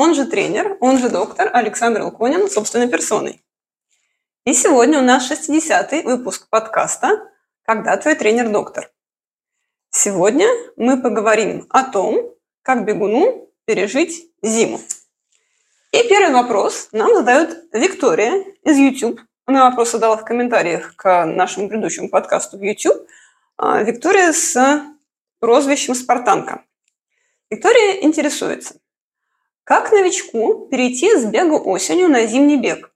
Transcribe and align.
он 0.00 0.14
же 0.14 0.24
тренер, 0.24 0.78
он 0.80 0.98
же 0.98 1.10
доктор 1.10 1.50
Александр 1.52 2.02
Луконин 2.02 2.48
собственной 2.48 2.88
персоной. 2.88 3.44
И 4.46 4.54
сегодня 4.54 4.98
у 4.98 5.02
нас 5.02 5.30
60-й 5.30 6.04
выпуск 6.04 6.48
подкаста 6.48 7.30
«Когда 7.66 7.98
твой 7.98 8.14
тренер-доктор?». 8.14 8.90
Сегодня 9.90 10.46
мы 10.76 11.02
поговорим 11.02 11.66
о 11.68 11.84
том, 11.84 12.32
как 12.62 12.86
бегуну 12.86 13.50
пережить 13.66 14.32
зиму. 14.40 14.80
И 15.92 16.08
первый 16.08 16.32
вопрос 16.32 16.88
нам 16.92 17.14
задает 17.14 17.64
Виктория 17.74 18.42
из 18.64 18.78
YouTube. 18.78 19.20
Она 19.44 19.68
вопрос 19.68 19.92
задала 19.92 20.16
в 20.16 20.24
комментариях 20.24 20.96
к 20.96 21.26
нашему 21.26 21.68
предыдущему 21.68 22.08
подкасту 22.08 22.56
в 22.56 22.62
YouTube. 22.62 23.06
А, 23.58 23.82
Виктория 23.82 24.32
с 24.32 24.82
прозвищем 25.40 25.94
«Спартанка». 25.94 26.64
Виктория 27.50 28.00
интересуется– 28.00 28.76
как 29.70 29.92
новичку 29.92 30.66
перейти 30.66 31.16
с 31.16 31.24
бега 31.26 31.54
осенью 31.54 32.08
на 32.08 32.26
зимний 32.26 32.56
бег? 32.56 32.92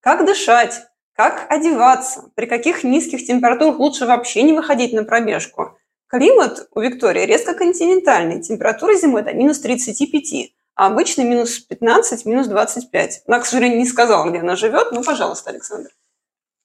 Как 0.00 0.26
дышать? 0.26 0.82
Как 1.16 1.50
одеваться? 1.50 2.30
При 2.34 2.44
каких 2.44 2.84
низких 2.84 3.24
температурах 3.26 3.78
лучше 3.78 4.04
вообще 4.04 4.42
не 4.42 4.52
выходить 4.52 4.92
на 4.92 5.04
пробежку? 5.04 5.78
Климат 6.08 6.68
у 6.74 6.80
Виктории 6.80 7.24
резко 7.24 7.54
континентальный. 7.54 8.42
Температура 8.42 8.94
зимой 8.94 9.22
до 9.22 9.32
минус 9.32 9.60
35, 9.60 10.52
а 10.74 10.88
обычно 10.88 11.22
минус 11.22 11.58
15, 11.60 12.26
минус 12.26 12.46
25. 12.46 13.22
Она, 13.26 13.40
к 13.40 13.46
сожалению, 13.46 13.78
не 13.78 13.86
сказала, 13.86 14.28
где 14.28 14.40
она 14.40 14.54
живет. 14.54 14.92
Ну, 14.92 15.02
пожалуйста, 15.02 15.48
Александр. 15.48 15.88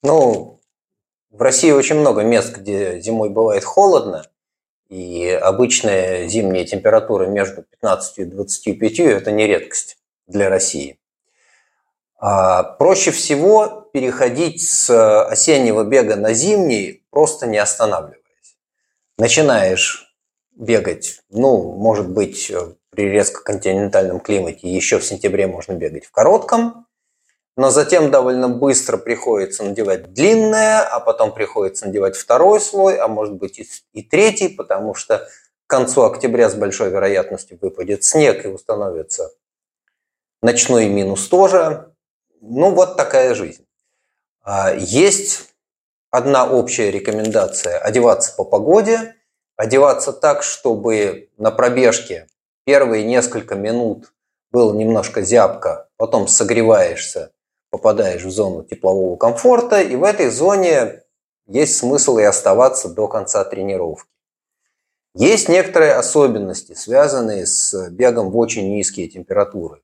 Ну, 0.03 0.59
в 1.29 1.41
России 1.41 1.71
очень 1.71 1.95
много 1.95 2.23
мест, 2.23 2.53
где 2.53 2.99
зимой 2.99 3.29
бывает 3.29 3.63
холодно. 3.63 4.25
И 4.89 5.29
обычная 5.29 6.27
зимняя 6.27 6.65
температура 6.65 7.25
между 7.27 7.63
15 7.63 8.19
и 8.19 8.25
25– 8.25 8.99
это 9.01 9.31
не 9.31 9.45
редкость 9.45 9.97
для 10.27 10.49
России. 10.49 10.99
А 12.19 12.63
проще 12.63 13.11
всего 13.11 13.89
переходить 13.93 14.63
с 14.63 14.89
осеннего 15.25 15.83
бега 15.83 16.15
на 16.15 16.33
зимний, 16.33 17.05
просто 17.11 17.47
не 17.47 17.57
останавливаясь. 17.57 18.57
Начинаешь 19.17 20.15
бегать, 20.55 21.21
ну, 21.29 21.73
может 21.73 22.09
быть, 22.09 22.51
при 22.89 23.09
резко 23.09 23.43
континентальном 23.43 24.19
климате 24.19 24.67
еще 24.67 24.97
в 24.97 25.05
сентябре 25.05 25.45
можно 25.45 25.73
бегать 25.73 26.05
в 26.05 26.11
коротком, 26.11 26.86
но 27.57 27.71
затем 27.71 28.11
довольно 28.11 28.47
быстро 28.47 28.97
приходится 28.97 29.63
надевать 29.63 30.13
длинное, 30.13 30.81
а 30.81 30.99
потом 30.99 31.33
приходится 31.33 31.87
надевать 31.87 32.15
второй 32.15 32.61
слой, 32.61 32.97
а 32.97 33.07
может 33.07 33.33
быть 33.33 33.59
и, 33.93 34.03
третий, 34.03 34.47
потому 34.47 34.93
что 34.93 35.27
к 35.65 35.69
концу 35.69 36.03
октября 36.03 36.49
с 36.49 36.53
большой 36.53 36.91
вероятностью 36.91 37.57
выпадет 37.59 38.03
снег 38.03 38.45
и 38.45 38.47
установится 38.47 39.31
ночной 40.43 40.87
минус 40.87 41.27
тоже. 41.27 41.91
Ну, 42.41 42.69
вот 42.69 42.95
такая 42.95 43.33
жизнь. 43.33 43.65
А, 44.43 44.71
есть 44.71 45.49
одна 46.11 46.47
общая 46.47 46.91
рекомендация– 46.91 47.79
одеваться 47.79 48.35
по 48.35 48.45
погоде, 48.45 49.15
одеваться 49.55 50.13
так, 50.13 50.43
чтобы 50.43 51.31
на 51.37 51.49
пробежке 51.49 52.27
первые 52.65 53.03
несколько 53.03 53.55
минут 53.55 54.13
было 54.51 54.75
немножко 54.75 55.23
зябко, 55.23 55.89
потом 55.97 56.27
согреваешься, 56.27 57.31
попадаешь 57.69 58.23
в 58.23 58.31
зону 58.31 58.63
теплового 58.63 59.17
комфорта, 59.17 59.81
и 59.81 59.95
в 59.95 60.03
этой 60.03 60.29
зоне 60.29 61.03
есть 61.47 61.77
смысл 61.77 62.17
и 62.17 62.23
оставаться 62.23 62.89
до 62.89 63.07
конца 63.07 63.43
тренировки. 63.43 64.09
Есть 65.13 65.49
некоторые 65.49 65.93
особенности, 65.93 66.73
связанные 66.73 67.47
с 67.47 67.89
бегом 67.89 68.29
в 68.29 68.37
очень 68.37 68.75
низкие 68.75 69.07
температуры. 69.07 69.81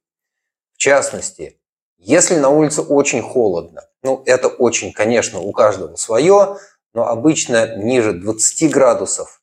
В 0.73 0.77
частности, 0.77 1.59
если 1.97 2.35
на 2.35 2.49
улице 2.49 2.81
очень 2.81 3.21
холодно, 3.21 3.87
ну 4.03 4.21
это 4.25 4.47
очень, 4.47 4.93
конечно, 4.93 5.39
у 5.39 5.51
каждого 5.51 5.95
свое, 5.95 6.57
но 6.93 7.07
обычно 7.07 7.77
ниже 7.77 8.13
20 8.13 8.71
градусов, 8.71 9.41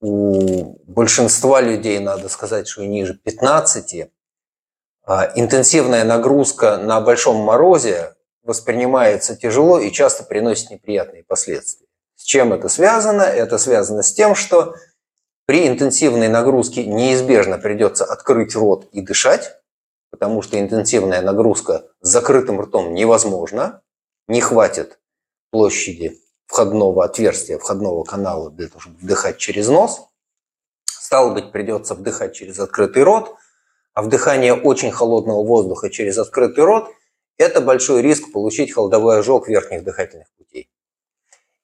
у 0.00 0.78
большинства 0.86 1.60
людей, 1.60 1.98
надо 1.98 2.28
сказать, 2.28 2.68
что 2.68 2.82
и 2.82 2.86
ниже 2.86 3.14
15, 3.14 3.94
а, 4.02 4.08
интенсивная 5.06 6.04
нагрузка 6.04 6.78
на 6.78 7.00
большом 7.00 7.36
морозе 7.36 8.14
воспринимается 8.42 9.36
тяжело 9.36 9.78
и 9.78 9.90
часто 9.90 10.24
приносит 10.24 10.70
неприятные 10.70 11.24
последствия. 11.24 11.86
С 12.16 12.22
чем 12.22 12.52
это 12.52 12.68
связано? 12.68 13.22
Это 13.22 13.58
связано 13.58 14.02
с 14.02 14.12
тем, 14.12 14.34
что 14.34 14.74
при 15.46 15.68
интенсивной 15.68 16.28
нагрузке 16.28 16.86
неизбежно 16.86 17.58
придется 17.58 18.04
открыть 18.04 18.54
рот 18.54 18.88
и 18.92 19.02
дышать, 19.02 19.56
потому 20.10 20.40
что 20.40 20.58
интенсивная 20.58 21.20
нагрузка 21.20 21.84
с 22.00 22.08
закрытым 22.08 22.60
ртом 22.60 22.94
невозможна, 22.94 23.82
не 24.26 24.40
хватит 24.40 24.98
площади 25.50 26.18
входного 26.46 27.04
отверстия, 27.04 27.58
входного 27.58 28.04
канала 28.04 28.50
для 28.50 28.68
того, 28.68 28.80
чтобы 28.80 28.96
вдыхать 28.98 29.36
через 29.36 29.68
нос. 29.68 30.06
Стало 30.86 31.34
быть, 31.34 31.52
придется 31.52 31.94
вдыхать 31.94 32.34
через 32.34 32.58
открытый 32.58 33.02
рот– 33.02 33.36
а 33.94 34.02
вдыхание 34.02 34.54
очень 34.54 34.90
холодного 34.90 35.44
воздуха 35.44 35.88
через 35.88 36.18
открытый 36.18 36.64
рот– 36.64 36.90
это 37.38 37.60
большой 37.60 38.02
риск 38.02 38.32
получить 38.32 38.72
холодовой 38.72 39.18
ожог 39.18 39.48
верхних 39.48 39.84
дыхательных 39.84 40.28
путей. 40.36 40.68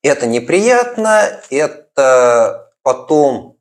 Это 0.03 0.27
неприятно, 0.27 1.43
это 1.51 2.73
потом 2.83 3.59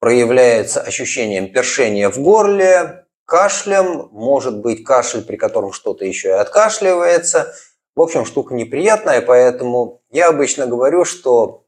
проявляется 0.00 0.80
ощущением 0.80 1.52
першения 1.52 2.10
в 2.10 2.18
горле, 2.18 3.06
кашлем, 3.24 4.08
может 4.12 4.58
быть 4.58 4.84
кашель, 4.84 5.24
при 5.24 5.36
котором 5.36 5.72
что-то 5.72 6.04
еще 6.04 6.28
и 6.28 6.32
откашливается. 6.32 7.54
В 7.94 8.00
общем, 8.00 8.24
штука 8.24 8.54
неприятная, 8.54 9.20
поэтому 9.20 10.02
я 10.10 10.28
обычно 10.28 10.66
говорю, 10.66 11.04
что 11.04 11.64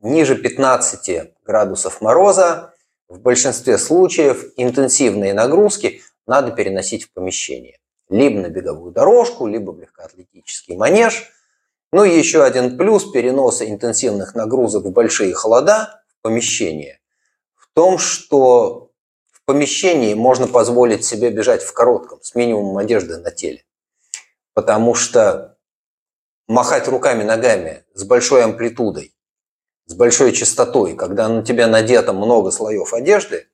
ниже 0.00 0.34
15 0.34 1.34
градусов 1.44 2.00
мороза 2.00 2.74
в 3.08 3.20
большинстве 3.20 3.78
случаев 3.78 4.52
интенсивные 4.56 5.32
нагрузки 5.34 6.02
надо 6.26 6.52
переносить 6.52 7.04
в 7.04 7.12
помещение. 7.12 7.78
Либо 8.10 8.40
на 8.40 8.48
беговую 8.48 8.92
дорожку, 8.92 9.46
либо 9.46 9.70
в 9.70 9.80
легкоатлетический 9.80 10.76
манеж. 10.76 11.30
Ну 11.92 12.04
и 12.04 12.16
еще 12.16 12.44
один 12.44 12.76
плюс 12.76 13.10
переноса 13.10 13.68
интенсивных 13.68 14.34
нагрузок 14.34 14.84
в 14.84 14.90
большие 14.90 15.32
холода 15.32 16.02
в 16.06 16.22
помещение. 16.22 17.00
В 17.54 17.68
том, 17.72 17.98
что 17.98 18.90
в 19.30 19.42
помещении 19.46 20.12
можно 20.12 20.46
позволить 20.46 21.04
себе 21.04 21.30
бежать 21.30 21.62
в 21.62 21.72
коротком, 21.72 22.22
с 22.22 22.34
минимумом 22.34 22.76
одежды 22.76 23.16
на 23.18 23.30
теле. 23.30 23.64
Потому 24.52 24.94
что 24.94 25.56
махать 26.46 26.88
руками-ногами 26.88 27.84
с 27.94 28.04
большой 28.04 28.44
амплитудой 28.44 29.14
с 29.88 29.94
большой 29.94 30.32
частотой, 30.32 30.94
когда 30.94 31.28
на 31.28 31.42
тебя 31.42 31.66
надето 31.66 32.12
много 32.12 32.50
слоев 32.50 32.92
одежды, 32.92 33.48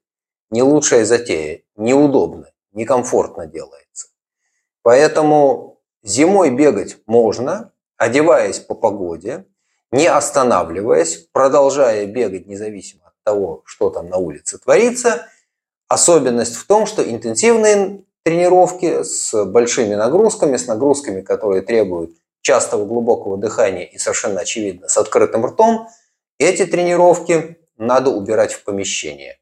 не 0.51 0.63
лучшая 0.63 1.05
затея, 1.05 1.63
неудобно, 1.77 2.51
некомфортно 2.73 3.47
делается. 3.47 4.09
Поэтому 4.83 5.81
зимой 6.03 6.51
бегать 6.51 6.99
можно, 7.07 7.71
одеваясь 7.97 8.59
по 8.59 8.75
погоде, 8.75 9.47
не 9.93 10.09
останавливаясь, 10.09 11.29
продолжая 11.33 12.05
бегать 12.07 12.47
независимо 12.49 13.07
от 13.07 13.15
того, 13.23 13.63
что 13.65 13.91
там 13.91 14.09
на 14.09 14.17
улице 14.17 14.59
творится. 14.59 15.29
Особенность 15.87 16.57
в 16.57 16.67
том, 16.67 16.87
что 16.87 17.09
интенсивные 17.09 18.03
тренировки 18.25 19.05
с 19.05 19.45
большими 19.45 19.95
нагрузками, 19.95 20.57
с 20.57 20.67
нагрузками, 20.67 21.21
которые 21.21 21.63
требуют 21.63 22.11
частого 22.41 22.85
глубокого 22.87 23.37
дыхания 23.39 23.85
и 23.85 23.99
совершенно 23.99 24.41
очевидно 24.41 24.89
с 24.89 24.99
открытым 24.99 25.47
ртом– 25.47 25.87
эти 26.39 26.67
тренировки 26.67 27.59
надо 27.77 28.11
убирать 28.11 28.53
в 28.53 28.65
помещение. 28.65 29.39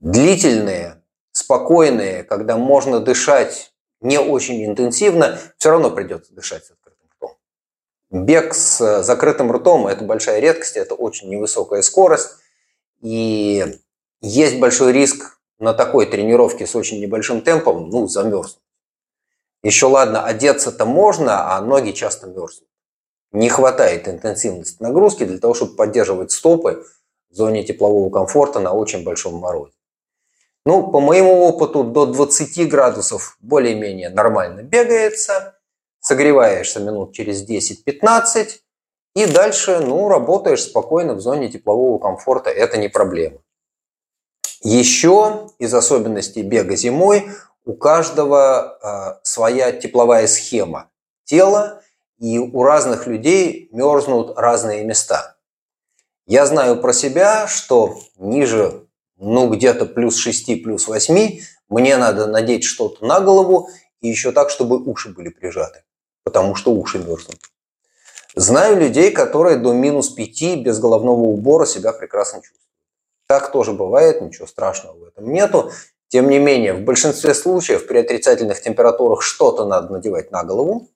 Длительные, 0.00 1.02
спокойные, 1.32 2.24
когда 2.24 2.56
можно 2.56 3.00
дышать 3.00 3.72
не 4.00 4.18
очень 4.18 4.64
интенсивно, 4.64 5.38
все 5.56 5.70
равно 5.70 5.90
придется 5.90 6.34
дышать 6.34 6.64
с 6.64 6.70
открытым 6.70 7.08
ртом. 7.16 7.36
Бег 8.10 8.54
с 8.54 9.02
закрытым 9.02 9.50
ртом– 9.50 9.86
это 9.88 10.04
большая 10.04 10.40
редкость, 10.40 10.76
это 10.76 10.94
очень 10.94 11.28
невысокая 11.28 11.82
скорость. 11.82 12.30
И 13.00 13.78
есть 14.20 14.58
большой 14.58 14.92
риск 14.92 15.38
на 15.58 15.72
такой 15.72 16.06
тренировке 16.06 16.66
с 16.66 16.74
очень 16.74 17.00
небольшим 17.00 17.40
темпом 17.40 17.88
ну, 17.88 18.06
замерзнуть. 18.06 18.60
Еще 19.62 19.86
ладно, 19.86 20.24
одеться-то 20.24 20.84
можно, 20.84 21.56
а 21.56 21.60
ноги 21.62 21.92
часто 21.92 22.26
мерзнут. 22.26 22.68
Не 23.34 23.48
хватает 23.48 24.06
интенсивности 24.06 24.80
нагрузки 24.80 25.24
для 25.24 25.38
того, 25.38 25.54
чтобы 25.54 25.74
поддерживать 25.74 26.30
стопы 26.30 26.86
в 27.30 27.34
зоне 27.34 27.64
теплового 27.64 28.08
комфорта 28.08 28.60
на 28.60 28.72
очень 28.72 29.02
большом 29.02 29.34
морозе. 29.34 29.74
Ну, 30.64 30.92
по 30.92 31.00
моему 31.00 31.42
опыту, 31.42 31.82
до 31.82 32.06
20 32.06 32.68
градусов 32.68 33.36
более-менее 33.40 34.10
нормально 34.10 34.62
бегается. 34.62 35.58
Согреваешься 35.98 36.78
минут 36.78 37.12
через 37.12 37.44
10-15. 37.44 38.60
И 39.16 39.26
дальше, 39.26 39.80
ну, 39.80 40.08
работаешь 40.08 40.62
спокойно 40.62 41.14
в 41.14 41.20
зоне 41.20 41.48
теплового 41.48 41.98
комфорта. 41.98 42.50
Это 42.50 42.78
не 42.78 42.88
проблема. 42.88 43.38
Еще 44.62 45.48
из 45.58 45.74
особенностей 45.74 46.42
бега 46.42 46.76
зимой 46.76 47.28
у 47.64 47.74
каждого 47.74 48.78
э, 48.80 49.20
своя 49.24 49.72
тепловая 49.72 50.28
схема 50.28 50.88
тела, 51.24 51.82
и 52.18 52.38
у 52.38 52.62
разных 52.62 53.06
людей 53.06 53.68
мерзнут 53.72 54.38
разные 54.38 54.84
места. 54.84 55.36
Я 56.26 56.46
знаю 56.46 56.80
про 56.80 56.92
себя, 56.92 57.46
что 57.46 57.98
ниже, 58.16 58.86
ну, 59.16 59.48
где-то 59.48 59.86
плюс 59.86 60.16
6, 60.16 60.62
плюс 60.62 60.88
8, 60.88 61.40
мне 61.68 61.96
надо 61.96 62.26
надеть 62.26 62.64
что-то 62.64 63.04
на 63.04 63.20
голову, 63.20 63.68
и 64.00 64.08
еще 64.08 64.32
так, 64.32 64.50
чтобы 64.50 64.82
уши 64.82 65.10
были 65.10 65.28
прижаты, 65.28 65.82
потому 66.22 66.54
что 66.54 66.72
уши 66.72 66.98
мерзнут. 66.98 67.38
Знаю 68.36 68.78
людей, 68.78 69.12
которые 69.12 69.58
до 69.58 69.72
минус 69.72 70.10
5 70.10 70.62
без 70.62 70.78
головного 70.78 71.20
убора 71.20 71.66
себя 71.66 71.92
прекрасно 71.92 72.40
чувствуют. 72.40 72.64
Так 73.26 73.52
тоже 73.52 73.72
бывает, 73.72 74.20
ничего 74.20 74.46
страшного 74.46 74.98
в 74.98 75.04
этом 75.04 75.32
нету. 75.32 75.70
Тем 76.08 76.28
не 76.28 76.38
менее, 76.38 76.74
в 76.74 76.82
большинстве 76.82 77.34
случаев 77.34 77.86
при 77.86 77.98
отрицательных 77.98 78.60
температурах 78.60 79.22
что-то 79.22 79.66
надо 79.66 79.92
надевать 79.92 80.30
на 80.30 80.44
голову. 80.44 80.88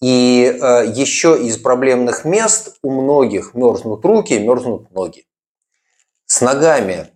И 0.00 0.44
э, 0.44 0.92
еще 0.94 1.38
из 1.42 1.58
проблемных 1.58 2.24
мест 2.24 2.78
у 2.82 2.90
многих 2.90 3.54
мерзнут 3.54 4.04
руки, 4.04 4.38
мерзнут 4.38 4.90
ноги. 4.90 5.26
С 6.26 6.40
ногами 6.40 7.08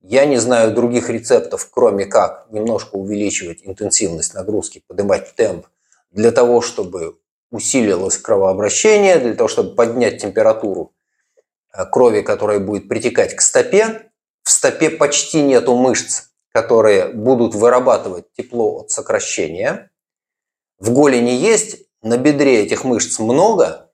я 0.00 0.24
не 0.24 0.38
знаю 0.38 0.74
других 0.74 1.08
рецептов, 1.08 1.68
кроме 1.70 2.06
как 2.06 2.48
немножко 2.50 2.96
увеличивать 2.96 3.60
интенсивность 3.62 4.34
нагрузки, 4.34 4.82
поднимать 4.86 5.34
темп 5.36 5.66
для 6.10 6.32
того, 6.32 6.62
чтобы 6.62 7.18
усилилось 7.50 8.18
кровообращение, 8.18 9.18
для 9.18 9.34
того, 9.34 9.48
чтобы 9.48 9.74
поднять 9.74 10.20
температуру 10.20 10.92
Э, 11.72 11.84
крови, 11.86 12.22
которая 12.22 12.58
будет 12.58 12.88
притекать 12.88 13.34
к 13.34 13.40
стопе. 13.40 14.10
В 14.42 14.50
стопе 14.50 14.90
почти 14.90 15.42
нету 15.42 15.76
мышц, 15.76 16.30
которые 16.52 17.08
будут 17.08 17.54
вырабатывать 17.54 18.32
тепло 18.32 18.80
от 18.80 18.90
сокращения. 18.90 19.90
В 20.78 20.92
голени 20.92 21.30
есть, 21.30 21.86
на 22.02 22.16
бедре 22.16 22.62
этих 22.62 22.84
мышц 22.84 23.18
много, 23.18 23.90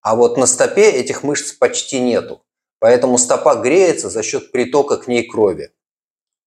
а 0.00 0.16
вот 0.16 0.36
на 0.36 0.46
стопе 0.46 0.90
этих 0.90 1.22
мышц 1.22 1.52
почти 1.52 2.00
нету. 2.00 2.42
Поэтому 2.78 3.18
стопа 3.18 3.56
греется 3.56 4.10
за 4.10 4.22
счет 4.22 4.52
притока 4.52 4.96
к 4.96 5.08
ней 5.08 5.26
крови. 5.26 5.72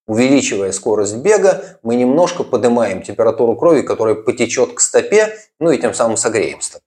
Увеличивая 0.08 0.72
скорость 0.72 1.18
бега, 1.18 1.80
мы 1.84 1.96
немножко 1.96 2.44
поднимаем 2.44 3.02
температуру 3.02 3.56
крови, 3.56 3.82
которая 3.82 4.16
потечет 4.16 4.74
к 4.74 4.80
стопе, 4.80 5.38
ну 5.60 5.72
и 5.72 5.78
тем 5.78 5.94
самым 5.94 6.18
согреем 6.18 6.62
стопу. 6.62 6.86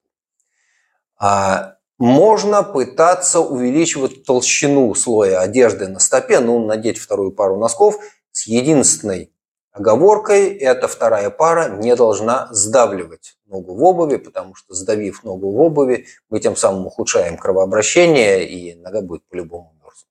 А 1.19 1.76
можно 1.99 2.62
пытаться 2.62 3.40
увеличивать 3.40 4.25
толщину 4.25 4.94
слоя 4.94 5.40
одежды 5.40 5.88
на 5.88 6.00
стопе, 6.00 6.40
ну, 6.40 6.64
надеть 6.64 6.99
вторую 6.99 7.32
пару 7.32 7.56
носков 7.56 7.99
с 8.32 8.46
единственной 8.46 9.32
оговоркой, 9.75 10.56
эта 10.56 10.88
вторая 10.88 11.31
пара 11.31 11.69
не 11.69 11.94
должна 11.97 12.49
сдавливать 12.53 13.37
ногу 13.47 13.75
в 13.75 13.82
обуви, 13.82 14.17
потому 14.17 14.55
что 14.55 14.73
сдавив 14.73 15.25
ногу 15.25 15.50
в 15.50 15.61
обуви, 15.61 16.06
мы 16.31 16.41
тем 16.41 16.56
самым 16.56 16.87
ухудшаем 16.87 17.37
кровообращение, 17.37 18.49
и 18.49 18.76
нога 18.76 19.03
будет 19.03 19.25
по-любому 19.29 19.75
мерзнуть. 19.82 20.06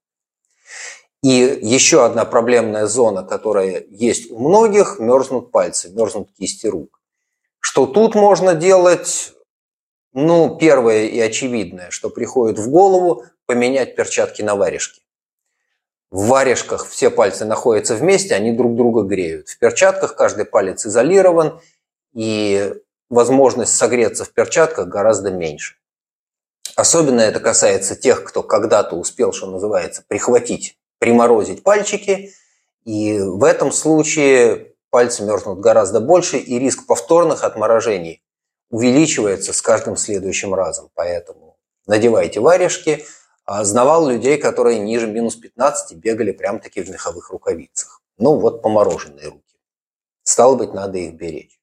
И 1.23 1.65
еще 1.65 2.05
одна 2.05 2.25
проблемная 2.25 2.87
зона, 2.87 3.23
которая 3.23 3.85
есть 3.89 4.29
у 4.29 4.37
многих, 4.37 4.99
мерзнут 4.99 5.51
пальцы, 5.51 5.89
мерзнут 5.89 6.29
кисти 6.37 6.67
рук. 6.67 6.99
Что 7.59 7.87
тут 7.87 8.15
можно 8.15 8.53
делать? 8.53 9.33
Ну, 10.11 10.57
первое 10.57 11.05
и 11.05 11.19
очевидное, 11.19 11.89
что 11.89 12.09
приходит 12.09 12.59
в 12.59 12.69
голову, 12.69 13.23
поменять 13.45 13.95
перчатки 13.95 14.41
на 14.41 14.55
варежки. 14.55 15.02
В 16.13 16.27
варежках 16.27 16.87
все 16.87 17.09
пальцы 17.09 17.43
находятся 17.43 17.95
вместе, 17.95 18.35
они 18.35 18.51
друг 18.51 18.75
друга 18.75 19.01
греют. 19.01 19.49
В 19.49 19.57
перчатках 19.57 20.15
каждый 20.15 20.45
палец 20.45 20.85
изолирован, 20.85 21.59
и 22.13 22.71
возможность 23.09 23.75
согреться 23.75 24.23
в 24.23 24.29
перчатках 24.29 24.89
гораздо 24.89 25.31
меньше. 25.31 25.73
Особенно 26.75 27.21
это 27.21 27.39
касается 27.39 27.95
тех, 27.95 28.23
кто 28.23 28.43
когда-то 28.43 28.95
успел, 28.95 29.33
что 29.33 29.47
называется, 29.47 30.03
прихватить, 30.07 30.77
приморозить 30.99 31.63
пальчики. 31.63 32.31
И 32.85 33.17
в 33.17 33.43
этом 33.43 33.71
случае 33.71 34.75
пальцы 34.91 35.23
мерзнут 35.23 35.61
гораздо 35.61 35.99
больше, 35.99 36.37
и 36.37 36.59
риск 36.59 36.85
повторных 36.85 37.43
отморожений 37.43 38.21
увеличивается 38.69 39.51
с 39.51 39.63
каждым 39.63 39.97
следующим 39.97 40.53
разом. 40.53 40.91
Поэтому 40.93 41.57
надевайте 41.87 42.39
варежки. 42.39 43.03
А 43.45 43.63
знавал 43.63 44.07
людей, 44.07 44.37
которые 44.37 44.79
ниже 44.79 45.07
минус 45.07 45.35
15 45.35 45.97
бегали 45.97 46.31
прям-таки 46.31 46.81
в 46.81 46.89
меховых 46.89 47.29
рукавицах. 47.29 48.01
Ну, 48.17 48.39
вот 48.39 48.61
помороженные 48.61 49.27
руки. 49.27 49.55
Стало 50.23 50.55
быть, 50.55 50.73
надо 50.73 50.97
их 50.97 51.15
беречь. 51.15 51.59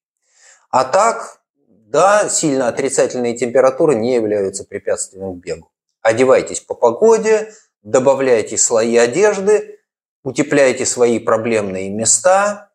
А 0.70 0.84
так, 0.84 1.40
да, 1.66 2.28
сильно 2.28 2.68
отрицательные 2.68 3.36
температуры 3.36 3.94
не 3.94 4.14
являются 4.14 4.64
препятствием 4.64 5.34
к 5.34 5.42
бегу. 5.42 5.70
Одевайтесь 6.02 6.60
по 6.60 6.74
погоде, 6.74 7.52
добавляйте 7.82 8.58
слои 8.58 8.96
одежды, 8.96 9.80
утепляйте 10.22 10.84
свои 10.84 11.18
проблемные 11.18 11.88
места, 11.88 12.70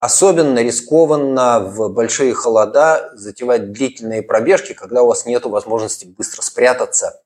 Особенно 0.00 0.60
рискованно 0.60 1.60
в 1.60 1.90
большие 1.90 2.32
холода 2.32 3.10
затевать 3.12 3.70
длительные 3.70 4.22
пробежки, 4.22 4.72
когда 4.72 5.02
у 5.02 5.08
вас 5.08 5.26
нет 5.26 5.44
возможности 5.44 6.06
быстро 6.06 6.40
спрятаться, 6.40 7.22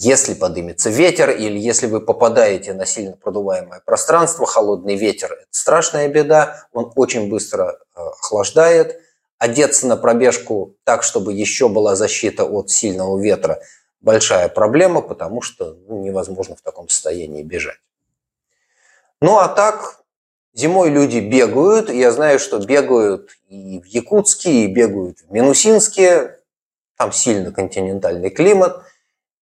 если 0.00 0.34
подымется 0.34 0.90
ветер 0.90 1.30
или 1.30 1.58
если 1.58 1.86
вы 1.86 2.00
попадаете 2.00 2.72
на 2.72 2.86
сильно 2.86 3.16
продуваемое 3.16 3.82
пространство. 3.84 4.46
Холодный 4.46 4.96
ветер– 4.96 5.32
это 5.32 5.46
страшная 5.50 6.08
беда, 6.08 6.66
он 6.72 6.92
очень 6.94 7.28
быстро 7.28 7.78
э, 7.94 8.00
охлаждает. 8.00 9.00
Одеться 9.38 9.86
на 9.86 9.96
пробежку 9.96 10.74
так, 10.84 11.02
чтобы 11.02 11.32
еще 11.32 11.68
была 11.68 11.94
защита 11.94 12.44
от 12.44 12.70
сильного 12.70 13.20
ветра– 13.20 13.60
большая 14.00 14.48
проблема, 14.48 15.02
потому 15.02 15.42
что 15.42 15.76
ну, 15.88 16.02
невозможно 16.02 16.56
в 16.56 16.62
таком 16.62 16.88
состоянии 16.88 17.42
бежать. 17.42 17.78
Ну 19.20 19.38
а 19.38 19.48
так, 19.48 20.02
Зимой 20.54 20.90
люди 20.90 21.18
бегают, 21.18 21.90
я 21.90 22.10
знаю, 22.10 22.38
что 22.38 22.58
бегают 22.58 23.30
и 23.48 23.80
в 23.80 23.86
Якутске, 23.86 24.64
и 24.64 24.66
бегают 24.66 25.18
в 25.20 25.30
Минусинске. 25.30 26.38
Там 26.96 27.12
сильно 27.12 27.52
континентальный 27.52 28.30
климат, 28.30 28.82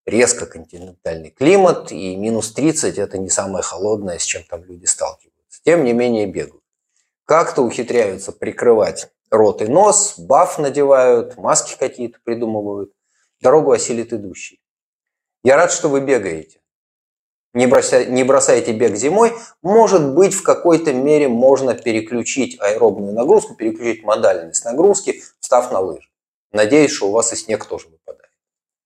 резко 0.07 0.47
континентальный 0.47 1.31
климат, 1.31 1.93
и 1.93 2.17
минус 2.17 2.53
30– 2.53 2.97
это 2.99 3.19
не 3.19 3.29
самое 3.29 3.63
холодное, 3.63 4.19
с 4.19 4.25
чем 4.25 4.43
там 4.45 4.65
люди 4.65 4.87
сталкиваются. 4.87 5.61
Тем 5.65 5.85
не 5.85 5.93
менее 5.93 6.27
бегают. 6.27 6.63
Как-то 7.25 7.63
ухитряются 7.63 8.33
прикрывать 8.33 9.11
рот 9.31 9.61
и 9.61 9.67
нос, 9.67 10.15
баф 10.19 10.59
надевают, 10.59 11.37
маски 11.37 11.77
какие-то 11.79 12.19
придумывают. 12.25 12.93
Дорогу 13.41 13.73
осилит 13.73 14.13
идущий. 14.13 14.61
Я 15.43 15.57
рад, 15.57 15.73
что 15.73 15.89
вы 15.89 16.01
бегаете 16.01 16.61
не, 17.57 17.67
брося, 17.67 18.05
не 18.05 18.23
бросайте 18.23 18.73
бег 18.73 18.97
зимой, 18.97 19.33
может 19.63 20.15
быть, 20.15 20.35
в 20.35 20.43
какой-то 20.43 20.93
мере 20.93 21.27
можно 21.27 21.75
переключить 21.75 22.61
аэробную 22.61 23.15
нагрузку, 23.15 23.55
переключить 23.55 24.05
модальность 24.05 24.63
нагрузки, 24.67 25.23
встав 25.41 25.73
на 25.73 25.81
лыжи. 25.81 26.09
Надеюсь, 26.53 26.91
что 26.91 27.09
у 27.09 27.13
вас 27.13 27.33
и 27.33 27.37
снег 27.37 27.65
тоже 27.65 27.89
выпадает. 27.89 28.31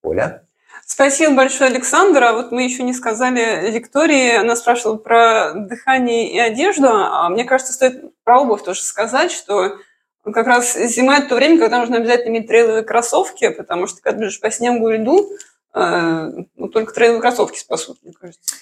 Оля? 0.03 0.47
Спасибо 0.93 1.35
большое, 1.35 1.71
Александр. 1.71 2.25
А 2.25 2.33
вот 2.33 2.53
мы 2.53 2.65
еще 2.65 2.83
не 2.83 2.93
сказали 2.93 3.71
Виктории, 3.71 4.37
она 4.37 4.57
спрашивала 4.57 4.97
про 4.97 5.53
дыхание 5.55 6.31
и 6.31 6.39
одежду, 6.39 6.89
а 6.89 7.29
мне 7.29 7.45
кажется, 7.45 7.73
стоит 7.73 8.13
про 8.25 8.41
обувь 8.41 8.63
тоже 8.63 8.83
сказать, 8.83 9.31
что 9.31 9.77
как 10.25 10.47
раз 10.47 10.75
зима– 10.75 11.17
это 11.19 11.31
то 11.31 11.35
время, 11.37 11.59
когда 11.59 11.79
нужно 11.79 11.97
обязательно 11.97 12.33
иметь 12.33 12.49
трейловые 12.49 12.83
кроссовки, 12.83 13.49
потому 13.51 13.87
что 13.87 14.03
когда 14.03 14.21
бежишь 14.21 14.41
по 14.41 14.51
снегу 14.51 14.91
и 14.91 14.99
льду, 14.99 15.31
Э, 15.73 16.31
ну, 16.57 16.69
только 16.69 16.93
трейловые 16.93 17.21
кроссовки 17.21 17.59
спасут, 17.59 17.99
мне 18.03 18.13
кажется. 18.13 18.57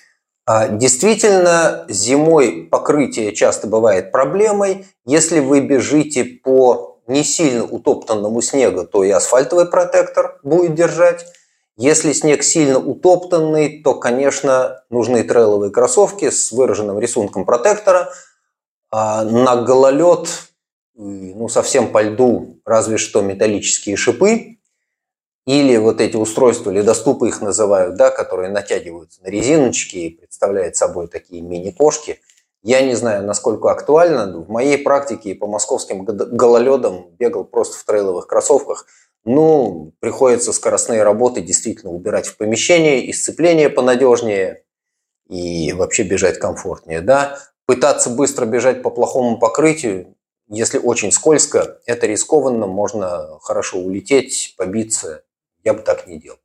А, 0.46 0.68
действительно, 0.68 1.84
зимой 1.88 2.68
покрытие 2.70 3.34
часто 3.34 3.66
бывает 3.66 4.12
проблемой. 4.12 4.86
Если 5.04 5.40
вы 5.40 5.60
бежите 5.60 6.24
по 6.24 7.00
не 7.06 7.24
сильно 7.24 7.64
утоптанному 7.64 8.42
снегу, 8.42 8.84
то 8.84 9.02
и 9.02 9.10
асфальтовый 9.10 9.66
протектор 9.66 10.38
будет 10.42 10.74
держать. 10.74 11.24
Если 11.78 12.12
снег 12.12 12.42
сильно 12.42 12.80
утоптанный, 12.80 13.82
то, 13.82 13.94
конечно, 13.94 14.82
нужны 14.90 15.22
трейловые 15.22 15.70
кроссовки 15.70 16.28
с 16.28 16.50
выраженным 16.50 16.98
рисунком 16.98 17.44
протектора. 17.44 18.12
А 18.90 19.22
на 19.22 19.62
гололед 19.62 20.28
ну, 20.96 21.48
совсем 21.48 21.92
по 21.92 22.02
льду, 22.02 22.60
разве 22.64 22.96
что 22.96 23.22
металлические 23.22 23.96
шипы, 23.96 24.56
или 25.46 25.76
вот 25.76 26.00
эти 26.00 26.16
устройства, 26.16 26.70
ледоступы 26.70 27.28
их 27.28 27.40
называют, 27.40 27.94
да, 27.94 28.10
которые 28.10 28.50
натягиваются 28.50 29.22
на 29.22 29.28
резиночки 29.28 29.96
и 29.96 30.10
представляют 30.10 30.76
собой 30.76 31.06
такие 31.06 31.40
мини-кошки. 31.42 32.20
Я 32.62 32.82
не 32.82 32.94
знаю, 32.94 33.24
насколько 33.24 33.70
актуально. 33.70 34.40
В 34.40 34.50
моей 34.50 34.76
практике 34.76 35.36
по 35.36 35.46
московским 35.46 36.04
гололедам 36.04 37.10
бегал 37.18 37.44
просто 37.44 37.78
в 37.78 37.84
трейловых 37.84 38.26
кроссовках. 38.26 38.86
Ну, 39.24 39.92
приходится 40.00 40.52
скоростные 40.52 41.02
работы 41.02 41.42
действительно 41.42 41.92
убирать 41.92 42.26
в 42.26 42.36
помещении, 42.36 43.02
и 43.02 43.12
сцепление 43.12 43.68
понадежнее, 43.68 44.64
и 45.28 45.72
вообще 45.72 46.02
бежать 46.02 46.38
комфортнее. 46.38 47.00
Да? 47.00 47.38
Пытаться 47.66 48.10
быстро 48.10 48.46
бежать 48.46 48.82
по 48.82 48.90
плохому 48.90 49.38
покрытию, 49.38 50.14
если 50.48 50.78
очень 50.78 51.12
скользко, 51.12 51.78
это 51.84 52.06
рискованно, 52.06 52.66
можно 52.66 53.38
хорошо 53.40 53.78
улететь, 53.78 54.54
побиться. 54.56 55.22
Я 55.62 55.74
бы 55.74 55.80
так 55.80 56.06
не 56.06 56.18
делал. 56.18 56.38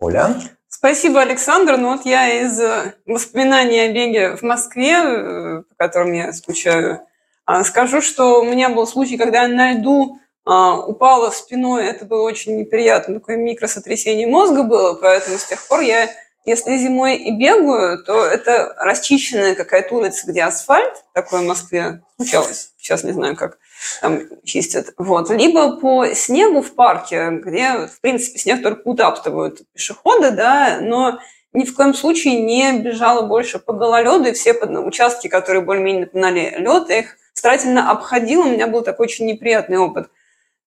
Оля? 0.00 0.34
Спасибо, 0.68 1.20
Александр. 1.20 1.76
Ну 1.76 1.92
вот 1.92 2.04
я 2.04 2.42
из 2.42 2.58
э, 2.58 2.94
воспоминаний 3.06 3.78
о 3.78 3.92
беге 3.92 4.36
в 4.36 4.42
Москве, 4.42 4.94
э, 4.94 5.62
по 5.68 5.74
которым 5.76 6.12
я 6.12 6.32
скучаю, 6.32 7.06
а, 7.44 7.62
скажу, 7.62 8.00
что 8.00 8.40
у 8.40 8.44
меня 8.44 8.68
был 8.68 8.86
случай, 8.88 9.16
когда 9.16 9.42
я 9.42 9.48
на 9.48 9.74
льду 9.74 10.18
а, 10.44 10.78
упала 10.78 11.30
спиной. 11.30 11.86
Это 11.86 12.04
было 12.04 12.22
очень 12.22 12.56
неприятно. 12.56 13.14
Такое 13.14 13.36
микросотрясение 13.36 14.26
мозга 14.26 14.62
было, 14.62 14.94
поэтому 14.94 15.38
с 15.38 15.44
тех 15.44 15.66
пор 15.66 15.80
я 15.80 16.08
если 16.44 16.76
зимой 16.76 17.16
и 17.18 17.30
бегаю, 17.30 18.02
то 18.02 18.24
это 18.24 18.74
расчищенная 18.78 19.54
какая-то 19.54 19.94
улица, 19.94 20.26
где 20.26 20.42
асфальт, 20.42 21.04
такое 21.14 21.40
в 21.40 21.46
Москве 21.46 22.02
случалось, 22.16 22.72
сейчас 22.78 23.04
не 23.04 23.12
знаю, 23.12 23.36
как 23.36 23.58
там 24.00 24.22
чистят. 24.44 24.92
Вот. 24.96 25.30
Либо 25.30 25.76
по 25.76 26.06
снегу 26.14 26.62
в 26.62 26.74
парке, 26.74 27.30
где, 27.30 27.86
в 27.86 28.00
принципе, 28.00 28.38
снег 28.38 28.62
только 28.62 28.82
утаптывают 28.88 29.60
пешеходы, 29.72 30.32
да, 30.32 30.78
но 30.80 31.20
ни 31.52 31.64
в 31.64 31.74
коем 31.76 31.94
случае 31.94 32.40
не 32.40 32.72
бежала 32.78 33.22
больше 33.22 33.58
по 33.58 33.72
гололеду, 33.72 34.24
и 34.24 34.32
все 34.32 34.52
участки, 34.54 35.28
которые 35.28 35.62
более-менее 35.62 36.06
напоминали 36.06 36.56
лед, 36.58 36.90
их 36.90 37.16
старательно 37.34 37.90
обходила, 37.90 38.42
у 38.42 38.50
меня 38.50 38.66
был 38.66 38.82
такой 38.82 39.06
очень 39.06 39.26
неприятный 39.26 39.78
опыт. 39.78 40.08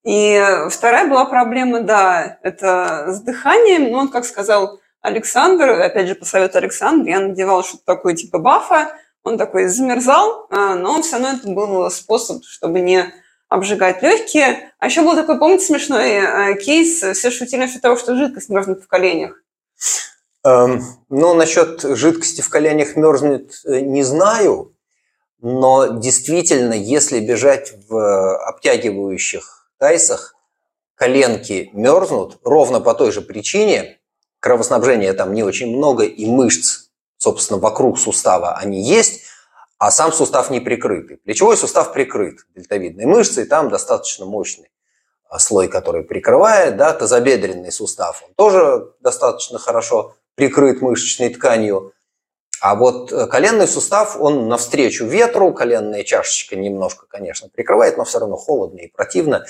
И 0.06 0.40
вторая 0.70 1.08
была 1.08 1.26
проблема, 1.26 1.82
да, 1.82 2.38
это 2.44 3.08
с 3.10 3.22
дыханием, 3.22 3.92
но 3.92 4.00
он, 4.00 4.10
как 4.10 4.26
сказал 4.26 4.80
Александр, 5.02 5.70
опять 5.70 6.08
же, 6.08 6.16
по 6.16 6.26
совету 6.26 6.60
Александра, 6.60 7.10
я 7.10 7.20
надевала 7.20 7.64
что-то 7.64 7.84
такое 7.86 8.14
типа 8.16 8.38
бафа, 8.38 8.94
он 9.24 9.40
такой 9.40 9.68
замерзал, 9.68 10.46
а, 10.52 10.76
но 10.76 11.02
все 11.02 11.14
равно 11.14 11.30
это 11.30 11.50
был 11.50 11.90
способ, 11.90 12.44
чтобы 12.46 12.82
не 12.82 13.12
обжигать 13.50 14.04
легкие. 14.04 14.72
А 14.78 14.86
еще 14.86 15.02
был 15.02 15.16
такой, 15.16 15.40
помните, 15.40 15.66
смешной 15.66 16.12
э, 16.12 16.56
кейс, 16.64 17.02
все 17.02 17.32
шутили 17.32 17.62
насчет 17.62 17.82
того, 17.82 17.96
что 17.96 18.16
жидкость 18.16 18.50
мерзнет 18.50 18.84
в 18.84 18.88
коленях. 18.88 19.42
Эм, 20.44 20.84
ну, 21.10 21.34
насчет 21.34 21.82
жидкости 21.82 22.42
в 22.42 22.50
коленях 22.50 22.96
мерзнет, 22.96 23.54
э, 23.66 23.80
не 23.80 24.04
знаю, 24.04 24.76
но 25.42 25.98
действительно, 26.00 26.74
если 26.74 27.20
бежать 27.20 27.74
в 27.88 28.38
обтягивающих 28.48 29.55
тайсах, 29.78 30.36
коленки 30.96 31.70
мерзнут 31.74 32.40
ровно 32.44 32.80
по 32.80 32.94
той 32.94 33.12
же 33.12 33.22
причине, 33.22 34.00
кровоснабжения 34.40 35.14
там 35.14 35.34
не 35.34 35.44
очень 35.44 35.76
много, 35.76 36.04
и 36.04 36.26
мышц, 36.26 36.90
собственно, 37.18 37.60
вокруг 37.60 38.00
сустава 38.00 38.54
они 38.56 38.82
есть, 38.82 39.24
а 39.78 39.92
сам 39.92 40.12
сустав 40.12 40.50
не 40.50 40.60
прикрытый. 40.60 41.18
Плечевой 41.18 41.58
сустав 41.58 41.94
прикрыт 41.94 42.46
дельтовидной 42.56 43.06
мышцей, 43.06 43.46
там 43.46 43.70
достаточно 43.70 44.26
мощный 44.26 44.70
а, 45.30 45.40
слой, 45.40 45.68
который 45.68 46.04
прикрывает, 46.04 46.78
да, 46.78 46.94
тазобедренный 46.94 47.72
сустав, 47.72 48.24
он 48.26 48.34
тоже 48.36 48.94
достаточно 49.02 49.60
хорошо 49.60 50.16
прикрыт 50.36 50.82
мышечной 50.82 51.30
тканью. 51.30 51.94
А 52.66 52.74
вот 52.74 53.14
э, 53.14 53.28
коленный 53.28 53.68
сустав, 53.68 54.20
он 54.20 54.48
навстречу 54.48 55.06
ветру, 55.06 55.54
коленная 55.54 56.04
чашечка 56.04 56.56
немножко, 56.56 57.06
конечно, 57.08 57.48
прикрывает, 57.48 57.96
но 57.96 58.06
все 58.06 58.18
равно 58.18 58.38
холодно 58.38 58.80
и 58.80 58.88
противно. 58.88 59.46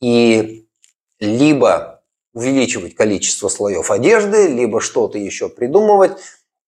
И 0.00 0.66
либо 1.20 2.02
увеличивать 2.34 2.96
количество 2.96 3.48
слоев 3.48 3.92
одежды, 3.92 4.48
либо 4.48 4.80
что-то 4.80 5.16
еще 5.16 5.48
придумывать. 5.48 6.18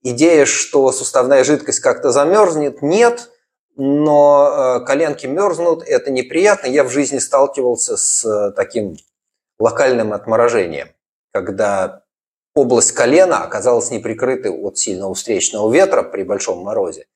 Идея, 0.05 0.47
что 0.47 0.93
суставная 0.93 1.43
жидкость 1.43 1.81
как-то 1.81 2.13
замерзнет, 2.13 2.81
нет, 2.81 3.33
но 3.75 4.79
э, 4.79 4.87
коленки 4.87 5.27
мерзнут, 5.27 5.83
это 5.83 6.13
неприятно. 6.13 6.69
Я 6.69 6.85
в 6.85 6.91
жизни 6.91 7.19
сталкивался 7.19 7.97
с 7.97 8.25
э, 8.25 8.53
таким 8.53 8.99
локальным 9.59 10.13
отморожением, 10.13 10.91
когда 11.33 12.05
область 12.55 12.93
колена 12.93 13.43
оказалась 13.43 13.91
не 13.91 13.99
прикрытой 13.99 14.51
от 14.51 14.79
сильного 14.79 15.15
встречного 15.15 15.73
ветра 15.73 16.03
при 16.03 16.23
большом 16.23 16.59
морозе. 16.59 17.07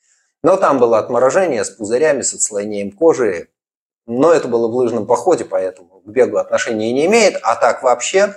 Но 0.42 0.56
там 0.56 0.78
было 0.78 0.98
отморожение 0.98 1.64
с 1.64 1.70
пузырями, 1.70 2.22
с 2.22 2.34
отслоением 2.34 2.90
кожи. 2.90 3.48
Но 4.06 4.32
это 4.32 4.48
было 4.48 4.66
в 4.68 4.74
лыжном 4.74 5.06
походе, 5.06 5.44
поэтому 5.44 6.00
к 6.00 6.08
бегу 6.08 6.38
отношения 6.38 6.92
не 6.92 7.06
имеет. 7.06 7.38
А 7.42 7.54
так 7.54 7.82
вообще, 7.82 8.34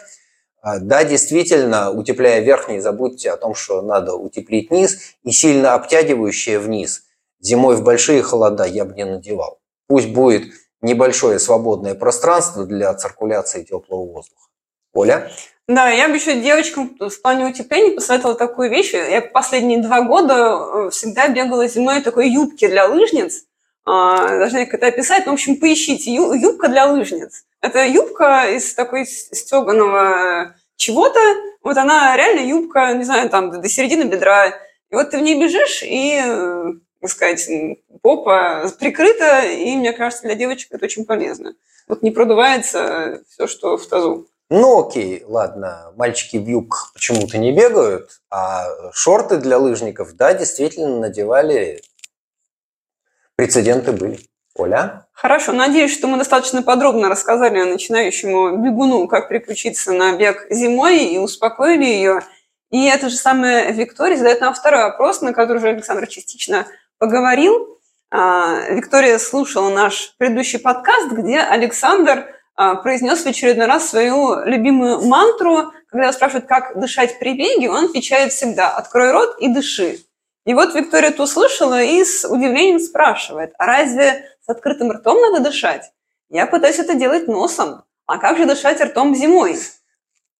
а, 0.61 0.79
да, 0.79 1.03
действительно, 1.03 1.91
утепляя 1.91 2.41
верхний, 2.41 2.79
забудьте 2.79 3.31
о 3.31 3.37
том, 3.37 3.55
что 3.55 3.81
надо 3.81 4.13
утеплить 4.13 4.69
низ. 4.69 5.15
И 5.23 5.31
сильно 5.31 5.73
обтягивающее 5.73 6.59
вниз 6.59 7.05
зимой 7.39 7.75
в 7.75 7.83
большие 7.83 8.21
холода 8.23 8.65
я 8.65 8.85
бы 8.85 8.93
не 8.93 9.05
надевал. 9.05 9.59
Пусть 9.87 10.09
будет 10.09 10.53
небольшое 10.81 11.39
свободное 11.39 11.95
пространство 11.95 12.65
для 12.65 12.93
циркуляции 12.93 13.63
теплого 13.63 14.05
воздуха. 14.05 14.49
Оля? 14.93 15.31
Да, 15.67 15.89
я 15.89 16.09
бы 16.09 16.15
еще 16.15 16.39
девочкам 16.39 16.95
в 16.99 17.21
плане 17.21 17.45
утепления 17.45 17.95
посоветовала 17.95 18.37
такую 18.37 18.69
вещь. 18.69 18.93
Я 18.93 19.21
последние 19.21 19.81
два 19.81 20.01
года 20.01 20.33
э, 20.35 20.89
всегда 20.91 21.27
бегала 21.27 21.67
зимой 21.67 22.01
такой 22.01 22.29
юбки 22.29 22.67
для 22.67 22.85
лыжниц. 22.85 23.45
А, 23.83 24.37
должна 24.37 24.65
как 24.65 24.75
это 24.75 24.87
описать. 24.87 25.25
Ну, 25.25 25.31
в 25.31 25.35
общем, 25.35 25.59
поищите. 25.59 26.13
Юбка 26.13 26.67
для 26.67 26.85
лыжниц. 26.85 27.45
Это 27.61 27.83
юбка 27.83 28.47
из 28.51 28.75
такой 28.75 29.07
стеганого 29.07 30.55
чего-то. 30.75 31.19
Вот 31.63 31.77
она 31.77 32.15
реально 32.15 32.41
юбка, 32.41 32.93
не 32.93 33.03
знаю, 33.03 33.29
там 33.31 33.49
до 33.49 33.67
середины 33.67 34.03
бедра. 34.03 34.49
И 34.91 34.95
вот 34.95 35.09
ты 35.09 35.17
в 35.17 35.21
ней 35.21 35.41
бежишь, 35.41 35.81
и, 35.83 36.21
так 37.01 37.09
сказать, 37.09 37.49
попа 38.03 38.71
прикрыта, 38.79 39.41
и, 39.45 39.75
мне 39.75 39.93
кажется, 39.93 40.25
для 40.25 40.35
девочек 40.35 40.71
это 40.71 40.85
очень 40.85 41.05
полезно. 41.05 41.55
Вот 41.87 42.03
не 42.03 42.11
продувается 42.11 43.23
все, 43.29 43.47
что 43.47 43.77
в 43.77 43.87
тазу. 43.87 44.27
Ну 44.57 44.87
окей, 44.87 45.21
ладно, 45.27 45.91
мальчики 45.97 46.37
в 46.37 46.47
юбках 46.47 46.93
почему-то 46.93 47.37
не 47.37 47.51
бегают, 47.51 48.21
а 48.31 48.67
шорты 48.93 49.35
для 49.35 49.57
лыжников, 49.57 50.15
да, 50.15 50.33
действительно 50.33 50.99
надевали 50.99 51.81
Прецеденты 53.35 53.91
были. 53.91 54.19
Оля? 54.55 55.07
Хорошо, 55.11 55.51
надеюсь, 55.51 55.93
что 55.93 56.07
мы 56.07 56.17
достаточно 56.17 56.63
подробно 56.63 57.09
рассказали 57.09 57.69
начинающему 57.69 58.55
бегуну, 58.63 59.09
как 59.09 59.27
приключиться 59.27 59.91
на 59.91 60.15
бег 60.15 60.47
зимой 60.49 61.03
и 61.03 61.17
успокоили 61.17 61.83
ее. 61.83 62.21
И 62.71 62.85
эта 62.85 63.09
же 63.09 63.17
самая 63.17 63.73
Виктория 63.73 64.15
задает 64.15 64.39
нам 64.39 64.53
второй 64.53 64.83
вопрос, 64.83 65.19
на 65.19 65.33
который 65.33 65.57
уже 65.57 65.67
Александр 65.67 66.07
частично 66.07 66.65
поговорил. 66.97 67.77
А, 68.09 68.69
Виктория 68.69 69.17
слушала 69.17 69.69
наш 69.69 70.15
предыдущий 70.17 70.59
подкаст, 70.59 71.11
где 71.11 71.39
Александр 71.39 72.27
произнес 72.55 73.23
в 73.23 73.27
очередной 73.27 73.65
раз 73.65 73.89
свою 73.89 74.43
любимую 74.45 75.01
мантру. 75.01 75.71
Когда 75.87 76.11
спрашивают, 76.11 76.47
как 76.47 76.79
дышать 76.79 77.19
при 77.19 77.33
беге, 77.33 77.69
он 77.69 77.85
отвечает 77.85 78.31
всегда 78.31 78.69
«открой 78.69 79.11
рот 79.11 79.35
и 79.39 79.47
дыши». 79.47 79.99
И 80.45 80.53
вот 80.53 80.75
Виктория 80.75 81.09
это 81.09 81.23
услышала 81.23 81.81
и 81.81 82.03
с 82.03 82.23
удивлением 82.23 82.79
спрашивает, 82.79 83.53
а 83.57 83.65
разве 83.65 84.29
с 84.45 84.49
открытым 84.49 84.91
ртом 84.91 85.19
надо 85.19 85.43
дышать? 85.43 85.91
Я 86.29 86.45
пытаюсь 86.45 86.77
это 86.77 86.93
делать 86.93 87.27
носом. 87.27 87.83
А 88.05 88.19
как 88.19 88.37
же 88.37 88.45
дышать 88.45 88.79
ртом 88.79 89.15
зимой? 89.15 89.57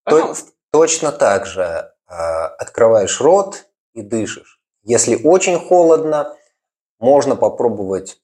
Пожалуйста. 0.03 0.51
Точно 0.71 1.11
так 1.11 1.47
же 1.47 1.91
а, 2.05 2.47
открываешь 2.47 3.19
рот 3.19 3.65
и 3.93 4.01
дышишь. 4.01 4.59
Если 4.83 5.15
очень 5.15 5.59
холодно, 5.59 6.35
можно 6.99 7.35
попробовать 7.35 8.21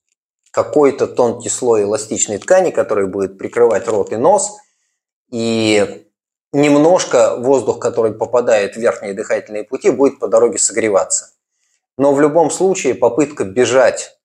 какой-то 0.52 1.08
тонкий 1.08 1.50
слой 1.50 1.84
эластичной 1.84 2.38
ткани, 2.38 2.72
который 2.72 3.08
будет 3.08 3.38
прикрывать 3.38 3.88
рот 3.88 4.12
и 4.12 4.18
нос, 4.18 4.58
и 5.32 6.06
немножко 6.52 7.38
воздух, 7.38 7.80
который 7.80 8.14
попадает 8.14 8.76
в 8.76 8.78
верхние 8.78 9.14
дыхательные 9.14 9.64
пути, 9.64 9.90
будет 9.90 10.20
по 10.20 10.28
дороге 10.28 10.58
согреваться. 10.58 11.32
Но 11.98 12.14
в 12.14 12.22
любом 12.22 12.52
случае 12.52 12.96
попытка 12.96 13.46
бежать, 13.46 14.18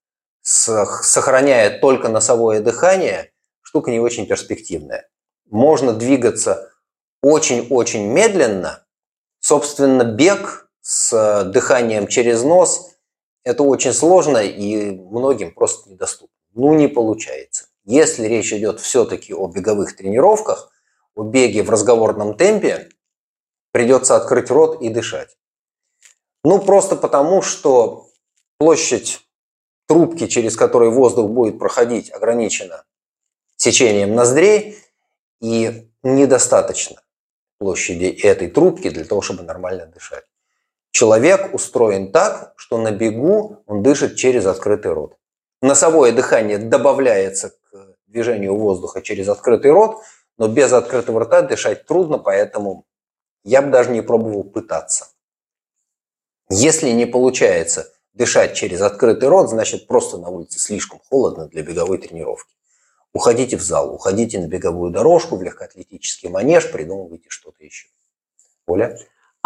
сохраняя 0.43 1.79
только 1.79 2.09
носовое 2.09 2.61
дыхание, 2.61 3.31
штука 3.63 3.91
не 3.91 4.01
очень 4.01 4.27
перспективная. 4.27 5.09
Можно 5.49 5.93
двигаться 5.93 6.73
очень-очень 7.23 8.07
медленно. 8.07 8.85
Собственно, 9.39 10.03
бег 10.03 10.69
с 10.81 11.45
дыханием 11.45 12.09
через 12.09 12.43
нос– 12.43 12.91
это 13.47 13.63
очень 13.63 13.93
сложно 13.93 14.39
и 14.39 14.91
многим 14.91 15.55
просто 15.55 15.89
недоступно. 15.89 16.35
Ну, 16.55 16.75
не 16.75 16.89
получается. 16.89 17.69
Если 17.85 18.27
речь 18.27 18.53
идет 18.53 18.81
все-таки 18.81 19.33
о 19.33 19.47
беговых 19.47 19.95
тренировках, 19.95 20.73
о 21.15 21.23
беге 21.23 21.63
в 21.63 21.71
разговорном 21.71 22.37
темпе, 22.37 22.89
придется 23.71 24.17
открыть 24.17 24.51
рот 24.51 24.83
и 24.83 24.89
дышать. 24.89 25.39
Ну, 26.43 26.61
просто 26.61 26.97
потому, 26.97 27.41
что 27.41 28.09
площадь 28.59 29.21
трубки, 29.87 30.27
через 30.27 30.57
которую 30.57 30.91
воздух 30.91 31.31
будет 31.31 31.61
проходить, 31.61 32.13
ограничена 32.13 32.85
сечением 33.55 34.17
ноздрей, 34.17 34.77
и 35.41 35.89
недостаточно 36.03 37.01
площади 37.59 38.07
этой 38.07 38.51
трубки 38.51 38.91
для 38.91 39.05
того, 39.05 39.23
чтобы 39.23 39.45
нормально 39.45 39.87
дышать. 39.87 40.25
Человек 40.97 41.53
устроен 41.53 42.11
так, 42.11 42.55
что 42.57 42.79
на 42.79 42.91
бегу 42.91 43.63
он 43.67 43.83
дышит 43.83 44.17
через 44.17 44.47
открытый 44.47 44.95
рот. 44.95 45.19
Носовое 45.61 46.11
дыхание 46.11 46.57
добавляется 46.57 47.51
к 47.51 47.97
движению 48.07 48.57
воздуха 48.57 49.03
через 49.03 49.29
открытый 49.29 49.73
рот, 49.73 50.01
но 50.39 50.49
без 50.49 50.73
открытого 50.73 51.21
рта 51.21 51.43
дышать 51.43 51.85
трудно, 51.85 52.17
поэтому 52.17 52.87
я 53.45 53.61
бы 53.61 53.71
даже 53.71 53.91
не 53.91 54.01
пробовал 54.01 54.43
пытаться. 54.45 55.09
Если 56.49 56.89
не 56.89 57.05
получается 57.05 57.93
дышать 58.15 58.55
через 58.55 58.81
открытый 58.81 59.29
рот, 59.29 59.51
значит 59.51 59.87
просто 59.87 60.17
на 60.17 60.31
улице 60.31 60.59
слишком 60.59 61.03
холодно 61.11 61.47
для 61.47 61.63
беговой 61.63 61.99
тренировки. 61.99 62.55
Уходите 63.13 63.59
в 63.59 63.63
зал, 63.63 63.95
уходите 63.95 64.39
на 64.41 64.47
беговую 64.47 64.93
дорожку, 64.93 65.37
в 65.37 65.43
легкоатлетический 65.43 66.31
манеж, 66.31 66.73
придумывайте 66.73 67.29
что-то 67.29 67.63
еще. 67.63 67.89
Оля? 68.67 68.99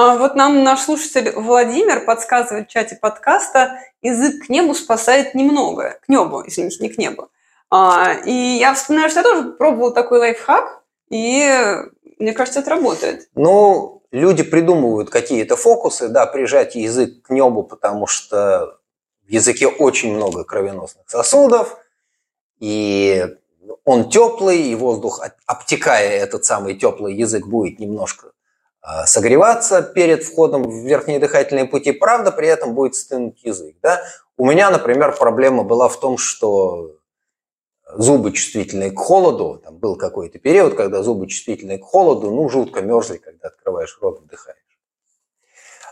А 0.02 0.16
вот 0.16 0.35
нам 0.35 0.64
наш 0.64 0.80
слушатель 0.80 1.30
Владимир 1.37 2.07
подсказывает 2.07 2.71
в 2.71 2.73
чате 2.73 2.97
подкаста, 2.97 3.80
язык 4.00 4.47
к 4.47 4.49
небу 4.49 4.75
спасает 4.75 5.35
немного. 5.35 5.99
К 6.02 6.09
небу, 6.09 6.42
извините, 6.47 6.78
не 6.80 6.88
к 6.88 6.97
небу. 6.97 7.28
А, 7.69 8.14
и 8.25 8.33
я 8.33 8.73
вспоминаю, 8.73 9.11
что 9.11 9.21
я 9.21 9.25
тоже 9.25 9.50
пробовала 9.50 9.92
такой 9.92 10.21
лайфхак, 10.21 10.83
и 11.11 11.47
мне 12.19 12.33
кажется, 12.33 12.61
это 12.61 12.71
работает. 12.71 13.28
Ну, 13.35 14.02
люди 14.11 14.42
придумывают 14.42 15.11
какие-то 15.11 15.57
фокусы, 15.57 16.09
да, 16.09 16.25
прижать 16.25 16.76
язык 16.76 17.21
к 17.21 17.28
небу, 17.28 17.62
потому 17.62 18.07
что 18.07 18.78
в 19.28 19.30
языке 19.30 19.66
очень 19.66 20.14
много 20.14 20.45
кровеносных 20.45 21.11
сосудов, 21.11 21.76
и 22.59 23.26
он 23.85 24.09
теплый, 24.09 24.62
и 24.62 24.75
воздух, 24.75 25.23
обтекая 25.45 26.09
этот 26.09 26.47
самый 26.47 26.75
теплый 26.75 27.14
язык, 27.14 27.47
будет 27.47 27.78
немножко 27.78 28.28
а, 28.28 28.39
согреваться 29.04 29.82
перед 29.82 30.25
входом 30.25 30.62
в 30.62 30.87
верхние 30.87 31.18
дыхательные 31.18 31.66
пути, 31.66 31.92
правда, 31.92 32.32
при 32.32 32.49
этом 32.49 32.75
будет 32.75 32.94
стынуть 32.94 33.42
язык. 33.44 33.76
Да? 33.82 34.02
У 34.37 34.46
меня, 34.46 34.70
например, 34.70 35.16
проблема 35.16 35.64
была 35.64 35.88
в 35.88 36.00
том, 36.00 36.16
что 36.16 36.96
зубы 37.96 38.32
чувствительные 38.32 38.90
к 38.90 38.99
холоду, 38.99 39.60
там 39.62 39.76
был 39.78 39.96
какой-то 39.96 40.38
период, 40.38 40.75
когда 40.75 41.02
зубы 41.02 41.26
чувствительные 41.26 41.78
к 41.78 41.84
холоду, 41.84 42.30
ну, 42.30 42.49
жутко 42.49 42.80
мерзли, 42.82 43.18
когда 43.18 43.49
открываешь 43.49 43.99
рот, 44.00 44.20
вдыхаешь. 44.20 44.56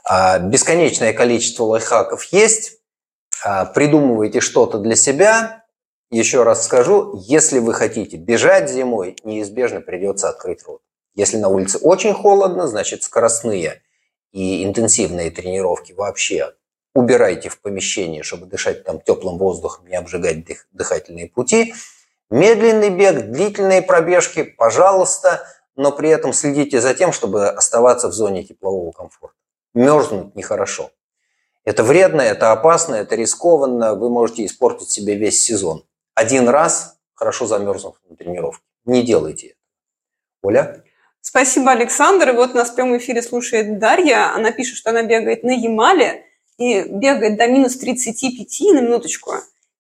А 0.05 0.39
бесконечное 0.39 1.13
количество 1.13 1.65
лайфхаков 1.65 2.25
есть. 2.25 2.79
А, 3.45 3.67
придумывайте 3.67 4.41
что-то 4.41 4.79
для 4.79 4.97
себя, 4.97 5.65
еще 6.11 6.43
раз 6.43 6.65
скажу, 6.65 7.13
если 7.27 7.59
вы 7.59 7.75
хотите 7.75 8.17
бежать 8.17 8.71
зимой, 8.71 9.17
неизбежно 9.25 9.81
придется 9.81 10.31
открыть 10.31 10.65
рот. 10.67 10.81
Если 11.19 11.37
на 11.37 11.49
улице 11.49 11.79
очень 11.79 12.15
холодно, 12.15 12.69
значит 12.69 13.03
скоростные 13.03 13.83
и 14.31 14.65
интенсивные 14.65 15.33
тренировки 15.33 15.93
вообще 15.93 16.55
убирайте 16.95 17.49
в 17.49 17.61
помещении, 17.61 18.23
чтобы 18.23 18.47
дышать 18.47 18.85
там 18.85 19.01
теплым 19.01 19.37
воздухом, 19.37 19.89
не 19.89 19.97
обжигать 19.97 20.45
дыхательные 20.71 21.27
пути. 21.27 21.75
Медленный 22.31 22.91
бег, 22.91 23.33
длительные 23.33 23.83
пробежки, 23.83 24.45
пожалуйста, 24.45 25.45
но 25.75 25.91
при 25.91 26.09
этом 26.09 26.33
следите 26.33 26.81
за 26.81 26.95
тем, 26.95 27.13
чтобы 27.13 27.49
оставаться 27.49 28.07
в 28.07 28.13
зоне 28.13 28.45
теплового 28.45 28.93
комфорта. 28.93 29.35
Мерзнуть 29.75 30.37
нехорошо. 30.37 30.93
Это 31.65 31.83
вредно, 31.83 32.21
это 32.21 32.53
опасно, 32.53 32.95
это 32.95 33.17
рискованно, 33.17 33.97
вы 33.97 34.09
можете 34.09 34.47
испортить 34.47 34.91
себе 34.91 35.17
весь 35.17 35.43
сезон 35.43 35.85
один 36.15 36.49
раз, 36.49 36.97
хорошо 37.15 37.47
замерзнув 37.47 38.01
на 38.09 38.15
тренировке. 38.15 38.63
Не 38.85 39.03
делайте 39.03 39.49
это. 39.49 39.57
Оля? 40.43 40.85
Спасибо, 41.21 41.73
Александр. 41.73 42.31
И 42.31 42.33
вот 42.33 42.55
нас 42.55 42.71
в 42.71 42.75
прямом 42.75 42.99
эфире 42.99 43.23
слушает 43.23 43.79
Дарья. 43.79 44.35
Она 44.35 44.51
пишет, 44.51 44.77
что 44.77 44.91
она 44.91 45.03
бегает 45.03 45.43
на 45.45 45.51
Ямале 45.51 46.25
и 46.59 46.83
бегает 46.83 47.37
до 47.37 47.47
минус 47.47 47.77
35 47.77 48.61
на 48.75 48.81
минуточку. 48.81 49.33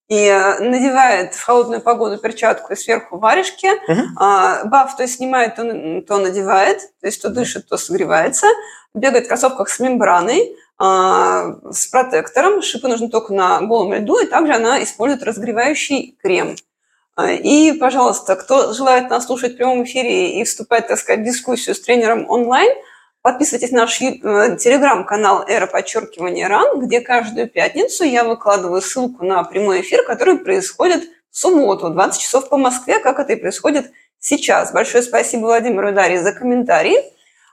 И 0.08 0.24
э, 0.24 0.58
надевает 0.60 1.34
в 1.34 1.42
холодную 1.42 1.82
погоду 1.82 2.18
перчатку 2.18 2.72
и 2.72 2.76
сверху 2.76 3.18
варежки. 3.18 3.66
Угу. 3.66 4.02
А, 4.16 4.64
баф 4.64 4.96
то 4.96 5.06
снимает, 5.06 5.56
то, 5.56 5.62
то 6.06 6.18
надевает. 6.18 6.80
То 7.00 7.06
есть 7.06 7.20
то 7.20 7.28
дышит, 7.28 7.68
то 7.68 7.76
согревается. 7.76 8.46
Бегает 8.94 9.26
в 9.26 9.28
кроссовках 9.28 9.68
с 9.68 9.80
мембраной. 9.80 10.56
А, 10.78 11.56
с 11.70 11.88
протектором. 11.88 12.62
Шипы 12.62 12.88
нужны 12.88 13.10
только 13.10 13.34
на 13.34 13.60
голом 13.62 13.92
льду, 13.94 14.18
и 14.18 14.26
также 14.26 14.54
она 14.54 14.82
использует 14.82 15.24
разогревающий 15.24 16.16
крем. 16.22 16.56
А, 17.18 17.32
и, 17.32 17.72
пожалуйста, 17.72 18.36
кто 18.36 18.72
желает 18.72 19.10
нас 19.10 19.26
слушать 19.26 19.54
в 19.54 19.56
прямом 19.56 19.82
эфире 19.82 20.38
и 20.40 20.44
вступать, 20.44 20.86
так 20.86 20.96
сказать, 21.00 21.22
в 21.22 21.24
дискуссию 21.24 21.74
с 21.74 21.80
тренером 21.80 22.30
онлайн, 22.30 22.70
подписывайтесь 23.22 23.72
на 23.72 23.80
наш 23.80 24.00
э, 24.00 24.56
телеграм-канал 24.56 25.44
«Эра 25.48 25.66
подчеркивания 25.66 26.46
РАН», 26.46 26.78
где 26.78 27.00
каждую 27.00 27.48
пятницу 27.48 28.04
я 28.04 28.22
выкладываю 28.22 28.80
ссылку 28.80 29.24
на 29.24 29.42
прямой 29.42 29.80
эфир, 29.80 30.04
который 30.04 30.38
происходит 30.38 31.08
в 31.32 31.36
субботу, 31.36 31.90
20 31.90 32.22
часов 32.22 32.48
по 32.48 32.56
Москве, 32.56 33.00
как 33.00 33.18
это 33.18 33.32
и 33.32 33.36
происходит 33.36 33.90
сейчас. 34.20 34.70
Большое 34.70 35.02
спасибо 35.02 35.46
Владимиру 35.46 35.88
и 35.88 35.92
Дарье 35.92 36.22
за 36.22 36.30
комментарии. 36.32 36.98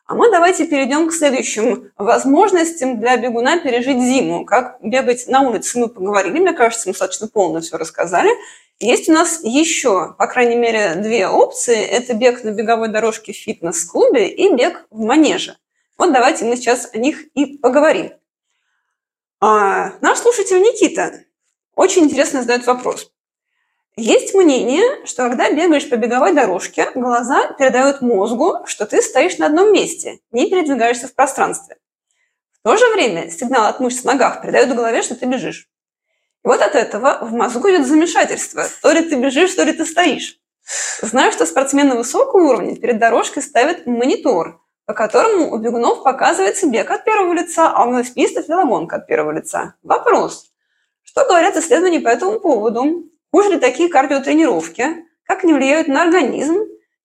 А 0.05 0.13
мы 0.13 0.29
давайте 0.29 0.67
перейдем 0.67 1.09
к 1.09 1.13
следующим 1.13 1.91
возможностям 1.97 2.99
для 2.99 3.17
бегуна 3.17 3.57
пережить 3.57 3.99
зиму. 3.99 4.45
Как 4.45 4.77
бегать 4.83 5.27
на 5.27 5.41
улице 5.41 5.79
мы 5.79 5.87
поговорили, 5.87 6.37
мне 6.37 6.53
кажется, 6.53 6.87
мы 6.87 6.93
достаточно 6.93 7.27
полно 7.27 7.61
все 7.61 7.77
рассказали. 7.77 8.29
Есть 8.79 9.07
у 9.07 9.13
нас 9.13 9.39
еще, 9.43 10.15
по 10.17 10.27
крайней 10.27 10.55
мере, 10.55 10.95
две 10.95 11.27
опции. 11.27 11.81
Это 11.81 12.13
бег 12.13 12.43
на 12.43 12.51
беговой 12.51 12.89
дорожке 12.89 13.31
в 13.31 13.37
фитнес-клубе 13.37 14.27
и 14.27 14.53
бег 14.53 14.85
в 14.89 14.99
манеже. 14.99 15.57
Вот 15.97 16.11
давайте 16.11 16.43
мы 16.43 16.57
сейчас 16.57 16.89
о 16.93 16.97
них 16.97 17.25
и 17.35 17.57
поговорим. 17.57 18.11
А, 19.39 19.93
наш 20.01 20.17
слушатель 20.17 20.59
Никита 20.59 21.23
очень 21.75 22.03
интересно 22.03 22.41
задает 22.41 22.65
вопрос. 22.67 23.11
Есть 23.95 24.33
мнение, 24.33 25.05
что 25.05 25.29
когда 25.29 25.49
бегаешь 25.49 25.89
по 25.89 25.95
беговой 25.95 26.33
дорожке, 26.33 26.91
глаза 26.95 27.53
передают 27.53 28.01
мозгу, 28.01 28.57
что 28.65 28.85
ты 28.85 29.01
стоишь 29.01 29.37
на 29.37 29.45
одном 29.45 29.71
месте, 29.71 30.19
не 30.31 30.49
передвигаешься 30.49 31.07
в 31.07 31.15
пространстве. 31.15 31.77
В 32.51 32.63
то 32.63 32.75
же 32.75 32.91
время 32.93 33.29
сигнал 33.29 33.67
от 33.67 33.79
мышц 33.79 34.01
в 34.01 34.05
ногах 34.05 34.41
передает 34.41 34.69
в 34.69 34.75
голове, 34.75 35.01
что 35.01 35.15
ты 35.15 35.27
бежишь. 35.27 35.69
Вот 36.45 36.61
от 36.61 36.75
этого 36.75 37.17
в 37.21 37.33
мозгу 37.33 37.67
идет 37.71 37.87
замешательство. 37.87 38.65
То 38.83 38.91
ли 38.91 39.01
ты 39.01 39.15
бежишь, 39.15 39.55
то 39.55 39.63
ли 39.63 39.73
ты 39.73 39.83
стоишь. 39.83 40.37
Знаю, 41.01 41.31
что 41.31 41.47
спортсмены 41.47 41.95
высокого 41.95 42.49
уровня 42.49 42.75
перед 42.75 42.99
дорожкой 42.99 43.41
ставят 43.41 43.87
монитор, 43.87 44.61
по 44.85 44.93
которому 44.93 45.51
у 45.51 45.57
бегунов 45.57 46.03
показывается 46.03 46.67
бег 46.67 46.91
от 46.91 47.03
первого 47.03 47.33
лица, 47.33 47.71
а 47.73 47.85
у 47.85 47.91
велосипедистов 47.91 48.47
велогонка 48.47 48.97
от 48.97 49.07
первого 49.07 49.31
лица. 49.31 49.73
Вопрос. 49.81 50.51
Что 51.01 51.25
говорят 51.25 51.57
исследования 51.57 51.99
по 51.99 52.09
этому 52.09 52.39
поводу? 52.39 53.05
Хуже 53.31 53.53
ли 53.53 53.59
такие 53.59 53.89
кардиотренировки? 53.89 55.03
Как 55.25 55.43
они 55.43 55.53
влияют 55.53 55.87
на 55.87 56.03
организм? 56.03 56.57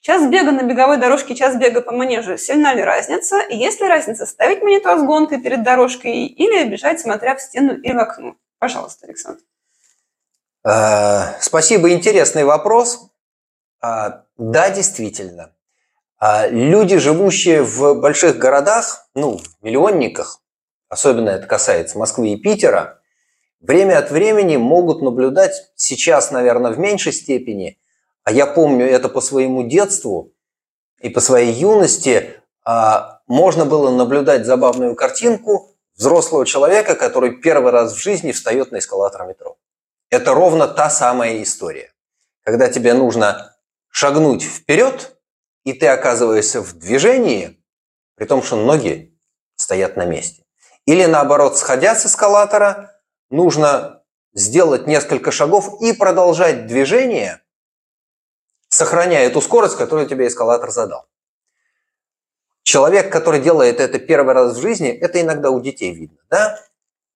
Час 0.02 0.26
бега 0.26 0.52
на 0.52 0.64
беговой 0.64 0.98
дорожке, 0.98 1.34
час 1.34 1.56
бега 1.56 1.80
по 1.80 1.92
манежу. 1.92 2.36
Сильна 2.36 2.74
ли 2.74 2.82
разница? 2.82 3.40
И 3.40 3.56
есть 3.56 3.80
ли 3.80 3.88
разница 3.88 4.26
ставить 4.26 4.62
монитор 4.62 4.98
с 4.98 5.02
гонкой 5.02 5.40
перед 5.40 5.62
дорожкой 5.62 6.26
или 6.26 6.64
бежать, 6.64 7.00
смотря 7.00 7.36
в 7.36 7.40
стену 7.40 7.78
или 7.78 7.94
в 7.94 7.98
окно? 7.98 8.36
Пожалуйста, 8.60 9.06
Александр. 9.06 9.40
А, 10.62 11.34
спасибо, 11.40 11.90
интересный 11.90 12.44
вопрос. 12.44 13.08
А, 13.80 14.24
да, 14.36 14.68
действительно. 14.68 15.54
А, 16.18 16.46
люди, 16.46 16.98
живущие 16.98 17.62
в 17.62 17.94
больших 17.94 18.36
городах, 18.36 19.08
ну, 19.14 19.38
в 19.38 19.64
миллионниках, 19.64 20.42
особенно 20.90 21.30
это 21.30 21.46
касается 21.46 21.98
Москвы 21.98 22.34
и 22.34 22.36
Питера, 22.36 23.00
время 23.60 23.98
от 23.98 24.10
времени 24.10 24.58
могут 24.58 25.00
наблюдать, 25.00 25.72
сейчас, 25.74 26.30
наверное, 26.30 26.72
в 26.72 26.78
меньшей 26.78 27.14
степени, 27.14 27.78
а 28.24 28.30
я 28.30 28.46
помню 28.46 28.84
это 28.84 29.08
по 29.08 29.22
своему 29.22 29.62
детству 29.62 30.34
и 31.00 31.08
по 31.08 31.20
своей 31.20 31.54
юности, 31.54 32.42
можно 33.26 33.64
было 33.64 33.90
наблюдать 33.90 34.44
забавную 34.44 34.94
картинку 34.94 35.74
взрослого 36.00 36.46
человека, 36.46 36.94
который 36.94 37.36
первый 37.42 37.72
раз 37.72 37.92
в 37.92 37.98
жизни 37.98 38.32
встает 38.32 38.72
на 38.72 38.78
эскалатор 38.78 39.26
метро. 39.26 39.58
Это 40.08 40.32
ровно 40.32 40.66
та 40.66 40.88
самая 40.88 41.42
история. 41.42 41.92
Когда 42.42 42.68
тебе 42.70 42.94
нужно 42.94 43.54
шагнуть 43.90 44.42
вперед, 44.42 45.14
и 45.64 45.74
ты 45.74 45.88
оказываешься 45.88 46.62
в 46.62 46.72
движении, 46.72 47.62
при 48.16 48.24
том, 48.24 48.42
что 48.42 48.56
ноги 48.56 49.14
стоят 49.56 49.96
на 49.96 50.06
месте. 50.06 50.46
Или 50.86 51.04
наоборот, 51.04 51.58
сходя 51.58 51.94
с 51.94 52.06
эскалатора, 52.06 52.98
нужно 53.28 54.02
сделать 54.32 54.86
несколько 54.86 55.30
шагов 55.30 55.82
и 55.82 55.92
продолжать 55.92 56.66
движение, 56.66 57.42
сохраняя 58.68 59.26
эту 59.26 59.42
скорость, 59.42 59.76
которую 59.76 60.08
тебе 60.08 60.28
эскалатор 60.28 60.70
задал. 60.70 61.10
Человек, 62.70 63.10
который 63.10 63.40
делает 63.40 63.80
это 63.80 63.98
первый 63.98 64.32
раз 64.32 64.56
в 64.56 64.60
жизни, 64.60 64.90
это 64.90 65.20
иногда 65.20 65.50
у 65.50 65.60
детей 65.60 65.92
видно, 65.92 66.18
да? 66.30 66.56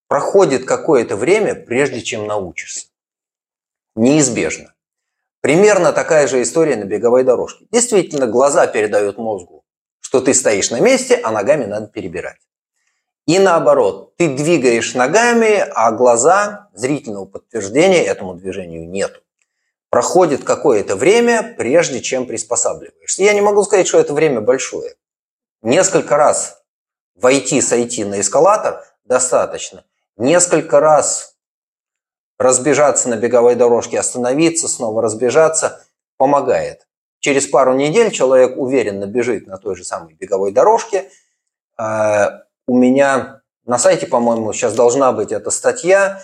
Проходит 0.09 0.65
какое-то 0.65 1.15
время, 1.15 1.55
прежде 1.55 2.03
чем 2.03 2.27
научишься. 2.27 2.89
Неизбежно. 3.95 4.75
Примерно 5.43 5.93
такая 5.93 6.27
же 6.27 6.43
история 6.43 6.75
на 6.75 6.87
беговой 6.87 7.23
дорожке. 7.23 7.67
Действительно, 7.71 8.27
глаза 8.27 8.67
передают 8.67 9.17
мозгу, 9.17 9.63
что 10.01 10.21
ты 10.21 10.35
стоишь 10.35 10.73
на 10.73 10.81
месте, 10.81 11.21
а 11.23 11.31
ногами 11.31 11.67
надо 11.67 11.87
перебирать. 11.87 12.41
И 13.29 13.39
наоборот, 13.39 14.17
ты 14.17 14.35
двигаешь 14.35 14.95
ногами, 14.95 15.59
а 15.73 15.93
глаза, 15.93 16.69
зрительного 16.75 17.27
подтверждения 17.27 18.05
этому 18.05 18.35
движению 18.35 18.89
нет. 18.89 19.23
Проходит 19.89 20.43
какое-то 20.43 20.97
время, 20.97 21.55
прежде 21.57 22.01
чем 22.01 22.27
приспосабливаешься. 22.27 23.23
Я 23.23 23.35
не 23.35 23.41
могу 23.41 23.63
сказать, 23.63 23.87
что 23.87 24.01
это 24.01 24.15
время 24.15 24.41
большое. 24.41 24.97
Несколько 25.65 26.19
раз 26.19 26.63
войти, 27.15 27.63
сойти 27.63 28.05
на 28.05 28.21
эскалатор 28.21 28.85
достаточно. 29.07 29.87
Несколько 30.19 30.79
раз 30.79 31.37
разбежаться 32.39 33.09
на 33.09 33.17
беговой 33.17 33.55
дорожке, 33.55 33.99
остановиться, 33.99 34.69
снова 34.69 35.01
разбежаться 35.01 35.83
помогает. 36.19 36.87
Через 37.21 37.47
пару 37.47 37.73
недель 37.73 38.11
человек 38.11 38.59
уверенно 38.59 39.07
бежит 39.07 39.47
на 39.47 39.57
той 39.57 39.75
же 39.75 39.85
самой 39.85 40.13
беговой 40.13 40.53
дорожке, 40.53 41.11
а, 41.79 42.43
у 42.67 42.77
меня 42.77 43.41
на 43.65 43.79
сайте, 43.79 44.07
по-моему, 44.07 44.53
сейчас 44.53 44.75
должна 44.75 45.13
быть 45.13 45.33
эта 45.33 45.51
статья. 45.51 46.21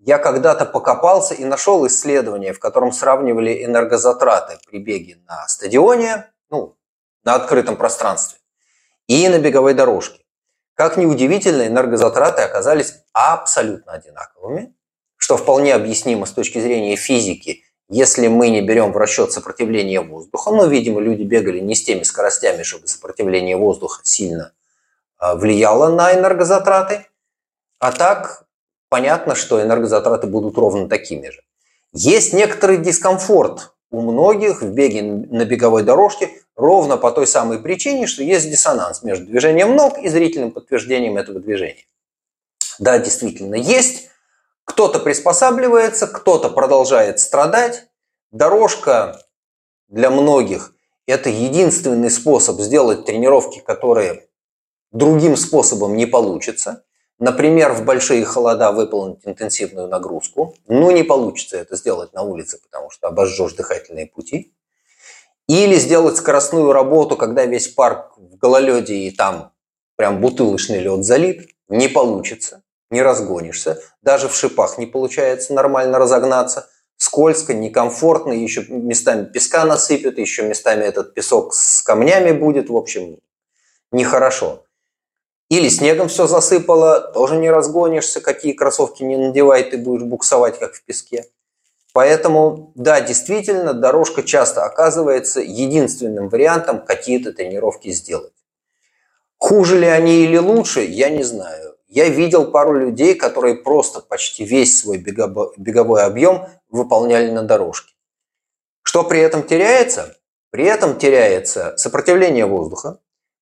Я 0.00 0.18
когда-то 0.18 0.66
покопался 0.66 1.32
и 1.32 1.46
нашел 1.46 1.86
исследование, 1.86 2.52
в 2.52 2.58
котором 2.58 2.92
сравнивали 2.92 3.64
энергозатраты 3.64 4.58
при 4.68 4.80
беге 4.80 5.16
на 5.26 5.48
стадионе, 5.48 6.30
ну, 6.50 6.76
на 7.24 7.36
открытом 7.36 7.76
пространстве, 7.76 8.38
и 9.20 9.28
на 9.28 9.38
беговой 9.38 9.74
дорожке. 9.74 10.22
Как 10.74 10.96
ни 10.96 11.06
удивительно, 11.06 11.66
энергозатраты 11.66 12.42
оказались 12.42 12.94
абсолютно 13.12 13.92
одинаковыми, 13.92 14.74
что 15.16 15.36
вполне 15.36 15.74
объяснимо 15.74 16.26
с 16.26 16.32
точки 16.32 16.58
зрения 16.58 16.96
физики, 16.96 17.62
если 17.88 18.28
мы 18.28 18.48
не 18.48 18.62
берем 18.62 18.92
в 18.92 18.96
расчет 18.96 19.32
сопротивление 19.32 20.00
воздуха. 20.00 20.50
Но, 20.50 20.66
видимо, 20.66 21.00
люди 21.00 21.22
бегали 21.22 21.60
не 21.60 21.74
с 21.74 21.84
теми 21.84 22.04
скоростями, 22.04 22.62
чтобы 22.62 22.88
сопротивление 22.88 23.56
воздуха 23.56 24.00
сильно 24.02 24.52
а, 25.18 25.36
влияло 25.36 25.94
на 25.94 26.14
энергозатраты. 26.14 27.06
А 27.78 27.92
так 27.92 28.46
понятно, 28.88 29.34
что 29.34 29.62
энергозатраты 29.62 30.26
будут 30.26 30.56
ровно 30.56 30.88
такими 30.88 31.28
же. 31.28 31.42
Есть 31.92 32.32
некоторый 32.32 32.78
дискомфорт 32.78 33.74
у 33.90 34.00
многих 34.00 34.62
в 34.62 34.72
беге 34.72 35.02
на 35.02 35.44
беговой 35.44 35.82
дорожке 35.82 36.41
ровно 36.56 36.96
по 36.96 37.10
той 37.10 37.26
самой 37.26 37.58
причине, 37.58 38.06
что 38.06 38.22
есть 38.22 38.50
диссонанс 38.50 39.02
между 39.02 39.26
движением 39.26 39.74
ног 39.76 39.98
и 39.98 40.08
зрительным 40.08 40.50
подтверждением 40.50 41.16
этого 41.16 41.40
движения. 41.40 41.84
Да, 42.78 42.98
действительно 42.98 43.54
есть. 43.54 44.08
Кто-то 44.64 44.98
приспосабливается, 45.00 46.06
кто-то 46.06 46.48
продолжает 46.48 47.20
страдать. 47.20 47.86
Дорожка 48.30 49.20
для 49.88 50.10
многих– 50.10 50.74
это 51.06 51.28
единственный 51.28 52.10
способ 52.10 52.60
сделать 52.60 53.04
тренировки, 53.04 53.60
которые 53.60 54.28
другим 54.92 55.36
способом 55.36 55.96
не 55.96 56.06
получится. 56.06 56.84
Например, 57.18 57.72
в 57.72 57.84
большие 57.84 58.24
холода 58.24 58.72
выполнить 58.72 59.20
интенсивную 59.24 59.88
нагрузку. 59.88 60.54
Ну, 60.66 60.90
не 60.90 61.02
получится 61.02 61.56
это 61.56 61.76
сделать 61.76 62.12
на 62.14 62.22
улице, 62.22 62.58
потому 62.62 62.90
что 62.90 63.08
обожжешь 63.08 63.52
дыхательные 63.52 64.06
пути. 64.06 64.54
Или 65.48 65.74
сделать 65.76 66.16
скоростную 66.16 66.72
работу, 66.72 67.16
когда 67.16 67.44
весь 67.44 67.68
парк 67.68 68.12
в 68.16 68.36
гололеде 68.36 68.94
и 68.94 69.10
там 69.10 69.52
прям 69.96 70.20
бутылочный 70.20 70.78
лед 70.78 71.04
залит. 71.04 71.50
Не 71.68 71.88
получится, 71.88 72.62
не 72.90 73.02
разгонишься. 73.02 73.82
Даже 74.02 74.28
в 74.28 74.36
шипах 74.36 74.78
не 74.78 74.86
получается 74.86 75.54
нормально 75.54 75.98
разогнаться. 75.98 76.68
Скользко, 76.96 77.52
некомфортно, 77.54 78.32
еще 78.32 78.64
местами 78.68 79.24
песка 79.24 79.64
насыпят, 79.64 80.18
еще 80.18 80.42
местами 80.42 80.84
этот 80.84 81.14
песок 81.14 81.54
с 81.54 81.82
камнями 81.82 82.32
будет. 82.32 82.70
В 82.70 82.76
общем, 82.76 83.18
нехорошо. 83.90 84.64
Или 85.52 85.68
снегом 85.68 86.08
все 86.08 86.26
засыпало, 86.26 87.12
тоже 87.12 87.36
не 87.36 87.50
разгонишься, 87.50 88.20
какие 88.20 88.54
кроссовки 88.54 89.02
не 89.02 89.18
надевай, 89.18 89.64
ты 89.64 89.76
будешь 89.76 90.02
буксовать, 90.02 90.58
как 90.58 90.74
в 90.74 90.82
песке. 90.84 91.26
Поэтому, 91.92 92.72
да, 92.74 93.00
действительно, 93.00 93.74
дорожка 93.74 94.22
часто 94.22 94.64
оказывается 94.64 95.40
единственным 95.40 96.28
вариантом 96.28 96.84
какие-то 96.84 97.32
тренировки 97.32 97.90
сделать. 97.90 98.32
Хуже 99.36 99.78
ли 99.78 99.86
они 99.86 100.24
или 100.24 100.38
лучше, 100.38 100.80
я 100.80 101.10
не 101.10 101.22
знаю. 101.22 101.76
Я 101.88 102.08
видел 102.08 102.50
пару 102.50 102.72
людей, 102.72 103.14
которые 103.14 103.56
просто 103.56 104.00
почти 104.00 104.44
весь 104.44 104.80
свой 104.80 104.96
беговой 104.96 106.04
объем 106.04 106.46
выполняли 106.70 107.30
на 107.30 107.42
дорожке. 107.42 107.92
Что 108.82 109.04
при 109.04 109.20
этом 109.20 109.42
теряется? 109.42 110.16
При 110.50 110.64
этом 110.64 110.98
теряется 110.98 111.76
сопротивление 111.76 112.46
воздуха, 112.46 113.00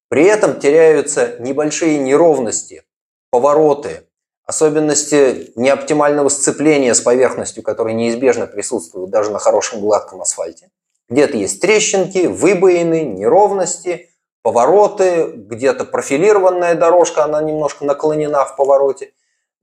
при 0.08 0.24
этом 0.24 0.58
теряются 0.58 1.36
небольшие 1.38 1.98
неровности, 1.98 2.84
повороты, 3.30 4.08
особенности 4.50 5.52
неоптимального 5.56 6.28
сцепления 6.28 6.94
с 6.94 7.00
поверхностью, 7.00 7.62
которые 7.62 7.94
неизбежно 7.94 8.46
присутствуют 8.46 9.10
даже 9.10 9.30
на 9.30 9.38
хорошем 9.38 9.80
гладком 9.80 10.20
асфальте. 10.20 10.70
Где-то 11.08 11.36
есть 11.36 11.60
трещинки, 11.60 12.26
выбоины, 12.26 13.02
неровности, 13.02 14.10
повороты, 14.42 15.32
где-то 15.34 15.84
профилированная 15.84 16.74
дорожка, 16.74 17.24
она 17.24 17.40
немножко 17.40 17.84
наклонена 17.84 18.44
в 18.44 18.56
повороте. 18.56 19.12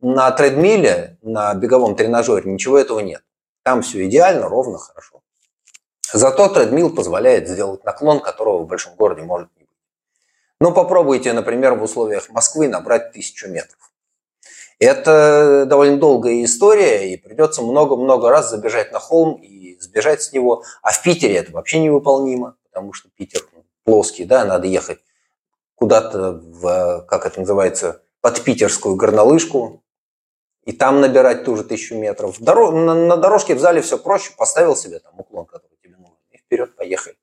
На 0.01 0.31
тредмиле, 0.31 1.17
на 1.21 1.53
беговом 1.53 1.95
тренажере 1.95 2.51
ничего 2.51 2.77
этого 2.77 2.99
нет. 2.99 3.21
Там 3.63 3.81
все 3.81 4.05
идеально, 4.05 4.49
ровно, 4.49 4.77
хорошо. 4.77 5.21
Зато 6.11 6.47
тредмил 6.49 6.95
позволяет 6.95 7.47
сделать 7.47 7.83
наклон, 7.83 8.19
которого 8.19 8.59
в 8.59 8.67
большом 8.67 8.95
городе 8.95 9.21
может 9.21 9.49
ну, 10.59 10.73
попробуйте, 10.73 11.33
например, 11.33 11.75
в 11.75 11.83
условиях 11.83 12.29
Москвы 12.29 12.67
набрать 12.67 13.11
тысячу 13.11 13.47
метров. 13.47 13.91
Это 14.79 15.65
довольно 15.65 15.97
долгая 15.97 16.43
история, 16.43 17.11
и 17.11 17.17
придется 17.17 17.61
много-много 17.61 18.29
раз 18.29 18.49
забежать 18.49 18.91
на 18.91 18.99
холм 18.99 19.41
и 19.41 19.79
сбежать 19.79 20.21
с 20.21 20.33
него. 20.33 20.63
А 20.83 20.91
в 20.91 21.01
Питере 21.01 21.35
это 21.35 21.51
вообще 21.51 21.79
невыполнимо, 21.79 22.57
потому 22.63 22.93
что 22.93 23.09
Питер 23.09 23.41
плоский, 23.83 24.25
да, 24.25 24.45
надо 24.45 24.67
ехать 24.67 24.99
куда-то 25.75 26.33
в, 26.33 27.05
как 27.07 27.25
это 27.25 27.39
называется, 27.39 28.03
под 28.21 28.43
питерскую 28.43 28.95
горнолыжку, 28.95 29.83
и 30.63 30.73
там 30.73 30.99
набирать 31.01 31.45
ту 31.45 31.55
же 31.55 31.63
тысячу 31.63 31.95
метров. 31.95 32.39
Дорог, 32.39 32.73
на, 32.73 32.93
на 32.93 33.15
дорожке 33.17 33.55
в 33.55 33.59
зале 33.59 33.81
все 33.81 33.97
проще, 33.97 34.33
поставил 34.37 34.75
себе 34.75 34.99
там 34.99 35.17
уклон, 35.17 35.45
который 35.45 35.77
тебе 35.81 35.95
нужен, 35.95 36.17
и 36.31 36.37
вперед 36.37 36.75
поехали. 36.75 37.15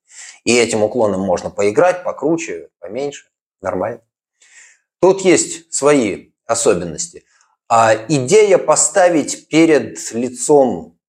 И 0.45 0.57
этим 0.57 0.83
уклоном 0.83 1.21
можно 1.21 1.51
поиграть 1.51 2.03
покруче, 2.03 2.69
поменьше, 2.79 3.27
нормально. 3.61 4.01
Тут 4.99 5.21
есть 5.21 5.71
свои 5.73 6.31
особенности. 6.45 7.23
А 7.67 7.95
идея 8.07 8.57
поставить 8.57 9.47
перед 9.47 9.97
лицом 10.13 10.99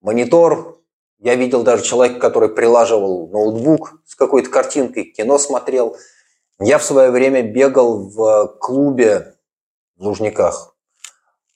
монитор, 0.00 0.80
я 1.18 1.34
видел 1.34 1.62
даже 1.62 1.82
человека, 1.82 2.20
который 2.20 2.50
прилаживал 2.50 3.28
ноутбук 3.28 4.02
с 4.06 4.14
какой-то 4.14 4.50
картинкой, 4.50 5.04
кино 5.04 5.38
смотрел. 5.38 5.96
Я 6.60 6.78
в 6.78 6.84
свое 6.84 7.10
время 7.10 7.42
бегал 7.42 8.08
в 8.08 8.58
клубе 8.60 9.34
в 9.96 10.02
Лужниках. 10.02 10.76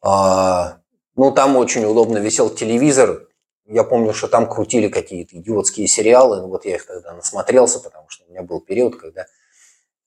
А, 0.00 0.78
ну, 1.16 1.32
там 1.32 1.56
очень 1.56 1.84
удобно 1.84 2.18
висел 2.18 2.48
телевизор, 2.48 3.28
я 3.68 3.84
помню, 3.84 4.14
что 4.14 4.28
там 4.28 4.48
крутили 4.48 4.88
какие-то 4.88 5.36
идиотские 5.36 5.86
сериалы. 5.88 6.40
Ну, 6.40 6.48
вот 6.48 6.64
я 6.64 6.76
их 6.76 6.86
тогда 6.86 7.12
насмотрелся, 7.12 7.80
потому 7.80 8.08
что 8.08 8.24
у 8.24 8.30
меня 8.30 8.42
был 8.42 8.60
период, 8.60 8.96
когда 8.96 9.26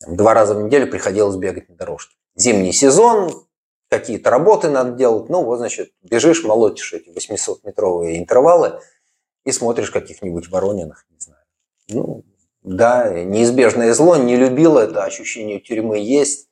два 0.08 0.34
раза 0.34 0.56
в 0.56 0.64
неделю 0.64 0.90
приходилось 0.90 1.36
бегать 1.36 1.70
на 1.70 1.76
дорожке. 1.76 2.16
Зимний 2.36 2.74
сезон, 2.74 3.46
какие-то 3.92 4.30
работы 4.30 4.70
надо 4.70 4.92
делать. 4.92 5.30
Ну, 5.30 5.44
вот, 5.44 5.58
значит, 5.58 5.92
бежишь, 6.02 6.46
молотишь 6.46 6.94
эти 6.94 7.10
800-метровые 7.10 8.18
интервалы 8.18 8.80
и 9.44 9.52
смотришь 9.52 9.92
каких-нибудь 9.92 10.48
Ворониных, 10.50 11.06
не 11.10 11.20
знаю. 11.20 11.44
Ну, 11.90 12.24
да, 12.64 13.10
неизбежное 13.10 13.94
зло, 13.94 14.16
не 14.16 14.38
любил 14.38 14.78
это, 14.78 15.04
ощущение 15.04 15.60
тюрьмы 15.60 16.00
есть. 16.00 16.48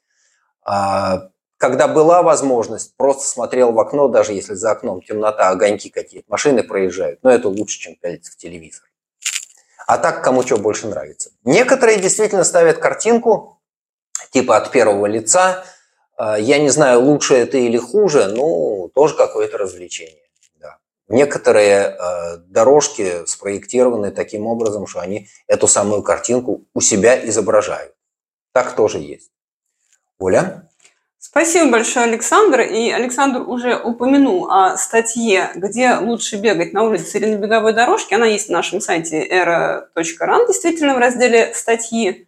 А 0.65 1.30
когда 1.56 1.88
была 1.88 2.23
возможность, 2.23 2.93
просто 2.97 3.25
смотрел 3.25 3.71
в 3.71 3.80
окно, 3.80 4.10
даже 4.10 4.34
если 4.34 4.54
за 4.56 4.71
окном 4.71 5.02
темнота, 5.02 5.49
огоньки 5.49 5.89
какие-то, 5.89 6.30
машины 6.30 6.62
проезжают. 6.62 7.23
Но 7.23 7.32
это 7.32 7.47
лучше, 7.47 7.80
чем 7.80 7.95
пялиться 7.95 8.34
в 8.34 8.36
телевизор. 8.36 8.84
А 9.88 9.97
так, 9.97 10.23
кому 10.25 10.43
что 10.43 10.58
больше 10.58 10.88
нравится. 10.88 11.32
Некоторые 11.45 11.99
действительно 11.99 12.43
ставят 12.43 12.80
картинку, 12.80 13.62
типа 14.32 14.58
от 14.58 14.71
первого 14.71 15.06
лица. 15.06 15.63
А, 16.19 16.38
я 16.38 16.60
не 16.60 16.69
знаю, 16.69 16.99
лучше 17.01 17.34
это 17.36 17.58
или 17.58 17.77
хуже, 17.77 18.27
но 18.27 18.89
тоже 18.93 19.15
какое-то 19.15 19.58
развлечение. 19.58 20.15
некоторые 21.08 21.97
э, 21.97 22.38
дорожки 22.49 23.25
спроектированы 23.25 24.12
таким 24.12 24.45
образом, 24.45 24.86
что 24.86 24.99
они 24.99 25.27
эту 25.47 25.67
самую 25.67 26.03
картинку 26.03 26.65
у 26.75 26.82
себя 26.82 27.25
изображают. 27.27 27.95
Так 28.51 28.75
тоже 28.75 28.99
есть. 28.99 29.32
Оля? 30.19 30.69
Спасибо 31.17 31.71
большое, 31.71 32.05
Александр. 32.05 32.62
И 32.62 32.91
Александр 32.91 33.41
уже 33.41 33.77
упомянул 33.77 34.51
о 34.51 34.77
статье, 34.77 35.51
где 35.55 35.95
лучше 35.95 36.36
бегать 36.36 36.73
на 36.73 36.84
улице 36.84 37.17
или 37.17 37.34
на 37.34 37.38
беговой 37.38 37.73
дорожке. 37.73 38.15
Она 38.15 38.25
есть 38.25 38.49
на 38.49 38.58
нашем 38.58 38.82
сайте 38.82 39.25
era.ran, 39.25 40.47
действительно, 40.47 40.95
в 40.95 40.97
разделе 40.97 41.53
статьи. 41.55 42.27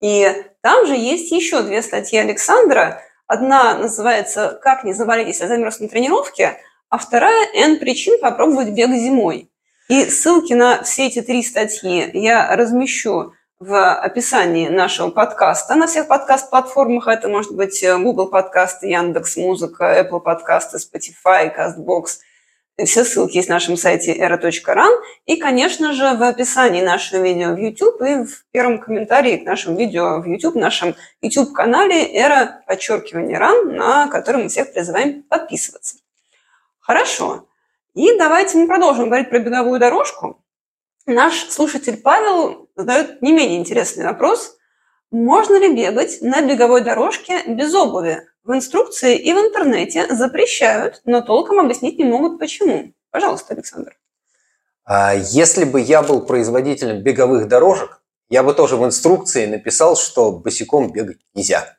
И 0.00 0.44
там 0.60 0.86
же 0.86 0.94
есть 0.94 1.32
еще 1.32 1.62
две 1.62 1.82
статьи 1.82 2.18
Александра. 2.18 3.02
Одна 3.26 3.78
называется 3.78 4.58
«Как 4.62 4.84
не 4.84 4.92
завалить, 4.92 5.28
если 5.28 5.46
замерз 5.46 5.80
на 5.80 5.88
тренировке», 5.88 6.58
а 6.90 6.98
вторая 6.98 7.48
«N 7.54 7.78
причин 7.78 8.20
попробовать 8.20 8.70
бег 8.70 8.90
зимой». 8.90 9.50
И 9.88 10.06
ссылки 10.06 10.52
на 10.52 10.82
все 10.82 11.08
эти 11.08 11.20
три 11.20 11.42
статьи 11.42 12.10
я 12.14 12.54
размещу 12.56 13.34
в 13.58 13.94
описании 13.94 14.68
нашего 14.68 15.10
подкаста. 15.10 15.74
На 15.74 15.86
всех 15.86 16.08
подкаст-платформах 16.08 17.08
это 17.08 17.28
может 17.28 17.54
быть 17.54 17.82
э, 17.82 17.96
Google 17.98 18.28
подкасты, 18.28 18.88
Яндекс 18.88 19.36
Музыка, 19.36 20.00
Apple 20.00 20.20
подкасты, 20.20 20.78
Spotify, 20.78 21.54
CastBox. 21.54 22.18
Все 22.82 23.04
ссылки 23.04 23.36
есть 23.36 23.48
на 23.48 23.54
нашем 23.54 23.76
сайте 23.76 24.16
era.ran. 24.16 24.92
И, 25.26 25.36
конечно 25.36 25.92
же, 25.92 26.14
в 26.16 26.22
описании 26.24 26.82
нашего 26.82 27.22
видео 27.22 27.54
в 27.54 27.56
YouTube 27.56 28.02
и 28.02 28.24
в 28.24 28.44
первом 28.50 28.80
комментарии 28.80 29.36
к 29.36 29.44
нашему 29.44 29.78
видео 29.78 30.20
в 30.20 30.26
YouTube, 30.26 30.56
нашем 30.56 30.96
YouTube-канале 31.22 32.20
era 32.20 32.62
подчеркивание 32.66 33.38
run, 33.38 33.76
на 33.76 34.08
который 34.08 34.42
мы 34.42 34.48
всех 34.48 34.72
призываем 34.72 35.22
подписываться. 35.22 35.98
Хорошо. 36.80 37.46
И 37.94 38.18
давайте 38.18 38.58
мы 38.58 38.66
продолжим 38.66 39.06
говорить 39.06 39.30
про 39.30 39.38
беговую 39.38 39.78
дорожку. 39.78 40.44
Наш 41.06 41.48
слушатель 41.50 41.98
Павел 41.98 42.68
задает 42.74 43.22
не 43.22 43.32
менее 43.32 43.58
интересный 43.58 44.04
вопрос. 44.04 44.56
Можно 45.12 45.60
ли 45.60 45.76
бегать 45.76 46.22
на 46.22 46.42
беговой 46.42 46.80
дорожке 46.80 47.42
без 47.46 47.72
обуви? 47.72 48.26
В 48.44 48.52
инструкции 48.52 49.16
и 49.16 49.32
в 49.32 49.38
интернете 49.38 50.14
запрещают, 50.14 51.00
но 51.06 51.22
толком 51.22 51.60
объяснить 51.60 51.98
не 51.98 52.04
могут 52.04 52.38
почему. 52.38 52.92
Пожалуйста, 53.10 53.54
Александр. 53.54 53.96
А 54.84 55.14
если 55.14 55.64
бы 55.64 55.80
я 55.80 56.02
был 56.02 56.26
производителем 56.26 57.02
беговых 57.02 57.48
дорожек, 57.48 58.02
я 58.28 58.42
бы 58.42 58.52
тоже 58.52 58.76
в 58.76 58.84
инструкции 58.84 59.46
написал, 59.46 59.96
что 59.96 60.30
босиком 60.30 60.92
бегать 60.92 61.20
нельзя. 61.32 61.78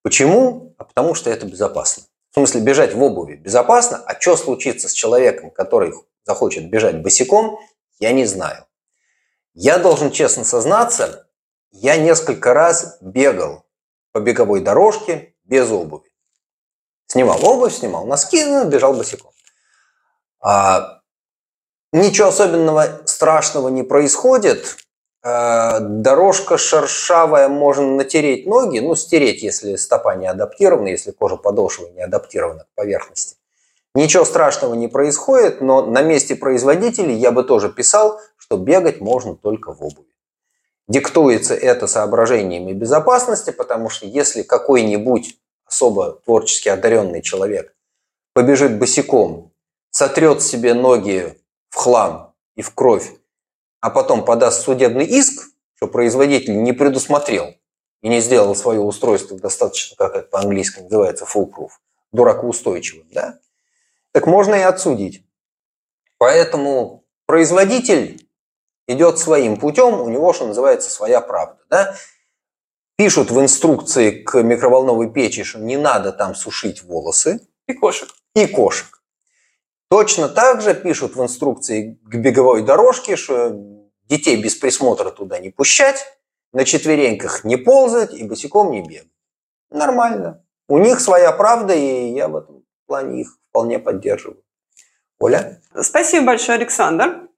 Почему? 0.00 0.74
А 0.78 0.84
потому 0.84 1.14
что 1.14 1.28
это 1.28 1.44
безопасно. 1.44 2.04
В 2.30 2.34
смысле, 2.36 2.62
бежать 2.62 2.94
в 2.94 3.02
обуви 3.02 3.34
безопасно, 3.34 3.98
а 3.98 4.18
что 4.18 4.38
случится 4.38 4.88
с 4.88 4.92
человеком, 4.92 5.50
который 5.50 5.92
захочет 6.24 6.70
бежать 6.70 7.02
босиком, 7.02 7.58
я 8.00 8.12
не 8.12 8.24
знаю. 8.24 8.64
Я 9.52 9.76
должен 9.76 10.10
честно 10.10 10.44
сознаться, 10.44 11.28
я 11.72 11.98
несколько 11.98 12.54
раз 12.54 12.96
бегал 13.02 13.66
по 14.12 14.20
беговой 14.20 14.62
дорожке 14.62 15.33
без 15.44 15.70
обуви. 15.70 16.10
Снимал 17.06 17.44
обувь, 17.44 17.74
снимал 17.74 18.06
носки, 18.06 18.44
ну, 18.44 18.64
бежал 18.68 18.94
босиком. 18.94 19.30
А, 20.40 21.00
ничего 21.92 22.28
особенного 22.28 23.02
страшного 23.04 23.68
не 23.68 23.82
происходит. 23.82 24.76
А, 25.22 25.80
дорожка 25.80 26.58
шершавая, 26.58 27.48
можно 27.48 27.96
натереть 27.96 28.46
ноги, 28.46 28.78
ну, 28.80 28.94
стереть, 28.94 29.42
если 29.42 29.76
стопа 29.76 30.16
не 30.16 30.26
адаптирована, 30.26 30.88
если 30.88 31.12
кожа 31.12 31.36
подошвы 31.36 31.90
не 31.90 32.02
адаптирована 32.02 32.64
к 32.64 32.74
поверхности. 32.74 33.36
Ничего 33.94 34.24
страшного 34.24 34.74
не 34.74 34.88
происходит, 34.88 35.60
но 35.60 35.86
на 35.86 36.02
месте 36.02 36.34
производителей 36.34 37.14
я 37.14 37.30
бы 37.30 37.44
тоже 37.44 37.68
писал, 37.68 38.20
что 38.36 38.56
бегать 38.56 39.00
можно 39.00 39.36
только 39.36 39.72
в 39.72 39.82
обуви. 39.82 40.08
Диктуется 40.86 41.54
это 41.54 41.86
соображениями 41.86 42.72
безопасности, 42.72 43.50
потому 43.50 43.88
что 43.88 44.06
если 44.06 44.42
какой-нибудь 44.42 45.38
особо 45.64 46.20
творчески 46.24 46.68
одаренный 46.68 47.22
человек 47.22 47.74
побежит 48.34 48.78
босиком, 48.78 49.52
сотрет 49.90 50.42
себе 50.42 50.74
ноги 50.74 51.38
в 51.70 51.76
хлам 51.76 52.34
и 52.56 52.62
в 52.62 52.74
кровь, 52.74 53.12
а 53.80 53.90
потом 53.90 54.24
подаст 54.24 54.62
судебный 54.62 55.06
иск, 55.06 55.48
что 55.76 55.86
производитель 55.86 56.62
не 56.62 56.72
предусмотрел 56.72 57.54
и 58.02 58.08
не 58.08 58.20
сделал 58.20 58.54
свое 58.54 58.80
устройство 58.80 59.38
достаточно, 59.38 59.96
как 59.96 60.14
это 60.16 60.28
по-английски 60.28 60.80
называется, 60.80 61.24
foolproof, 61.24 61.70
дуракоустойчивым, 62.12 63.06
да, 63.10 63.38
так 64.12 64.26
можно 64.26 64.54
и 64.54 64.60
отсудить. 64.60 65.24
Поэтому 66.18 67.04
производитель 67.26 68.23
идет 68.86 69.18
своим 69.18 69.56
путем, 69.58 70.00
у 70.00 70.08
него, 70.08 70.32
что 70.32 70.46
называется, 70.46 70.90
своя 70.90 71.20
правда. 71.20 71.58
Да? 71.70 71.94
Пишут 72.96 73.30
в 73.30 73.40
инструкции 73.40 74.22
к 74.22 74.42
микроволновой 74.42 75.10
печи, 75.10 75.42
что 75.42 75.58
не 75.58 75.76
надо 75.76 76.12
там 76.12 76.34
сушить 76.34 76.82
волосы. 76.82 77.40
И 77.66 77.72
кошек. 77.72 78.08
И 78.34 78.46
кошек. 78.46 79.02
Точно 79.90 80.28
так 80.28 80.60
же 80.60 80.74
пишут 80.74 81.16
в 81.16 81.22
инструкции 81.22 81.98
к 82.04 82.14
беговой 82.16 82.62
дорожке, 82.62 83.16
что 83.16 83.52
детей 84.08 84.40
без 84.42 84.54
присмотра 84.54 85.10
туда 85.10 85.38
не 85.38 85.50
пущать, 85.50 86.04
на 86.52 86.64
четвереньках 86.64 87.44
не 87.44 87.56
ползать 87.56 88.14
и 88.14 88.24
босиком 88.24 88.70
не 88.70 88.82
бегать. 88.82 89.10
Нормально. 89.70 90.44
У 90.68 90.78
них 90.78 91.00
своя 91.00 91.32
правда, 91.32 91.74
и 91.74 92.12
я 92.12 92.28
в 92.28 92.36
этом 92.36 92.64
плане 92.86 93.22
их 93.22 93.38
вполне 93.50 93.78
поддерживаю. 93.78 94.42
Оля? 95.18 95.60
Спасибо 95.80 96.26
большое, 96.26 96.58
Александр. 96.58 97.28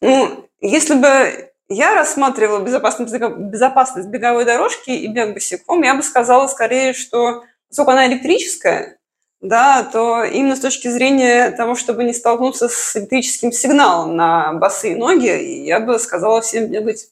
Ну, 0.00 0.45
если 0.60 0.94
бы 0.94 1.50
я 1.68 1.94
рассматривала 1.94 2.62
безопасность, 2.62 3.14
безопасность 3.14 4.08
беговой 4.08 4.44
дорожки 4.44 4.90
и 4.90 5.06
бег 5.08 5.34
босиком, 5.34 5.82
я 5.82 5.94
бы 5.94 6.02
сказала 6.02 6.46
скорее, 6.46 6.92
что 6.92 7.44
поскольку 7.68 7.92
она 7.92 8.06
электрическая, 8.06 8.98
да, 9.40 9.82
то 9.82 10.24
именно 10.24 10.56
с 10.56 10.60
точки 10.60 10.88
зрения 10.88 11.50
того, 11.50 11.74
чтобы 11.74 12.04
не 12.04 12.14
столкнуться 12.14 12.68
с 12.68 12.96
электрическим 12.96 13.52
сигналом 13.52 14.16
на 14.16 14.52
босые 14.54 14.96
ноги, 14.96 15.64
я 15.64 15.80
бы 15.80 15.98
сказала 15.98 16.40
всем 16.40 16.66
бегать 16.66 17.08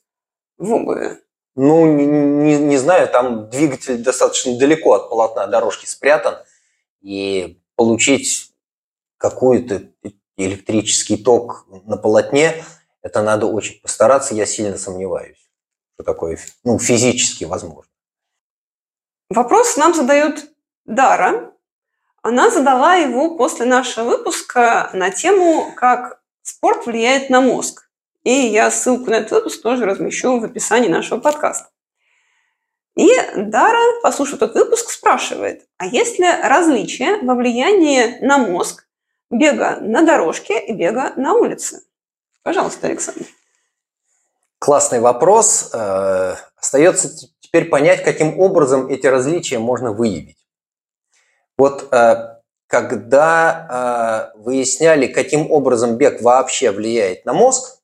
в 0.57 0.72
обуви. 0.72 1.18
Ну, 1.57 1.87
не, 1.87 2.04
не, 2.07 2.59
не 2.59 2.76
знаю, 2.78 3.09
там 3.09 3.48
двигатель 3.50 3.98
достаточно 3.98 4.59
далеко 4.59 4.94
от 4.94 5.11
полотна 5.11 5.46
дорожки 5.46 5.87
спрятан, 5.87 6.37
и 7.04 7.61
получить 7.76 8.50
какой-то 9.18 9.83
электрический 10.37 11.16
ток 11.16 11.66
на 11.85 11.96
полотне, 11.96 12.64
это 13.04 13.22
надо 13.22 13.46
очень 13.46 13.80
постараться, 13.80 14.34
я 14.34 14.46
сильно 14.46 14.78
сомневаюсь, 14.78 15.36
что 15.94 16.02
такое 16.02 16.38
ну, 16.64 16.78
физически 16.78 17.44
возможно. 17.44 17.92
Вопрос 19.28 19.76
нам 19.76 19.94
задает 19.94 20.50
Дара. 20.86 21.52
Она 22.22 22.50
задала 22.50 22.94
его 22.94 23.36
после 23.36 23.66
нашего 23.66 24.08
выпуска 24.08 24.88
на 24.94 25.10
тему, 25.10 25.70
как 25.76 26.22
спорт 26.40 26.86
влияет 26.86 27.28
на 27.28 27.42
мозг. 27.42 27.90
И 28.22 28.32
я 28.32 28.70
ссылку 28.70 29.10
на 29.10 29.16
этот 29.16 29.32
выпуск 29.32 29.62
тоже 29.62 29.84
размещу 29.84 30.40
в 30.40 30.44
описании 30.44 30.88
нашего 30.88 31.20
подкаста. 31.20 31.68
И 32.96 33.10
Дара, 33.36 34.00
послушав 34.02 34.38
тот 34.38 34.54
выпуск, 34.54 34.90
спрашивает, 34.90 35.66
а 35.76 35.84
есть 35.84 36.18
ли 36.18 36.26
различия 36.26 37.18
во 37.18 37.34
влиянии 37.34 38.18
на 38.24 38.38
мозг 38.38 38.88
бега 39.28 39.76
на 39.80 40.02
дорожке 40.02 40.58
и 40.64 40.72
бега 40.72 41.12
на 41.16 41.34
улице? 41.34 41.82
Пожалуйста, 42.44 42.88
Александр. 42.88 43.24
Классный 44.59 45.00
вопрос. 45.00 45.70
Э, 45.72 46.37
остается 46.57 47.11
теперь 47.40 47.70
понять, 47.70 48.04
каким 48.04 48.38
образом 48.38 48.88
эти 48.88 49.07
различия 49.07 49.59
можно 49.59 49.92
выявить. 49.92 50.37
Вот 51.57 51.88
э, 51.90 52.38
когда 52.66 54.33
э, 54.35 54.38
выясняли, 54.38 55.07
каким 55.07 55.50
образом 55.50 55.96
бег 55.96 56.20
вообще 56.20 56.70
влияет 56.70 57.24
на 57.24 57.33
мозг, 57.33 57.78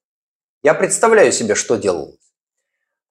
я 0.62 0.74
представляю 0.74 1.32
себе, 1.32 1.54
что 1.54 1.76
делал. 1.76 2.18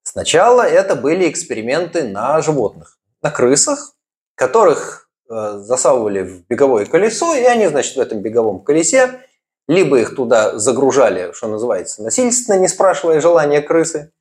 Сначала 0.03 0.61
это 0.61 0.95
были 0.95 1.27
эксперименты 1.27 2.03
на 2.03 2.43
животных, 2.43 2.99
на 3.23 3.31
крысах, 3.31 3.95
которых 4.35 5.09
засовывали 5.27 6.21
в 6.21 6.47
беговое 6.47 6.87
колесо, 6.87 7.35
и 7.35 7.43
они, 7.43 7.67
значит, 7.67 7.95
в 7.95 7.99
этом 7.99 8.19
беговом 8.21 8.63
колесе 8.63 9.23
либо 9.69 9.99
их 9.99 10.15
туда 10.15 10.57
загружали, 10.57 11.31
что 11.31 11.47
называется, 11.47 12.01
насильственно, 12.01 12.57
не 12.57 12.67
спрашивая 12.67 13.21
желания 13.21 13.61
крысы, 13.61 14.11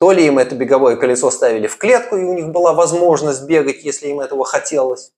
то 0.00 0.10
ли 0.10 0.26
им 0.26 0.38
это 0.38 0.56
беговое 0.56 0.96
колесо 0.96 1.30
ставили 1.30 1.68
в 1.68 1.78
клетку, 1.78 2.16
и 2.16 2.24
у 2.24 2.34
них 2.34 2.48
была 2.48 2.72
возможность 2.72 3.44
бегать, 3.44 3.84
если 3.84 4.08
им 4.08 4.18
этого 4.18 4.44
хотелось. 4.44 5.12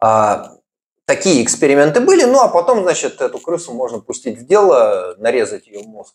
А, 0.00 0.56
такие 1.04 1.44
эксперименты 1.44 2.00
были, 2.00 2.24
ну 2.24 2.40
а 2.40 2.48
потом, 2.48 2.84
значит, 2.84 3.20
эту 3.20 3.38
крысу 3.38 3.74
можно 3.74 4.00
пустить 4.00 4.38
в 4.38 4.46
дело, 4.46 5.14
нарезать 5.18 5.66
ее 5.66 5.82
мозг 5.82 6.14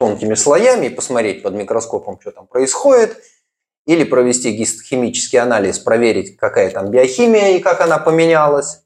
тонкими 0.00 0.34
слоями 0.34 0.86
и 0.86 0.90
посмотреть 0.90 1.44
под 1.44 1.54
микроскопом, 1.54 2.20
что 2.20 2.32
там 2.32 2.48
происходит, 2.48 3.22
или 3.86 4.02
провести 4.02 4.50
гистохимический 4.50 5.38
анализ, 5.38 5.78
проверить, 5.78 6.36
какая 6.36 6.72
там 6.72 6.90
биохимия 6.90 7.56
и 7.56 7.60
как 7.60 7.80
она 7.80 7.98
поменялась. 7.98 8.83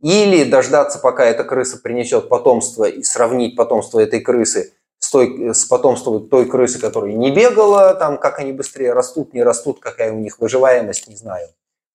Или 0.00 0.44
дождаться, 0.44 0.98
пока 0.98 1.24
эта 1.24 1.44
крыса 1.44 1.78
принесет 1.78 2.28
потомство, 2.28 2.84
и 2.84 3.02
сравнить 3.02 3.56
потомство 3.56 4.00
этой 4.00 4.20
крысы 4.20 4.74
с, 4.98 5.10
той, 5.10 5.54
с 5.54 5.64
потомством 5.64 6.28
той 6.28 6.46
крысы, 6.46 6.78
которая 6.78 7.12
не 7.12 7.30
бегала, 7.30 7.94
там, 7.94 8.18
как 8.18 8.38
они 8.38 8.52
быстрее 8.52 8.92
растут, 8.92 9.34
не 9.34 9.42
растут, 9.42 9.80
какая 9.80 10.12
у 10.12 10.18
них 10.18 10.38
выживаемость, 10.38 11.08
не 11.08 11.16
знаю. 11.16 11.48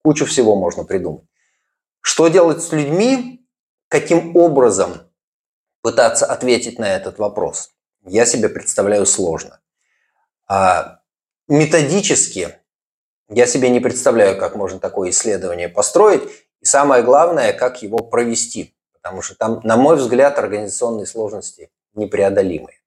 Кучу 0.04 0.26
всего 0.26 0.56
можно 0.56 0.84
придумать. 0.84 1.26
Что 2.02 2.28
делать 2.28 2.64
с 2.64 2.72
людьми? 2.72 3.46
Каким 3.88 4.36
образом 4.36 4.94
пытаться 5.82 6.26
ответить 6.26 6.80
на 6.80 6.96
этот 6.96 7.20
вопрос? 7.20 7.72
Я 8.04 8.26
себе 8.26 8.50
представляю 8.50 9.06
сложно. 9.06 9.60
А 10.48 11.02
методически 11.48 12.56
я 13.30 13.46
себе 13.46 13.70
не 13.70 13.80
представляю, 13.80 14.38
как 14.38 14.56
можно 14.56 14.80
такое 14.80 15.12
исследование 15.12 15.70
построить. 15.70 16.24
И 16.62 16.66
самое 16.66 17.04
главное, 17.04 17.54
как 17.54 17.82
его 17.82 17.98
провести. 17.98 18.76
Потому 18.94 19.22
что 19.22 19.36
там, 19.36 19.62
на 19.64 19.78
мой 19.78 19.96
взгляд, 19.98 20.38
организационные 20.38 21.08
сложности 21.08 21.72
непреодолимые. 21.94 22.78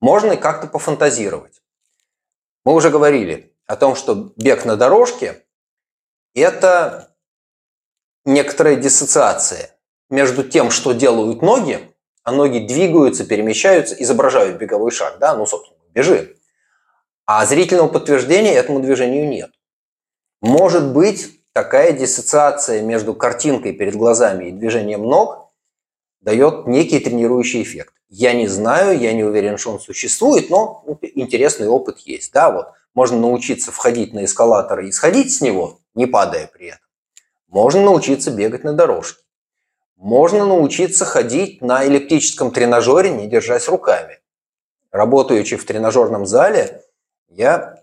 Можно 0.00 0.36
как-то 0.36 0.66
пофантазировать. 0.66 1.62
Мы 2.64 2.74
уже 2.74 2.90
говорили 2.90 3.56
о 3.66 3.76
том, 3.76 3.94
что 3.94 4.32
бег 4.36 4.64
на 4.64 4.76
дорожке– 4.76 5.42
это 6.34 7.16
некоторая 8.24 8.76
диссоциация 8.76 9.70
между 10.10 10.44
тем, 10.44 10.70
что 10.70 10.92
делают 10.92 11.42
ноги, 11.42 11.94
а 12.22 12.32
ноги 12.32 12.66
двигаются, 12.66 13.24
перемещаются, 13.24 13.94
изображают 13.94 14.58
беговой 14.58 14.90
шаг, 14.90 15.18
да, 15.18 15.34
ну, 15.34 15.46
собственно, 15.46 15.78
бежи. 15.94 16.36
А 17.24 17.44
зрительного 17.46 17.88
подтверждения 17.88 18.52
этому 18.52 18.80
движению 18.80 19.28
нет. 19.28 19.50
Может 20.40 20.92
быть, 20.92 21.35
такая 21.56 21.92
диссоциация 21.92 22.82
между 22.82 23.14
картинкой 23.14 23.72
перед 23.72 23.96
глазами 23.96 24.48
и 24.48 24.52
движением 24.52 25.04
ног 25.04 25.54
дает 26.20 26.66
некий 26.66 27.00
тренирующий 27.00 27.62
эффект. 27.62 27.94
Я 28.10 28.34
не 28.34 28.46
знаю, 28.46 29.00
я 29.00 29.14
не 29.14 29.24
уверен, 29.24 29.56
что 29.56 29.70
он 29.72 29.80
существует, 29.80 30.50
но 30.50 30.84
интересный 31.14 31.66
опыт 31.66 32.00
есть. 32.00 32.30
Да, 32.34 32.50
вот 32.50 32.66
можно 32.92 33.18
научиться 33.18 33.72
входить 33.72 34.12
на 34.12 34.26
эскалатор 34.26 34.80
и 34.80 34.92
сходить 34.92 35.34
с 35.34 35.40
него, 35.40 35.80
не 35.94 36.04
падая 36.04 36.46
при 36.46 36.66
этом. 36.66 36.86
Можно 37.48 37.84
научиться 37.84 38.30
бегать 38.30 38.62
на 38.62 38.74
дорожке. 38.74 39.22
Можно 39.96 40.44
научиться 40.44 41.06
ходить 41.06 41.62
на 41.62 41.84
эллиптическом 41.84 42.50
тренажере, 42.50 43.08
не 43.08 43.28
держась 43.28 43.66
руками. 43.66 44.18
Работаючи 44.90 45.56
в 45.56 45.64
тренажерном 45.64 46.26
зале, 46.26 46.82
я, 47.30 47.82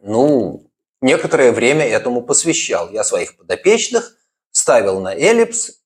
ну, 0.00 0.69
некоторое 1.00 1.52
время 1.52 1.86
этому 1.86 2.22
посвящал. 2.22 2.90
Я 2.90 3.04
своих 3.04 3.36
подопечных 3.36 4.16
ставил 4.50 5.00
на 5.00 5.14
эллипс, 5.14 5.80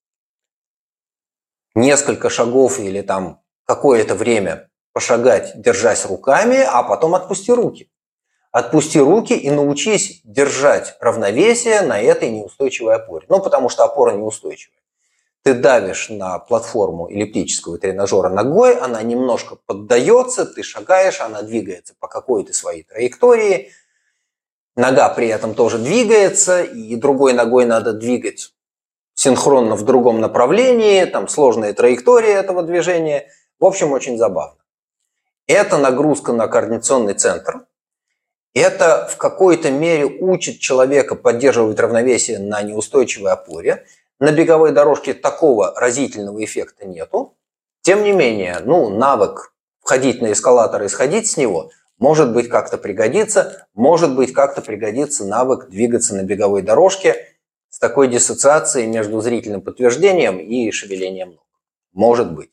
несколько 1.74 2.30
шагов 2.30 2.78
или 2.78 3.02
там 3.02 3.42
какое-то 3.64 4.14
время 4.14 4.70
пошагать, 4.92 5.60
держась 5.60 6.06
руками, 6.06 6.58
а 6.58 6.82
потом 6.82 7.14
отпусти 7.14 7.52
руки. 7.52 7.90
Отпусти 8.52 9.00
руки 9.00 9.32
и 9.32 9.50
научись 9.50 10.20
держать 10.22 10.96
равновесие 11.00 11.80
на 11.82 12.00
этой 12.00 12.30
неустойчивой 12.30 12.94
опоре. 12.94 13.26
Ну, 13.28 13.42
потому 13.42 13.68
что 13.68 13.82
опора 13.82 14.12
неустойчивая. 14.12 14.78
Ты 15.42 15.54
давишь 15.54 16.08
на 16.08 16.38
платформу 16.38 17.10
эллиптического 17.10 17.76
тренажера 17.78 18.30
ногой, 18.30 18.78
она 18.78 19.02
немножко 19.02 19.56
поддается, 19.66 20.46
ты 20.46 20.62
шагаешь, 20.62 21.20
она 21.20 21.42
двигается 21.42 21.94
по 21.98 22.06
какой-то 22.06 22.54
своей 22.54 22.84
траектории. 22.84 23.72
Нога 24.76 25.08
при 25.10 25.28
этом 25.28 25.54
тоже 25.54 25.78
двигается, 25.78 26.62
и 26.62 26.96
другой 26.96 27.32
ногой 27.32 27.64
надо 27.64 27.92
двигать 27.92 28.52
синхронно 29.14 29.76
в 29.76 29.84
другом 29.84 30.20
направлении, 30.20 31.04
там 31.04 31.28
сложная 31.28 31.72
траектория 31.72 32.34
этого 32.34 32.62
движения– 32.62 33.28
в 33.60 33.66
общем, 33.66 33.92
очень 33.92 34.18
забавно. 34.18 34.58
Это 35.46 35.78
нагрузка 35.78 36.32
на 36.32 36.48
координационный 36.48 37.14
центр. 37.14 37.66
Это 38.52 39.08
в 39.10 39.16
какой-то 39.16 39.70
мере 39.70 40.04
учит 40.04 40.60
человека 40.60 41.14
поддерживать 41.14 41.78
равновесие 41.80 42.38
на 42.38 42.62
неустойчивой 42.62 43.32
опоре. 43.32 43.86
На 44.20 44.32
беговой 44.32 44.72
дорожке 44.72 45.14
такого 45.14 45.72
разительного 45.74 46.44
эффекта 46.44 46.86
нету. 46.86 47.36
Тем 47.82 48.02
не 48.02 48.12
менее, 48.12 48.60
ну, 48.64 48.90
навык 48.90 49.54
входить 49.80 50.22
на 50.22 50.32
эскалатор 50.32 50.82
и 50.82 50.88
сходить 50.88 51.30
с 51.30 51.36
него 51.36 51.70
может 51.98 52.32
быть 52.32 52.48
как-то 52.48 52.78
пригодится, 52.78 53.66
может 53.74 54.14
быть 54.14 54.32
как-то 54.32 54.60
пригодится 54.60 55.24
навык 55.24 55.68
двигаться 55.68 56.14
на 56.14 56.22
беговой 56.22 56.62
дорожке 56.62 57.16
с 57.68 57.78
такой 57.78 58.08
диссоциацией 58.08 58.86
между 58.86 59.20
зрительным 59.20 59.60
подтверждением 59.60 60.38
и 60.38 60.70
шевелением 60.70 61.30
ног. 61.30 61.46
Может 61.92 62.32
быть. 62.32 62.50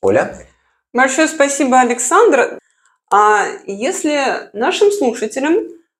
Оля? 0.00 0.46
Большое 0.92 1.28
спасибо, 1.28 1.80
Александр. 1.80 2.58
А 3.12 3.46
если 3.66 4.50
нашим 4.52 4.90
слушателям 4.90 5.56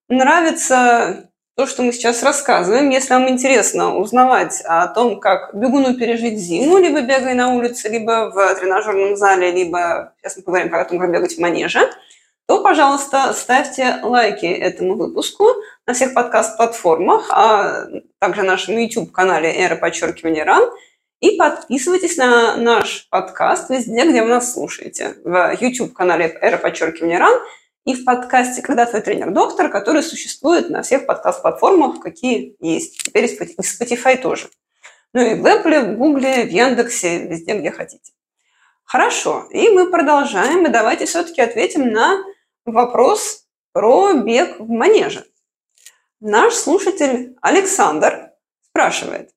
нравится 0.08 1.30
то, 1.56 1.66
что 1.66 1.82
мы 1.82 1.92
сейчас 1.92 2.22
рассказываем, 2.22 2.90
если 2.90 3.14
вам 3.14 3.28
интересно 3.28 3.96
узнавать 3.96 4.60
о 4.64 4.88
том, 4.88 5.20
как 5.20 5.54
бегуну 5.54 5.96
пережить 5.96 6.38
зиму, 6.38 6.78
либо 6.78 7.00
бегая 7.00 7.34
на 7.34 7.54
улице, 7.54 7.88
либо 7.88 8.30
в 8.30 8.54
тренажерном 8.56 9.16
зале, 9.16 9.52
либо 9.52 10.12
сейчас 10.20 10.36
мы 10.36 10.42
поговорим 10.42 10.74
о 10.74 10.84
том, 10.84 10.98
как 10.98 11.12
бегать 11.12 11.34
в 11.34 11.40
манеже, 11.40 11.80
то, 12.46 12.62
пожалуйста, 12.62 13.32
ставьте 13.32 13.98
лайки 14.02 14.46
этому 14.46 14.94
выпуску 14.96 15.46
на 15.86 15.94
всех 15.94 16.14
подкаст-платформах, 16.14 17.28
а 17.30 17.86
также 18.18 18.42
на 18.42 18.52
нашем 18.52 18.76
YouTube-канале 18.76 19.52
«Эра 19.52 19.76
подчеркивания 19.76 20.44
ран», 20.44 20.70
и 21.20 21.36
подписывайтесь 21.36 22.16
на 22.16 22.56
наш 22.56 23.08
подкаст 23.10 23.70
везде, 23.70 24.06
где 24.06 24.22
вы 24.22 24.28
нас 24.28 24.52
слушаете. 24.52 25.16
В 25.24 25.56
YouTube-канале 25.58 26.38
«Эра 26.40 26.58
подчеркивания 26.58 27.18
РАН» 27.18 27.40
и 27.84 27.94
в 27.94 28.04
подкасте 28.04 28.62
«Когда 28.62 28.84
твой 28.86 29.00
тренер-доктор», 29.00 29.70
который 29.70 30.02
существует 30.02 30.68
на 30.68 30.82
всех 30.82 31.06
подкаст-платформах, 31.06 32.00
какие 32.00 32.54
есть. 32.60 33.02
Теперь 33.02 33.24
и 33.24 33.60
Spotify 33.60 34.18
тоже. 34.18 34.48
Ну 35.14 35.22
и 35.22 35.34
в 35.34 35.46
Apple, 35.46 35.94
в 35.94 35.96
Google, 35.96 36.20
в 36.20 36.48
Яндексе, 36.48 37.26
везде, 37.26 37.54
где 37.54 37.70
хотите. 37.70 38.12
Хорошо, 38.84 39.48
и 39.50 39.70
мы 39.70 39.90
продолжаем. 39.90 40.66
И 40.66 40.68
давайте 40.68 41.06
все-таки 41.06 41.40
ответим 41.40 41.90
на 41.90 42.22
вопрос 42.66 43.46
про 43.72 44.12
бег 44.14 44.60
в 44.60 44.68
манеже. 44.68 45.24
Наш 46.20 46.54
слушатель 46.54 47.36
Александр 47.40 48.32
спрашивает, 48.62 49.30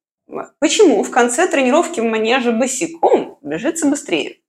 Почему 0.59 1.03
в 1.03 1.09
конце 1.09 1.47
тренировки 1.47 1.99
в 1.99 2.03
манеже 2.03 2.51
босиком 2.51 3.39
бежится 3.41 3.87
быстрее? 3.87 4.41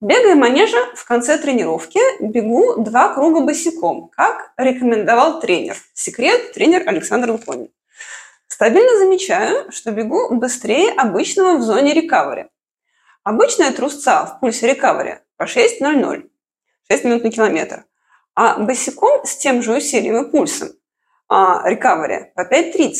Бегая 0.00 0.34
в 0.34 0.38
манеже, 0.38 0.76
в 0.94 1.04
конце 1.04 1.38
тренировки 1.38 2.00
бегу 2.20 2.82
два 2.82 3.12
круга 3.12 3.40
босиком, 3.40 4.08
как 4.08 4.52
рекомендовал 4.56 5.40
тренер. 5.40 5.76
Секрет– 5.94 6.52
тренер 6.54 6.88
Александр 6.88 7.30
Луконин. 7.32 7.70
Стабильно 8.46 8.96
замечаю, 8.98 9.70
что 9.72 9.90
бегу 9.90 10.34
быстрее 10.34 10.90
обычного 10.92 11.56
в 11.56 11.62
зоне 11.62 11.94
рекавери. 11.94 12.48
Обычная 13.24 13.72
трусца 13.72 14.26
в 14.26 14.40
пульсе 14.40 14.68
рекавери 14.68 15.20
по 15.36 15.44
6.00, 15.44 16.28
6 16.88 17.04
минут 17.04 17.24
на 17.24 17.30
километр. 17.30 17.84
А 18.34 18.58
босиком 18.58 19.24
с 19.26 19.36
тем 19.36 19.62
же 19.62 19.76
усилием 19.76 20.24
и 20.24 20.30
пульсом 20.30 20.70
а, 21.28 21.68
рекавери 21.68 22.32
по 22.34 22.42
5.30. 22.42 22.94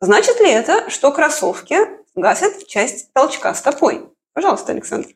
Значит 0.00 0.40
ли 0.40 0.50
это, 0.50 0.88
что 0.90 1.12
кроссовки 1.12 1.76
гасят 2.14 2.66
часть 2.66 3.12
толчка 3.12 3.54
стопой? 3.54 4.08
Пожалуйста, 4.32 4.72
Александр. 4.72 5.08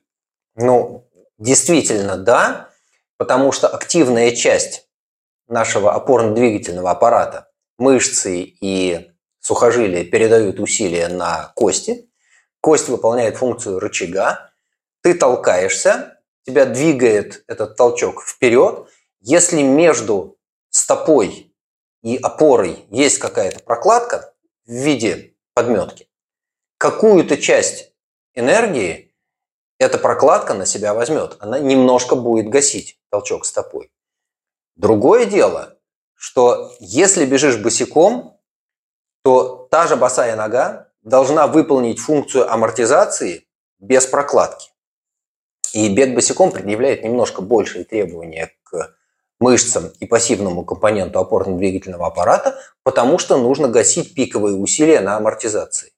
Ну, 0.57 1.09
действительно, 1.39 2.17
да, 2.17 2.71
потому 3.17 3.53
что 3.53 3.69
активная 3.69 4.33
часть 4.33 4.89
нашего 5.49 5.95
опорно-двигательного 5.95 6.91
аппарата, 6.91 7.51
мышцы 7.79 8.41
и 8.41 9.11
сухожилия 9.41 10.05
передают 10.05 10.61
усилия 10.61 11.09
на 11.09 11.53
кости. 11.55 12.11
Кость 12.61 12.89
выполняет 12.89 13.37
функцию 13.37 13.79
рычага. 13.79 14.51
Ты 15.03 15.15
толкаешься, 15.15 16.14
тебя 16.45 16.67
двигает 16.67 17.45
этот 17.47 17.77
толчок 17.77 18.23
вперед. 18.23 18.89
Если 19.21 19.63
между 19.63 20.39
стопой 20.71 21.55
и 22.03 22.17
опорой 22.17 22.87
есть 22.91 23.19
какая-то 23.19 23.61
прокладка, 23.61 24.35
в 24.67 24.73
виде 24.73 25.35
подметки, 25.55 26.09
какую-то 26.79 27.37
часть 27.37 27.93
энергии 28.35 29.15
эта 29.79 29.99
прокладка 29.99 30.55
на 30.55 30.67
себя 30.67 30.95
возьмет. 30.95 31.37
Она 31.41 31.59
немножко 31.59 32.15
будет 32.15 32.49
гасить 32.49 32.99
толчок 33.11 33.45
стопой. 33.45 33.91
Другое 34.77 35.27
дело, 35.27 35.79
что 36.15 36.73
если 36.81 37.27
бежишь 37.27 37.59
босиком, 37.59 38.41
то 39.23 39.69
та 39.71 39.87
же 39.87 39.97
босая 39.97 40.37
нога 40.37 40.89
должна 41.03 41.47
выполнить 41.47 41.99
функцию 41.99 42.51
амортизации 42.51 43.47
без 43.79 44.07
прокладки. 44.07 44.74
И 45.75 45.93
бег 45.93 46.15
босиком 46.15 46.53
предъявляет 46.53 47.03
немножко 47.03 47.43
большие 47.43 47.85
требования 47.85 48.53
к 48.63 48.95
мышцам 49.41 49.91
и 49.99 50.07
пассивному 50.07 50.65
компоненту 50.65 51.19
опорно-двигательного 51.19 52.07
аппарата, 52.07 52.57
потому 52.85 53.19
что 53.19 53.37
нужно 53.37 53.67
гасить 53.67 54.15
пиковые 54.15 54.55
усилия 54.55 55.01
на 55.01 55.17
амортизации. 55.17 55.91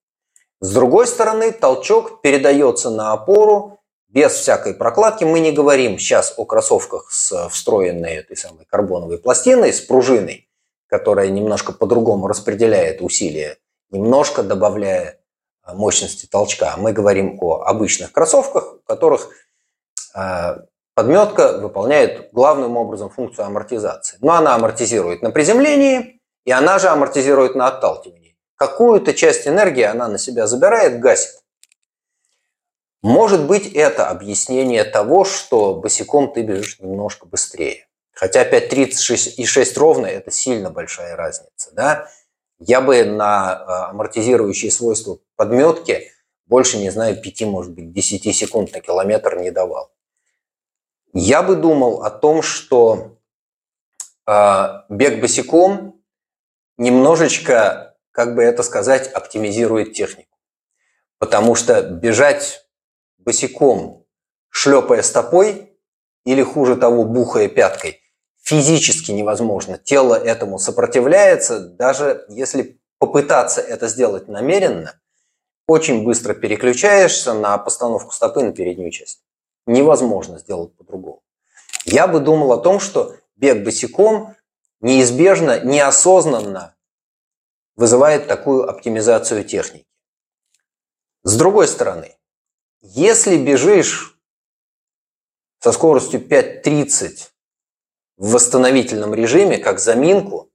С 0.61 0.73
другой 0.73 1.07
стороны, 1.07 1.53
толчок 1.53 2.23
передается 2.23 2.89
на 2.89 3.13
опору 3.13 3.81
без 4.09 4.33
всякой 4.33 4.73
прокладки. 4.73 5.25
Мы 5.25 5.41
не 5.41 5.53
говорим 5.53 5.99
сейчас 5.99 6.33
о 6.39 6.47
кроссовках 6.47 7.13
с 7.13 7.49
встроенной 7.51 8.15
этой 8.15 8.39
самой 8.39 8.65
карбоновой 8.65 9.19
пластиной, 9.19 9.75
с 9.75 9.83
пружиной, 9.83 10.49
которая 10.87 11.29
немножко 11.29 11.75
по-другому 11.75 12.29
распределяет 12.29 13.03
усилия, 13.03 13.59
немножко 13.91 14.43
добавляя 14.43 15.21
мощности 15.67 16.25
толчка. 16.25 16.75
Мы 16.79 16.93
говорим 16.93 17.37
о 17.43 17.65
обычных 17.65 18.13
кроссовках, 18.13 18.77
у 18.77 18.79
которых 18.87 19.29
подметка 20.95 21.59
выполняет 21.59 22.31
главным 22.33 22.77
образом 22.77 23.11
функцию 23.11 23.47
амортизации. 23.47 24.19
Но 24.21 24.33
она 24.33 24.55
амортизирует 24.55 25.23
на 25.23 25.31
приземлении, 25.31 26.21
и 26.45 26.53
она 26.53 26.79
же 26.79 26.89
амортизирует 26.89 27.55
на 27.55 27.69
отталкивании. 27.69 28.37
Какую-то 28.57 29.13
часть 29.13 29.47
энергии 29.47 29.83
она 29.83 30.09
на 30.09 30.19
себя 30.19 30.47
забирает, 30.47 31.01
гасит. 31.01 31.43
Может 33.03 33.47
быть, 33.47 33.71
это 33.73 34.09
объяснение 34.09 34.83
того, 34.85 35.25
что 35.25 35.75
босиком 35.75 36.33
ты 36.33 36.43
бежишь 36.43 36.81
немножко 36.81 37.27
быстрее. 37.27 37.87
Хотя 38.13 38.49
5.36 38.49 39.35
и 39.37 39.45
6 39.45 39.77
ровно– 39.77 40.07
это 40.09 40.31
сильно 40.31 40.71
большая 40.71 41.15
разница. 41.17 41.71
Да? 41.73 42.09
Я 42.59 42.81
бы 42.81 43.05
на 43.05 43.53
а, 43.53 43.91
амортизирующие 43.91 44.71
свойства 44.71 45.19
подметки 45.37 46.11
больше, 46.47 46.79
не 46.79 46.91
знаю, 46.91 47.21
5, 47.21 47.43
может 47.43 47.75
быть, 47.75 47.93
10 47.93 48.35
секунд 48.35 48.73
на 48.73 48.81
километр 48.81 49.37
не 49.37 49.51
давал. 49.51 49.93
Я 51.19 51.43
бы 51.43 51.57
думал 51.57 52.03
о 52.03 52.11
том, 52.11 52.43
что 52.43 53.17
э, 54.27 54.67
бег 54.91 55.23
босиком 55.23 56.05
немножечко, 56.77 57.97
как 58.11 58.35
бы 58.35 58.43
это 58.43 58.63
сказать, 58.63 59.11
оптимизирует 59.11 59.95
технику. 59.95 60.37
Потому 61.19 61.55
что 61.55 61.81
бежать 61.81 62.69
босиком, 63.17 64.05
шлепая 64.51 65.01
стопой, 65.01 65.73
или 66.27 66.43
хуже 66.43 66.77
того, 66.77 67.05
бухая 67.05 67.49
пяткой, 67.49 68.03
физически 68.43 69.11
невозможно. 69.13 69.79
Тело 69.79 70.17
этому 70.17 70.59
сопротивляется, 70.59 71.61
даже 71.61 72.27
если 72.29 72.79
попытаться 72.99 73.63
это 73.63 73.89
сделать 73.89 74.29
намеренно, 74.29 75.01
очень 75.67 76.05
быстро 76.05 76.35
переключаешься 76.35 77.33
на 77.33 77.57
постановку 77.57 78.13
стопы 78.13 78.43
на 78.43 78.53
переднюю 78.53 78.91
часть 78.91 79.26
невозможно 79.67 80.39
сделать 80.39 80.75
по-другому. 80.77 81.23
Я 81.85 82.07
бы 82.07 82.21
думал 82.21 82.53
о 82.53 82.59
том, 82.59 82.81
что 82.81 83.17
бег 83.37 83.65
босиком 83.65 84.35
неизбежно, 84.81 85.61
неосознанно 85.61 86.77
вызывает 87.77 88.27
такую 88.27 88.69
оптимизацию 88.69 89.45
техники. 89.45 89.87
С 91.23 91.37
другой 91.37 91.69
стороны, 91.69 92.17
если 92.81 93.37
бежишь 93.37 94.19
со 95.59 95.73
скоростью 95.73 96.21
5.30 96.25 97.31
в 98.17 98.33
восстановительном 98.33 99.15
режиме, 99.15 99.59
как 99.59 99.81
заминку, 99.81 100.51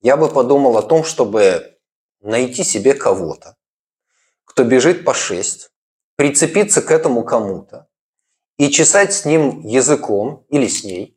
я 0.00 0.16
бы 0.16 0.28
подумал 0.28 0.78
о 0.78 0.82
том, 0.82 1.04
чтобы 1.04 1.78
найти 2.20 2.64
себе 2.64 2.94
кого-то, 2.94 3.56
кто 4.44 4.64
бежит 4.64 5.04
по 5.04 5.12
6, 5.12 5.70
прицепиться 6.16 6.80
к 6.80 6.90
этому 6.90 7.22
кому-то, 7.22 7.89
и 8.60 8.70
чесать 8.70 9.14
с 9.14 9.24
ним 9.24 9.62
языком 9.62 10.44
или 10.50 10.66
с 10.66 10.84
ней, 10.84 11.16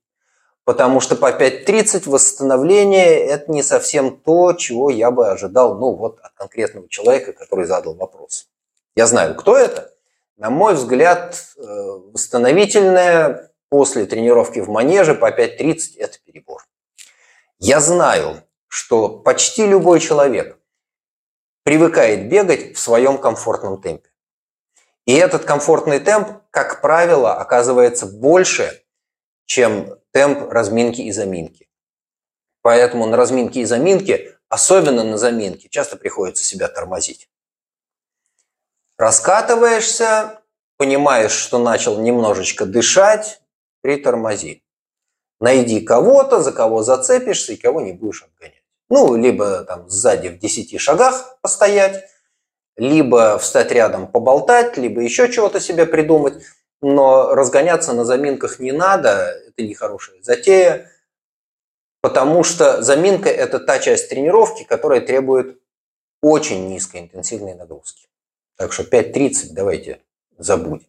потому 0.63 1.01
что 1.01 1.17
по 1.17 1.29
5.30 1.29 2.09
восстановление– 2.09 3.19
это 3.27 3.51
не 3.51 3.61
совсем 3.61 4.15
то, 4.15 4.53
чего 4.53 4.89
я 4.89 5.11
бы 5.11 5.27
ожидал 5.27 5.77
ну, 5.77 5.93
вот, 5.93 6.21
от 6.21 6.31
конкретного 6.35 6.87
человека, 6.87 7.33
который 7.33 7.65
задал 7.65 7.95
вопрос. 7.95 8.47
Я 8.95 9.07
знаю, 9.07 9.35
кто 9.35 9.57
это. 9.57 9.91
На 10.37 10.49
мой 10.49 10.75
взгляд, 10.75 11.35
э, 11.57 11.61
восстановительное 12.13 13.51
после 13.67 14.05
тренировки 14.05 14.59
в 14.59 14.69
манеже 14.69 15.13
по 15.13 15.29
5.30– 15.29 15.97
это 15.97 16.19
перебор. 16.25 16.65
Я 17.59 17.81
знаю, 17.81 18.41
что 18.69 19.09
почти 19.09 19.67
любой 19.67 19.99
человек 19.99 20.57
привыкает 21.63 22.29
бегать 22.29 22.77
в 22.77 22.79
своем 22.79 23.17
комфортном 23.17 23.81
темпе. 23.81 24.12
И 25.05 25.13
этот 25.13 25.43
комфортный 25.43 25.99
темп, 25.99 26.39
как 26.49 26.81
правило, 26.81 27.35
оказывается 27.35 28.05
больше, 28.05 28.83
чем 29.45 29.99
темп 30.11 30.51
разминки 30.51 31.01
и 31.01 31.11
заминки. 31.11 31.69
Поэтому 32.61 33.05
на 33.05 33.17
разминке 33.17 33.61
и 33.61 33.65
заминке, 33.65 34.37
особенно 34.47 35.03
на 35.03 35.17
заминке, 35.17 35.67
часто 35.69 35.97
приходится 35.97 36.43
себя 36.43 36.69
тормозить. 36.69 37.29
Раскатываешься, 38.97 40.41
понимаешь, 40.77 41.31
что 41.31 41.59
начал 41.59 41.99
немножечко 41.99 42.65
дышать, 42.65 43.41
притормози. 43.81 44.63
Найди 45.41 45.81
кого-то, 45.81 46.41
за 46.41 46.53
кого 46.53 46.83
зацепишься 46.83 47.51
и 47.51 47.57
кого 47.57 47.81
не 47.81 47.91
будешь 47.91 48.23
обгонять. 48.23 48.63
Ну, 48.89 49.15
либо 49.15 49.65
там 49.65 49.89
сзади 49.89 50.29
в 50.29 50.39
10 50.39 50.79
шагах 50.79 51.37
постоять, 51.41 52.05
либо 52.77 53.37
встать 53.37 53.71
рядом 53.71 54.07
поболтать, 54.07 54.77
либо 54.77 55.01
еще 55.01 55.31
чего-то 55.31 55.59
себе 55.59 55.85
придумать. 55.85 56.43
Но 56.81 57.33
разгоняться 57.33 57.93
на 57.93 58.03
заминках 58.03 58.59
не 58.59 58.71
надо, 58.71 59.41
это 59.47 59.63
нехорошая 59.63 60.21
затея, 60.21 60.91
потому 62.01 62.43
что 62.43 62.81
заминка– 62.81 63.29
это 63.29 63.59
та 63.59 63.79
часть 63.79 64.09
тренировки, 64.09 64.63
которая 64.63 64.99
требует 64.99 65.61
очень 66.21 66.67
низкой 66.67 67.01
интенсивной 67.01 67.55
нагрузки. 67.55 68.07
Так 68.57 68.73
что 68.73 68.83
5.30 68.83 69.49
давайте 69.51 70.01
забудем. 70.37 70.87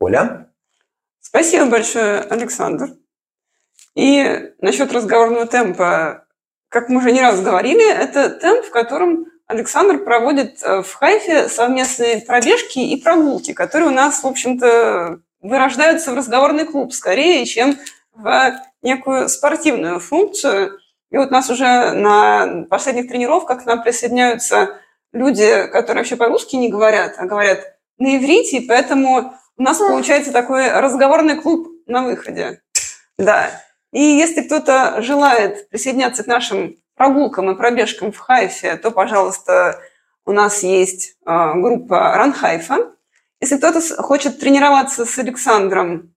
Оля? 0.00 0.50
Спасибо 1.20 1.66
большое, 1.66 2.20
Александр. 2.20 2.96
И 3.94 4.52
насчет 4.60 4.92
разговорного 4.92 5.46
темпа, 5.46 6.26
как 6.68 6.88
мы 6.88 6.98
уже 6.98 7.12
не 7.12 7.20
раз 7.20 7.40
говорили, 7.40 7.88
это 7.88 8.30
темп, 8.30 8.64
в 8.64 8.70
котором 8.70 9.29
Александр 9.50 9.98
проводит 9.98 10.62
э, 10.62 10.82
в 10.82 10.94
Хайфе 10.94 11.48
совместные 11.48 12.20
пробежки 12.20 12.78
и 12.78 13.02
прогулки, 13.02 13.52
которые 13.52 13.88
у 13.88 13.92
нас, 13.92 14.22
в 14.22 14.26
общем-то, 14.26 15.18
вырождаются 15.42 16.12
в 16.12 16.14
разговорный 16.14 16.66
клуб 16.66 16.92
скорее, 16.92 17.44
чем 17.46 17.76
в 18.14 18.60
некую 18.82 19.28
спортивную 19.28 19.98
функцию. 19.98 20.78
И 21.10 21.16
вот 21.16 21.32
нас 21.32 21.50
уже 21.50 21.90
на 21.90 22.64
последних 22.70 23.08
тренировках 23.08 23.64
к 23.64 23.66
нам 23.66 23.82
присоединяются 23.82 24.78
люди, 25.12 25.66
которые 25.72 26.02
вообще 26.02 26.14
по-русски 26.14 26.54
не 26.54 26.68
говорят, 26.68 27.14
а 27.18 27.26
говорят 27.26 27.74
на 27.98 28.16
иврите, 28.16 28.58
и 28.58 28.66
поэтому 28.68 29.34
у 29.56 29.62
нас 29.62 29.78
получается 29.78 30.30
такой 30.30 30.70
разговорный 30.70 31.40
клуб 31.40 31.66
на 31.86 32.04
выходе. 32.04 32.60
Да. 33.18 33.50
И 33.92 34.00
если 34.00 34.42
кто-то 34.42 35.02
желает 35.02 35.68
присоединяться 35.70 36.22
к 36.22 36.28
нашим 36.28 36.76
прогулкам 37.00 37.50
и 37.50 37.56
пробежкам 37.56 38.12
в 38.12 38.18
Хайфе, 38.18 38.76
то, 38.76 38.90
пожалуйста, 38.90 39.80
у 40.26 40.32
нас 40.32 40.62
есть 40.62 41.16
а, 41.24 41.54
группа 41.54 42.14
Ранхайфа. 42.14 42.92
Если 43.40 43.56
кто-то 43.56 43.80
хочет 44.02 44.38
тренироваться 44.38 45.06
с 45.06 45.18
Александром 45.18 46.14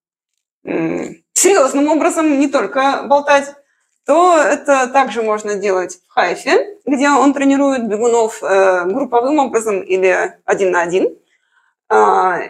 серьезным 0.65 1.87
образом, 1.87 2.37
не 2.37 2.49
только 2.49 3.03
болтать, 3.03 3.55
то 4.05 4.35
это 4.37 4.87
также 4.87 5.21
можно 5.21 5.55
делать 5.55 5.99
в 6.05 6.11
Хайфе, 6.11 6.77
где 6.85 7.09
он 7.09 7.33
тренирует 7.33 7.87
бегунов 7.87 8.43
э, 8.43 8.83
групповым 8.83 9.39
образом 9.39 9.79
или 9.79 10.37
один 10.43 10.71
на 10.71 10.81
один. 10.81 11.17
А, 11.87 12.41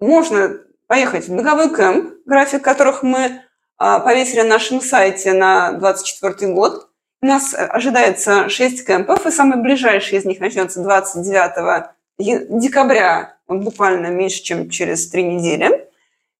можно 0.00 0.58
поехать 0.86 1.28
в 1.28 1.36
беговой 1.36 1.68
кэмп, 1.68 2.14
график 2.24 2.64
которых 2.64 3.02
мы 3.02 3.42
а, 3.76 4.00
повесили 4.00 4.40
на 4.40 4.54
нашем 4.54 4.80
сайте 4.80 5.34
на 5.34 5.72
2024 5.72 6.54
год. 6.54 6.87
У 7.20 7.26
нас 7.26 7.52
э, 7.52 7.56
ожидается 7.56 8.48
6 8.48 8.86
кемпов, 8.86 9.26
и 9.26 9.30
самый 9.30 9.60
ближайший 9.60 10.18
из 10.18 10.24
них 10.24 10.38
начнется 10.38 10.80
29 10.80 11.90
декабря, 12.18 13.36
он 13.46 13.60
буквально 13.60 14.08
меньше, 14.08 14.42
чем 14.42 14.70
через 14.70 15.08
три 15.08 15.24
недели. 15.24 15.88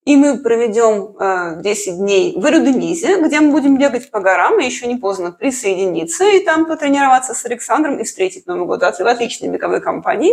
И 0.04 0.16
мы 0.16 0.38
проведем 0.38 1.16
10 1.62 1.88
э, 1.88 1.92
дней 1.96 2.34
в 2.36 2.46
Эруденизе, 2.46 3.20
где 3.20 3.40
мы 3.40 3.50
будем 3.50 3.76
бегать 3.76 4.10
по 4.10 4.20
горам, 4.20 4.60
и 4.60 4.64
еще 4.64 4.86
не 4.86 4.96
поздно 4.96 5.32
присоединиться 5.32 6.24
и 6.24 6.44
там 6.44 6.64
потренироваться 6.66 7.34
с 7.34 7.44
Александром 7.44 7.98
и 7.98 8.04
встретить 8.04 8.46
Новый 8.46 8.66
год 8.66 8.80
в 8.80 9.00
отличной 9.00 9.48
беговой 9.48 9.80
компании. 9.80 10.32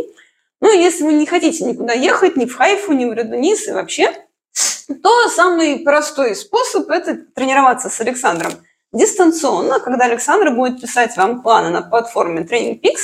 Ну, 0.61 0.71
если 0.71 1.03
вы 1.03 1.13
не 1.13 1.25
хотите 1.25 1.65
никуда 1.65 1.93
ехать, 1.93 2.37
ни 2.37 2.45
в 2.45 2.55
Хайфу, 2.55 2.93
ни 2.93 3.05
в 3.05 3.13
Эрудениз 3.13 3.67
и 3.67 3.71
вообще, 3.71 4.13
то 5.03 5.29
самый 5.29 5.79
простой 5.79 6.35
способ– 6.35 6.89
это 6.91 7.15
тренироваться 7.33 7.89
с 7.89 7.99
Александром– 7.99 8.53
дистанционно, 8.93 9.79
когда 9.79 10.05
Александр 10.05 10.51
будет 10.51 10.81
писать 10.81 11.15
вам 11.17 11.41
планы 11.41 11.69
на 11.69 11.81
платформе 11.81 12.43
TrainingPix, 12.43 12.95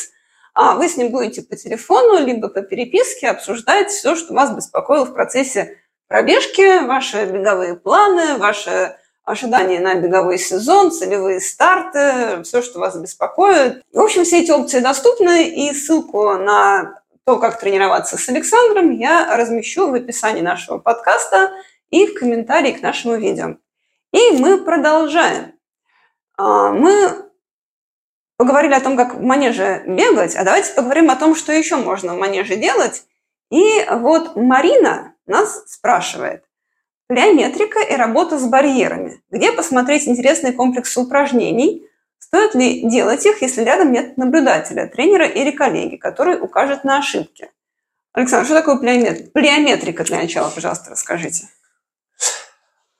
а 0.53 0.75
вы 0.75 0.89
с 0.89 0.97
ним 0.97 1.11
будете 1.11 1.41
по 1.41 1.55
телефону 1.55 2.25
либо 2.25 2.49
по 2.49 2.61
переписке 2.61 3.29
обсуждать 3.29 3.89
все, 3.89 4.15
что 4.15 4.33
вас 4.33 4.51
беспокоило 4.51 5.05
в 5.05 5.13
процессе 5.13 5.77
пробежки, 6.07 6.85
ваши 6.85 7.25
беговые 7.25 7.75
планы, 7.75 8.37
ваши 8.37 8.97
ожидания 9.23 9.79
на 9.79 9.95
беговой 9.95 10.37
сезон, 10.37 10.91
целевые 10.91 11.39
старты, 11.39 12.43
все, 12.43 12.61
что 12.61 12.79
вас 12.79 12.97
беспокоит. 12.97 13.81
В 13.93 13.99
общем, 13.99 14.23
все 14.23 14.41
эти 14.41 14.51
опции 14.51 14.79
доступны, 14.79 15.47
и 15.47 15.73
ссылку 15.73 16.33
на 16.33 17.01
то, 17.25 17.37
как 17.37 17.59
тренироваться 17.59 18.17
с 18.17 18.27
Александром, 18.29 18.91
я 18.91 19.37
размещу 19.37 19.89
в 19.89 19.93
описании 19.93 20.41
нашего 20.41 20.79
подкаста 20.79 21.51
и 21.91 22.07
в 22.07 22.13
комментарии 22.13 22.71
к 22.71 22.81
нашему 22.81 23.15
видео. 23.15 23.57
И 24.11 24.31
мы 24.31 24.63
продолжаем. 24.63 25.53
А, 26.37 26.71
мы 26.71 27.29
поговорили 28.37 28.73
о 28.73 28.81
том, 28.81 28.97
как 28.97 29.15
в 29.15 29.21
манеже 29.21 29.83
бегать, 29.85 30.35
а 30.35 30.43
давайте 30.43 30.73
поговорим 30.73 31.09
о 31.09 31.15
том, 31.15 31.35
что 31.35 31.51
еще 31.51 31.75
можно 31.75 32.15
в 32.15 32.17
манеже 32.17 32.55
делать. 32.55 33.03
И 33.51 33.85
вот 33.89 34.35
Марина 34.35 35.13
нас 35.27 35.63
спрашивает. 35.67 36.43
Плеометрика 37.07 37.81
и 37.81 37.95
работа 37.95 38.39
с 38.39 38.47
барьерами. 38.47 39.21
Где 39.29 39.51
посмотреть 39.51 40.07
интересные 40.07 40.53
комплексы 40.53 40.99
упражнений? 40.99 41.85
Стоит 42.17 42.55
ли 42.55 42.89
делать 42.89 43.25
их, 43.25 43.41
если 43.41 43.63
рядом 43.63 43.91
нет 43.91 44.17
наблюдателя, 44.17 44.87
тренера 44.87 45.27
или 45.27 45.51
коллеги, 45.51 45.97
который 45.97 46.41
укажет 46.41 46.85
на 46.85 46.97
ошибки? 46.97 47.51
Александр, 48.13 48.45
что 48.45 48.55
такое 48.55 48.77
плеометрика 48.77 50.03
для 50.05 50.17
начала, 50.17 50.49
пожалуйста, 50.49 50.91
расскажите. 50.91 51.47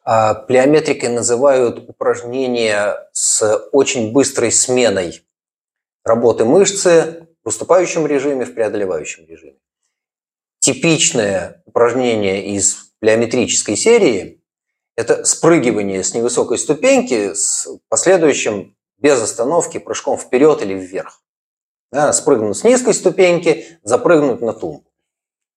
А, 0.04 0.34
плеометрикой 0.34 1.10
называют 1.10 1.88
упражнения 1.90 3.08
с 3.12 3.70
очень 3.72 4.12
быстрой 4.12 4.52
сменой 4.52 5.24
работы 6.04 6.44
мышцы 6.44 7.28
в 7.44 7.46
выступающем 7.46 8.08
режиме, 8.08 8.46
в 8.46 8.54
преодолевающем 8.56 9.28
режиме. 9.28 9.58
Типичное 10.60 11.62
упражнение 11.66 12.56
из 12.56 12.94
плеометрической 13.00 13.76
серии– 13.76 14.42
это 14.96 15.24
спрыгивание 15.24 16.04
с 16.04 16.14
невысокой 16.16 16.58
ступеньки 16.58 17.34
с 17.34 17.68
последующим 17.88 18.76
без 18.98 19.22
остановки 19.22 19.78
прыжком 19.78 20.18
вперед 20.18 20.62
или 20.64 20.74
вверх. 20.74 21.22
Да, 21.92 22.12
спрыгнуть 22.14 22.58
с 22.58 22.64
низкой 22.64 22.94
ступеньки, 22.94 23.80
запрыгнуть 23.84 24.42
на 24.42 24.54
тумбу. 24.54 24.86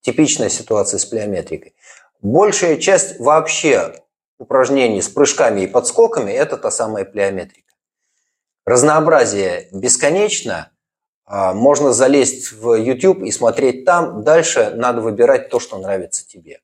Типичная 0.00 0.50
ситуация 0.50 0.98
с 0.98 1.04
плеометрикой. 1.06 1.74
Большая 2.20 2.76
часть 2.76 3.20
вообще 3.20 3.94
упражнений 4.38 5.02
с 5.02 5.08
прыжками 5.08 5.62
и 5.62 5.66
подскоками– 5.66 6.30
это 6.32 6.56
та 6.56 6.70
самая 6.70 7.04
плеометрика. 7.04 7.74
Разнообразие 8.64 9.68
бесконечно. 9.72 10.70
А, 11.26 11.52
можно 11.54 11.92
залезть 11.92 12.52
в 12.52 12.74
YouTube 12.74 13.22
и 13.22 13.30
смотреть 13.30 13.84
там. 13.84 14.24
Дальше 14.24 14.72
надо 14.74 15.00
выбирать 15.00 15.48
то, 15.48 15.60
что 15.60 15.78
нравится 15.78 16.26
тебе. 16.26 16.60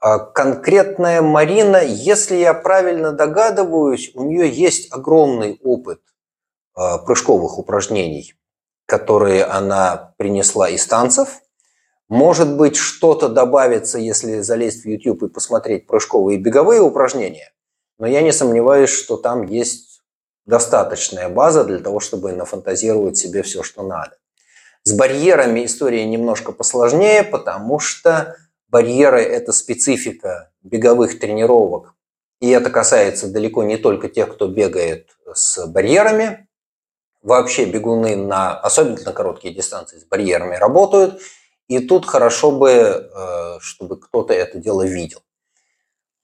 А 0.00 0.18
конкретная 0.18 1.20
Марина, 1.22 1.82
если 1.82 2.36
я 2.36 2.54
правильно 2.54 3.12
догадываюсь, 3.12 4.12
у 4.14 4.24
нее 4.24 4.48
есть 4.48 4.92
огромный 4.92 5.60
опыт 5.62 6.00
а, 6.74 6.98
прыжковых 6.98 7.58
упражнений, 7.58 8.34
которые 8.86 9.44
она 9.44 10.14
принесла 10.16 10.68
из 10.68 10.86
танцев. 10.86 11.40
Может 12.10 12.56
быть, 12.56 12.74
что-то 12.74 13.28
добавится, 13.28 13.96
если 13.96 14.40
залезть 14.40 14.82
в 14.82 14.88
YouTube 14.88 15.22
и 15.22 15.28
посмотреть 15.28 15.86
прыжковые 15.86 16.38
и 16.38 16.42
беговые 16.42 16.80
упражнения, 16.80 17.52
но 18.00 18.06
я 18.08 18.20
не 18.20 18.32
сомневаюсь, 18.32 18.90
что 18.90 19.16
там 19.16 19.46
есть 19.46 20.02
достаточная 20.44 21.28
база 21.28 21.62
для 21.62 21.78
того, 21.78 22.00
чтобы 22.00 22.32
нафантазировать 22.32 23.16
себе 23.16 23.44
все, 23.44 23.62
что 23.62 23.84
надо. 23.84 24.18
С 24.82 24.92
барьерами 24.92 25.64
история 25.64 26.04
немножко 26.04 26.50
посложнее, 26.50 27.22
потому 27.22 27.78
что 27.78 28.34
барьеры– 28.68 29.22
это 29.22 29.52
специфика 29.52 30.50
беговых 30.62 31.20
тренировок. 31.20 31.94
И 32.40 32.50
это 32.50 32.70
касается 32.70 33.28
далеко 33.28 33.62
не 33.62 33.76
только 33.76 34.08
тех, 34.08 34.34
кто 34.34 34.48
бегает 34.48 35.10
с 35.32 35.64
барьерами. 35.68 36.48
Вообще 37.22 37.66
бегуны, 37.66 38.16
на, 38.16 38.58
особенно 38.58 38.98
на 39.04 39.12
короткие 39.12 39.54
дистанции, 39.54 40.00
с 40.00 40.04
барьерами 40.04 40.56
работают– 40.56 41.22
и 41.70 41.78
тут 41.78 42.04
хорошо 42.04 42.50
бы, 42.50 42.68
э, 42.68 43.58
чтобы 43.60 43.96
кто-то 43.96 44.34
это 44.34 44.58
дело 44.58 44.84
видел. 44.84 45.20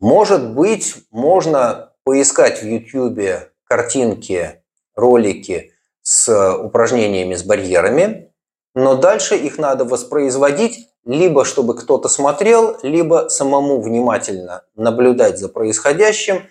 Может 0.00 0.54
быть, 0.54 0.96
можно 1.12 1.92
поискать 2.02 2.62
в 2.62 2.66
YouTube 2.66 3.48
картинки, 3.62 4.64
ролики 4.96 5.72
с 6.02 6.56
упражнениями 6.56 7.36
с 7.36 7.44
барьерами, 7.44 8.32
но 8.74 8.96
дальше 8.96 9.36
их 9.36 9.56
надо 9.58 9.84
воспроизводить, 9.84 10.88
либо 11.04 11.44
чтобы 11.44 11.76
кто-то 11.76 12.08
смотрел, 12.08 12.78
либо 12.82 13.28
самому 13.28 13.80
внимательно 13.80 14.64
наблюдать 14.74 15.38
за 15.38 15.48
происходящим, 15.48 16.42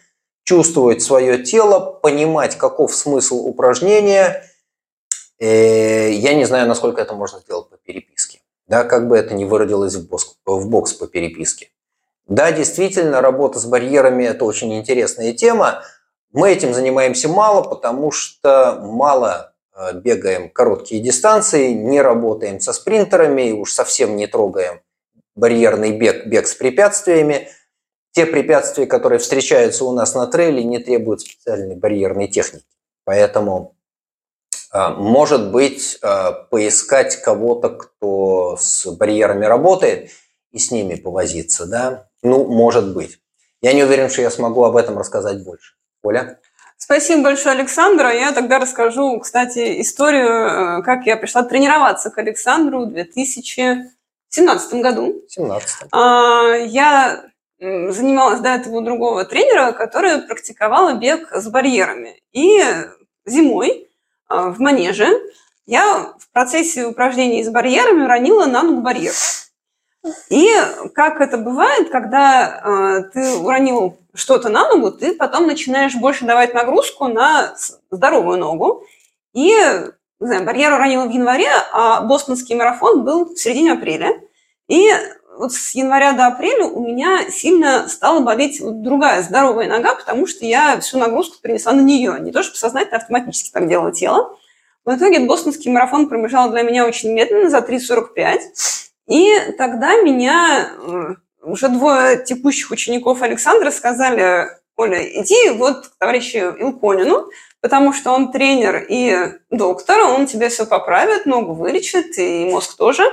чувствовать 0.46 1.02
свое 1.02 1.44
тело, 1.44 1.82
понимать, 1.82 2.58
каков 2.58 2.96
смысл 2.96 3.46
упражнения. 3.46 4.42
Э, 5.38 6.12
я 6.12 6.34
не 6.34 6.46
знаю, 6.46 6.66
насколько 6.70 7.02
это 7.02 7.14
можно 7.14 7.42
сделать 7.42 7.70
по 7.70 7.76
переписке 7.76 8.40
да, 8.68 8.84
как 8.84 9.08
бы 9.08 9.18
это 9.18 9.34
ни 9.34 9.46
выродилось 9.46 9.96
в 9.96 10.08
бокс, 10.08 10.38
в 10.46 10.70
бокс 10.70 10.94
по 10.94 11.08
переписке. 11.08 11.70
Да, 12.28 12.52
действительно, 12.52 13.22
работа 13.22 13.60
с 13.60 13.66
барьерами– 13.66 14.24
это 14.26 14.46
очень 14.46 14.74
интересная 14.76 15.34
тема. 15.34 15.84
Мы 16.32 16.52
этим 16.52 16.74
занимаемся 16.74 17.30
мало, 17.30 17.62
потому 17.62 18.12
что 18.12 18.80
мало 18.82 19.54
э, 19.76 19.94
бегаем 19.94 20.50
короткие 20.50 21.02
дистанции, 21.02 21.72
не 21.74 22.02
работаем 22.02 22.60
со 22.60 22.74
спринтерами, 22.74 23.52
уж 23.52 23.72
совсем 23.72 24.16
не 24.16 24.26
трогаем 24.26 24.82
барьерный 25.36 25.98
бег, 25.98 26.26
бег 26.26 26.48
с 26.48 26.56
препятствиями. 26.56 27.50
Те 28.12 28.26
препятствия, 28.26 28.88
которые 28.88 29.20
встречаются 29.20 29.86
у 29.86 29.92
нас 29.92 30.16
на 30.16 30.26
трейле, 30.26 30.64
не 30.64 30.80
требуют 30.80 31.22
специальной 31.22 31.76
барьерной 31.76 32.28
техники. 32.28 32.66
Поэтому 33.04 33.75
может 34.90 35.52
быть, 35.52 35.98
а, 36.02 36.32
поискать 36.32 37.22
кого-то, 37.22 37.70
кто 37.70 38.58
с 38.60 38.86
барьерами 38.88 39.46
работает, 39.46 40.12
и 40.52 40.60
с 40.60 40.72
ними 40.72 40.96
повозиться, 40.96 41.66
да? 41.66 42.08
Ну, 42.24 42.46
может 42.46 42.94
быть. 42.94 43.20
Я 43.62 43.74
не 43.74 43.84
уверен, 43.84 44.10
что 44.10 44.22
я 44.22 44.32
смогу 44.32 44.64
об 44.64 44.78
этом 44.78 44.98
рассказать 44.98 45.44
больше. 45.44 45.74
Оля? 46.02 46.40
Спасибо 46.78 47.24
большое, 47.24 47.56
Александра. 47.56 48.14
Я 48.14 48.32
тогда 48.32 48.60
расскажу, 48.60 49.20
кстати, 49.20 49.82
историю, 49.82 50.80
э, 50.80 50.84
как 50.84 51.06
я 51.06 51.18
пришла 51.18 51.44
тренироваться 51.44 52.10
к 52.10 52.18
Александру 52.18 52.86
в 52.86 52.92
2017 52.92 54.82
году. 54.82 55.24
17. 55.28 55.88
А, 55.92 56.56
я 56.56 57.24
занималась 57.60 58.42
до 58.42 58.50
этого 58.50 58.78
у 58.78 58.82
другого 58.82 59.26
тренера, 59.26 59.72
который 59.72 60.22
практиковала 60.22 60.94
бег 60.94 61.32
с 61.34 61.48
барьерами. 61.48 62.22
И 62.34 62.62
зимой 63.26 63.82
а, 63.82 63.86
в 64.30 64.60
манеже, 64.60 65.08
я 65.66 66.14
в 66.20 66.32
процессе 66.32 66.86
упражнений 66.86 67.44
с 67.44 67.50
барьерами 67.50 68.04
уронила 68.04 68.46
на 68.46 68.64
ногу 68.64 68.82
барьер. 68.82 69.14
И 70.30 70.48
как 70.94 71.20
это 71.20 71.38
бывает, 71.38 71.90
когда 71.90 72.62
э, 72.64 73.04
ты 73.12 73.36
уронил 73.38 73.98
что-то 74.14 74.50
на 74.50 74.70
ногу, 74.70 74.92
ты 74.92 75.14
потом 75.14 75.48
начинаешь 75.48 75.96
больше 75.96 76.26
давать 76.26 76.54
нагрузку 76.54 77.08
на 77.08 77.56
здоровую 77.90 78.38
ногу. 78.38 78.84
И 79.34 79.50
не 80.20 80.28
знаю, 80.28 80.46
барьер 80.46 80.74
уронила 80.74 81.06
в 81.06 81.12
январе, 81.12 81.50
а 81.74 82.02
бостонский 82.02 82.56
марафон 82.56 83.04
был 83.04 83.34
в 83.34 83.38
середине 83.38 83.74
апреля. 83.74 84.22
И 84.68 84.92
вот 85.38 85.54
с 85.54 85.76
января 85.76 86.14
до 86.14 86.28
апреля 86.28 86.66
у 86.66 86.86
меня 86.86 87.30
сильно 87.30 87.88
стала 87.88 88.22
болеть 88.22 88.60
другая 88.62 89.22
здоровая 89.24 89.68
нога, 89.68 89.96
потому 89.96 90.28
что 90.28 90.46
я 90.46 90.80
всю 90.80 90.98
нагрузку 90.98 91.38
перенесла 91.42 91.74
на 91.74 91.82
нее. 91.82 92.18
Не 92.20 92.32
то, 92.32 92.44
чтобы 92.44 92.58
сознательно, 92.58 92.98
автоматически 92.98 93.52
так 93.52 93.68
делало 93.68 93.92
тело. 93.92 94.38
В 94.86 94.96
итоге 94.96 95.20
бостонский 95.20 95.72
марафон 95.72 96.08
пробежал 96.08 96.52
для 96.52 96.62
меня 96.62 96.86
очень 96.86 97.12
медленно, 97.12 97.50
за 97.50 97.58
3.45. 97.58 98.40
И 99.08 99.32
тогда 99.58 100.02
меня 100.02 100.70
э, 100.78 101.16
уже 101.42 101.70
двое 101.70 102.24
текущих 102.24 102.72
учеников 102.72 103.22
Александра 103.22 103.72
сказали, 103.72 104.48
Оля, 104.76 105.02
иди 105.04 105.52
вот 105.52 105.88
к 105.88 105.98
товарищу 105.98 106.56
Илконину, 106.60 107.30
потому 107.62 107.94
что 107.94 108.12
он 108.12 108.32
тренер 108.32 108.86
и 108.88 109.34
доктор, 109.50 110.02
он 110.04 110.28
тебе 110.28 110.50
все 110.50 110.66
поправит, 110.66 111.26
ногу 111.26 111.54
вылечит, 111.54 112.18
и 112.18 112.46
мозг 112.46 112.78
тоже. 112.78 113.04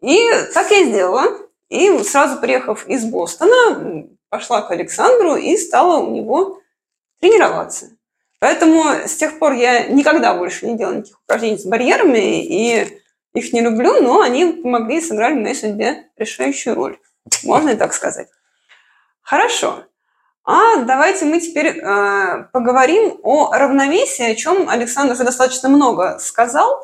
И 0.00 0.18
так 0.54 0.70
я 0.70 0.84
сделала. 0.84 1.24
И 1.68 2.02
сразу 2.02 2.40
приехав 2.40 2.86
из 2.86 3.04
Бостона, 3.04 4.06
пошла 4.30 4.62
к 4.62 4.70
Александру 4.70 5.36
и 5.36 5.56
стала 5.56 5.98
у 5.98 6.10
него 6.10 6.60
тренироваться. 7.20 7.90
Поэтому 8.40 8.84
с 9.06 9.16
тех 9.16 9.38
пор 9.38 9.52
я 9.52 9.88
никогда 9.88 10.34
больше 10.34 10.66
не 10.66 10.78
делала 10.78 10.94
никаких 10.94 11.20
упражнений 11.20 11.58
с 11.58 11.66
барьерами, 11.66 12.44
и 12.44 13.00
их 13.34 13.52
не 13.52 13.60
люблю, 13.60 14.00
но 14.00 14.20
они 14.20 14.46
помогли 14.46 14.98
и 14.98 15.00
сыграли 15.00 15.34
в 15.34 15.42
моей 15.42 15.54
судьбе 15.54 16.08
решающую 16.16 16.74
роль. 16.74 16.98
Можно 17.42 17.70
и 17.70 17.76
так 17.76 17.92
сказать. 17.92 18.28
Хорошо. 19.20 19.84
А 20.44 20.76
давайте 20.76 21.26
мы 21.26 21.40
теперь 21.40 21.78
э, 21.78 22.44
поговорим 22.52 23.20
о 23.22 23.52
равновесии, 23.52 24.30
о 24.30 24.34
чем 24.34 24.68
Александр 24.70 25.12
уже 25.12 25.24
достаточно 25.24 25.68
много 25.68 26.18
сказал. 26.20 26.80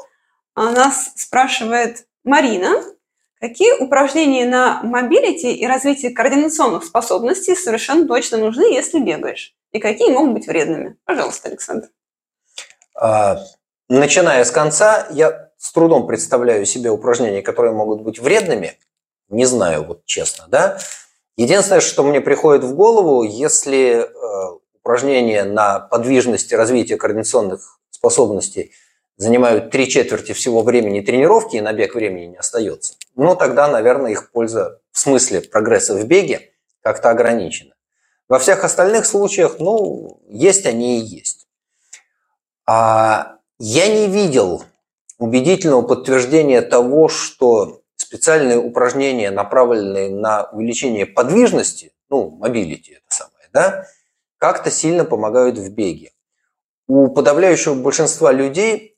Нас 0.55 1.13
спрашивает 1.17 2.07
Марина. 2.25 2.83
Какие 3.49 3.73
упражнения 3.73 4.47
на 4.47 4.81
mobility 4.83 5.53
и 5.53 5.67
развитие 5.67 6.13
координационных 6.13 6.83
способностей 6.83 7.55
совершенно 7.55 8.09
точно 8.09 8.39
нужны, 8.39 8.73
если 8.73 8.99
бегаешь? 8.99 9.55
И 9.71 9.81
какие 9.81 10.11
могут 10.11 10.33
быть 10.33 10.47
вредными? 10.47 10.97
Пожалуйста, 11.05 11.49
Александр. 11.49 11.89
А, 12.99 13.39
начиная 13.91 14.45
с 14.45 14.51
конца, 14.51 15.07
я 15.11 15.51
с 15.59 15.73
трудом 15.73 16.07
представляю 16.07 16.65
себе 16.65 16.89
упражнения, 16.89 17.43
которые 17.43 17.75
могут 17.75 18.01
быть 18.01 18.19
вредными. 18.19 18.79
Не 19.29 19.45
знаю, 19.45 19.85
вот 19.85 20.07
честно, 20.07 20.47
да. 20.49 20.79
Единственное, 21.37 21.83
что 21.83 22.03
мне 22.03 22.23
приходит 22.23 22.65
в 22.65 22.75
голову, 22.75 23.25
если 23.25 24.07
э, 24.07 24.59
упражнения 24.81 25.45
на 25.45 25.81
подвижность 25.81 26.51
и 26.51 26.57
развитие 26.57 26.97
координационных 26.97 27.79
способностей 27.91 28.73
занимают 29.17 29.71
три 29.71 29.89
четверти 29.89 30.33
всего 30.33 30.63
времени 30.63 31.01
тренировки, 31.01 31.57
и 31.57 31.61
на 31.61 31.73
бег 31.73 31.95
времени 31.95 32.27
не 32.27 32.37
остается, 32.37 32.95
ну 33.17 33.37
тогда, 33.37 33.69
наверное, 33.69 34.13
их 34.13 34.31
польза 34.31 34.81
в 34.93 34.99
смысле 34.99 35.41
прогресса 35.41 35.95
в 35.95 36.05
беге 36.07 36.53
как-то 36.83 37.11
ограничена. 37.11 37.75
Во 38.29 38.39
всех 38.39 38.65
остальных 38.65 39.07
случаях, 39.07 39.59
ну, 39.59 40.21
есть 40.29 40.67
они 40.67 41.01
и 41.01 41.05
есть. 41.05 41.47
А 42.67 43.37
я 43.59 43.87
не 43.89 44.09
видел 44.09 44.65
убедительного 45.19 45.83
подтверждения 45.83 46.63
того, 46.63 47.09
что 47.09 47.83
специальные 47.97 48.59
упражнения, 48.59 49.31
направленные 49.31 50.11
на 50.11 50.45
увеличение 50.51 51.07
подвижности, 51.07 51.93
ну, 52.09 52.31
mobility 52.31 52.93
это 52.93 53.05
самое, 53.09 53.49
да, 53.53 53.87
как-то 54.39 54.71
сильно 54.71 55.05
помогают 55.05 55.59
в 55.59 55.71
беге. 55.71 56.13
У 56.87 57.09
подавляющего 57.09 57.75
большинства 57.75 58.33
людей 58.33 58.94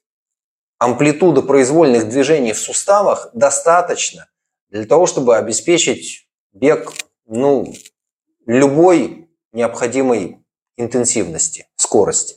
амплитуда 0.79 1.43
произвольных 1.43 2.09
движений 2.09 2.53
в 2.53 2.59
суставах 2.59 3.31
достаточно 3.33 4.29
для 4.69 4.85
того, 4.85 5.07
чтобы 5.07 5.37
обеспечить 5.37 6.29
бег 6.53 6.93
ну, 7.27 7.73
любой 8.47 9.31
необходимой 9.53 10.45
интенсивности, 10.77 11.69
скорости. 11.77 12.37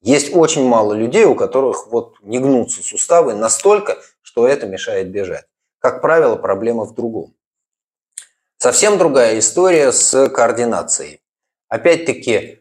Есть 0.00 0.34
очень 0.34 0.66
мало 0.66 0.94
людей, 0.94 1.24
у 1.24 1.34
которых 1.34 1.86
вот 1.88 2.16
не 2.22 2.38
гнутся 2.38 2.82
суставы 2.82 3.34
настолько, 3.34 3.98
что 4.20 4.48
это 4.48 4.66
мешает 4.66 5.10
бежать. 5.10 5.44
Как 5.78 6.00
правило, 6.00 6.36
проблема 6.36 6.84
в 6.84 6.94
другом. 6.94 7.34
Совсем 8.56 8.98
другая 8.98 9.38
история 9.38 9.92
с 9.92 10.28
координацией. 10.28 11.20
Опять-таки, 11.68 12.60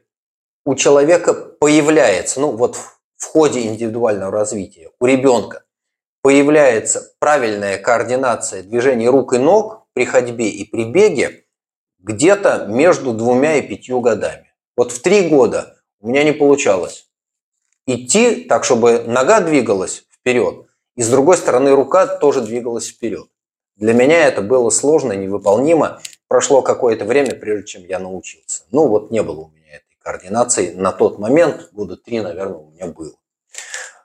у 0.66 0.76
человека 0.76 1.34
появляется, 1.34 2.40
ну 2.40 2.52
вот 2.52 2.78
в 3.22 3.28
ходе 3.28 3.62
индивидуального 3.68 4.32
развития, 4.32 4.90
у 5.00 5.06
ребенка 5.06 5.64
появляется 6.24 7.14
правильная 7.20 7.78
координация 7.78 8.64
движений 8.64 9.08
рук 9.08 9.34
и 9.34 9.38
ног 9.38 9.86
при 9.94 10.06
ходьбе 10.06 10.50
и 10.50 10.66
при 10.66 10.86
беге 10.86 11.46
где-то 12.00 12.66
между 12.68 13.14
двумя 13.14 13.58
и 13.58 13.62
пятью 13.62 14.02
годами. 14.02 14.52
Вот 14.76 14.92
в 14.92 15.02
три 15.04 15.30
года 15.30 15.78
у 16.00 16.08
меня 16.08 16.24
не 16.24 16.32
получалось 16.32 17.10
идти 17.86 18.44
так, 18.46 18.64
чтобы 18.64 19.04
нога 19.06 19.40
двигалась 19.42 20.04
вперед, 20.12 20.66
и 20.96 21.04
с 21.04 21.10
другой 21.10 21.38
стороны 21.38 21.76
рука 21.76 22.08
тоже 22.08 22.42
двигалась 22.42 22.88
вперед. 22.88 23.28
Для 23.76 23.94
меня 23.94 24.26
это 24.28 24.42
было 24.42 24.72
сложно, 24.72 25.14
невыполнимо. 25.14 26.02
Прошло 26.28 26.64
какое-то 26.64 27.06
время, 27.06 27.36
прежде 27.36 27.68
чем 27.68 27.86
я 27.86 28.00
научился. 28.00 28.64
Ну 28.72 28.88
вот 28.88 29.12
не 29.12 29.22
было 29.22 29.42
у 29.42 29.50
меня 29.50 29.61
координации 30.04 30.74
на 30.74 30.92
тот 30.92 31.20
момент, 31.20 31.70
года 31.72 31.98
три, 31.98 32.20
наверное, 32.22 32.58
у 32.58 32.72
меня 32.72 32.88
было. 32.88 33.14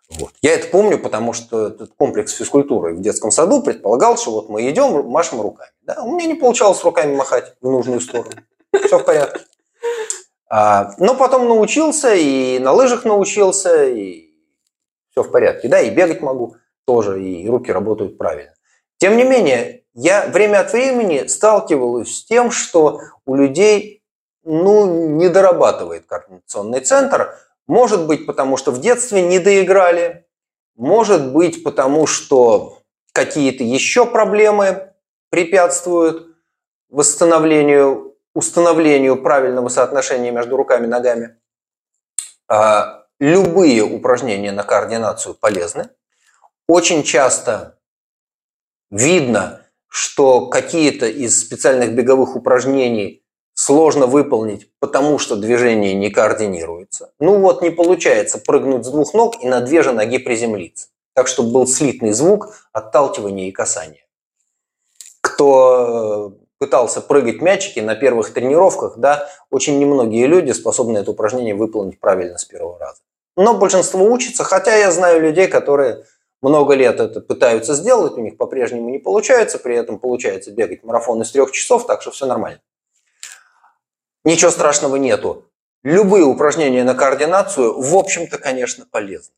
Вот. 0.09 0.32
Я 0.40 0.55
это 0.55 0.68
помню, 0.68 0.99
потому 0.99 1.32
что 1.32 1.68
этот 1.68 1.92
комплекс 1.97 2.32
физкультуры 2.32 2.94
в 2.94 3.01
детском 3.01 3.30
саду 3.30 3.62
предполагал, 3.62 4.16
что 4.16 4.30
вот 4.30 4.49
мы 4.49 4.68
идем, 4.70 5.05
машем 5.07 5.40
руками. 5.40 5.70
Да? 5.82 6.03
У 6.03 6.14
меня 6.14 6.26
не 6.26 6.34
получалось 6.34 6.82
руками 6.84 7.14
махать 7.14 7.55
в 7.61 7.68
нужную 7.68 8.01
сторону. 8.01 8.30
Все 8.84 8.99
в 8.99 9.05
порядке. 9.05 9.40
А, 10.49 10.92
но 10.99 11.16
потом 11.16 11.49
научился, 11.49 12.14
и 12.14 12.59
на 12.61 12.72
лыжах 12.72 13.05
научился, 13.05 13.86
и 13.86 14.30
все 15.11 15.24
в 15.24 15.30
порядке. 15.30 15.68
Да, 15.68 15.80
и 15.80 15.90
бегать 15.90 16.20
могу 16.20 16.57
тоже, 16.84 17.22
и 17.22 17.49
руки 17.49 17.72
работают 17.72 18.16
правильно. 18.16 18.55
Тем 18.99 19.16
не 19.16 19.24
менее, 19.24 19.82
я 19.94 20.26
время 20.28 20.61
от 20.61 20.72
времени 20.72 21.26
сталкиваюсь 21.26 22.18
с 22.18 22.24
тем, 22.24 22.51
что 22.51 23.01
у 23.24 23.34
людей 23.34 23.95
ну, 24.47 25.16
не 25.16 25.28
дорабатывает 25.28 26.07
координационный 26.07 26.80
центр. 26.80 27.36
Может 27.66 28.07
быть, 28.07 28.26
потому 28.26 28.57
что 28.57 28.70
в 28.70 28.80
детстве 28.80 29.20
не 29.20 29.40
доиграли, 29.40 30.24
может 30.76 31.32
быть, 31.32 31.64
потому 31.64 32.07
что 32.07 32.78
какие-то 33.12 33.64
еще 33.64 34.07
проблемы 34.07 34.92
препятствуют 35.30 36.36
восстановлению 36.88 38.14
установлению 38.34 39.20
правильного 39.22 39.68
соотношения 39.68 40.30
между 40.30 40.57
руками 40.57 40.84
и 40.84 40.90
ногами. 40.90 41.38
А, 42.49 43.07
любые 43.18 43.82
упражнения 43.82 44.53
на 44.53 44.62
координацию 44.62 45.34
полезны. 45.34 45.88
Очень 46.68 47.03
часто 47.03 47.78
видно, 48.90 49.62
что 49.88 50.49
какие-то 50.49 51.07
из 51.07 51.40
специальных 51.40 51.94
беговых 51.94 52.36
упражнений 52.36 53.26
сложно 53.67 54.07
выполнить, 54.07 54.71
потому 54.79 55.19
что 55.19 55.35
движение 55.35 55.93
не 55.93 56.09
координируется. 56.09 57.11
Ну 57.19 57.41
вот 57.41 57.62
не 57.62 57.71
получается 57.71 58.39
прыгнуть 58.39 58.85
с 58.85 58.91
двух 58.91 59.12
ног 59.12 59.43
и 59.43 59.49
на 59.49 59.61
две 59.61 59.83
же 59.83 59.91
ноги 59.91 60.19
приземлиться. 60.19 60.87
Так, 61.17 61.27
чтобы 61.27 61.51
был 61.51 61.67
слитный 61.67 62.12
звук 62.12 62.55
отталкивания 62.73 63.49
и 63.49 63.51
касания. 63.51 64.07
Кто 65.21 66.35
пытался 66.59 67.01
прыгать 67.01 67.43
мячики 67.43 67.81
на 67.81 67.97
первых 67.97 68.33
тренировках, 68.33 68.99
да, 68.99 69.29
очень 69.51 69.81
немногие 69.81 70.29
люди 70.29 70.53
способны 70.53 70.99
это 70.99 71.11
упражнение 71.11 71.57
выполнить 71.57 71.99
правильно 71.99 72.39
с 72.39 72.45
первого 72.45 72.79
раза. 72.79 73.01
Но 73.37 73.55
большинство 73.55 74.05
учится, 74.05 74.45
хотя 74.45 74.77
я 74.77 74.93
знаю 74.93 75.21
людей, 75.21 75.49
которые 75.49 76.05
много 76.41 76.75
лет 76.75 77.01
это 77.01 77.21
пытаются 77.21 77.75
сделать, 77.75 78.12
у 78.12 78.21
них 78.21 78.37
по-прежнему 78.37 78.91
не 78.91 78.99
получается, 78.99 79.59
при 79.59 79.75
этом 79.77 79.99
получается 79.99 80.53
бегать 80.53 80.85
марафон 80.85 81.21
из 81.23 81.33
трех 81.33 81.51
часов, 81.51 81.85
так 81.85 82.01
что 82.01 82.12
все 82.12 82.27
нормально. 82.27 82.61
Ничего 84.27 84.51
страшного 84.51 84.97
нету. 84.97 85.45
Любые 85.85 86.24
упражнения 86.24 86.83
на 86.83 86.97
координацию, 86.97 87.81
в 87.81 87.97
общем-то, 87.97 88.39
конечно, 88.39 88.85
полезны. 88.91 89.33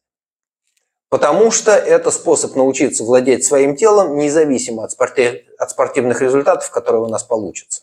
Потому 1.10 1.50
что 1.50 1.72
это 1.72 2.10
способ 2.10 2.56
научиться 2.56 3.04
владеть 3.04 3.44
своим 3.44 3.76
телом 3.76 4.16
независимо 4.16 4.84
от, 4.84 4.92
спорти... 4.92 5.44
от 5.58 5.70
спортивных 5.70 6.22
результатов, 6.22 6.70
которые 6.70 7.02
у 7.02 7.08
нас 7.08 7.22
получатся. 7.22 7.82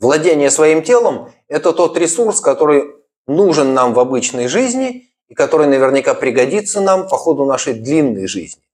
Владение 0.00 0.50
своим 0.50 0.82
телом– 0.82 1.30
это 1.48 1.72
тот 1.72 1.96
ресурс, 1.96 2.40
который 2.40 2.96
нужен 3.28 3.72
нам 3.72 3.94
в 3.94 4.00
обычной 4.00 4.48
жизни 4.48 5.12
и 5.28 5.34
который 5.34 5.68
наверняка 5.68 6.14
пригодится 6.14 6.80
нам 6.80 7.08
по 7.08 7.16
ходу 7.16 7.44
нашей 7.44 7.74
длинной 7.74 8.26
жизни. 8.26 8.64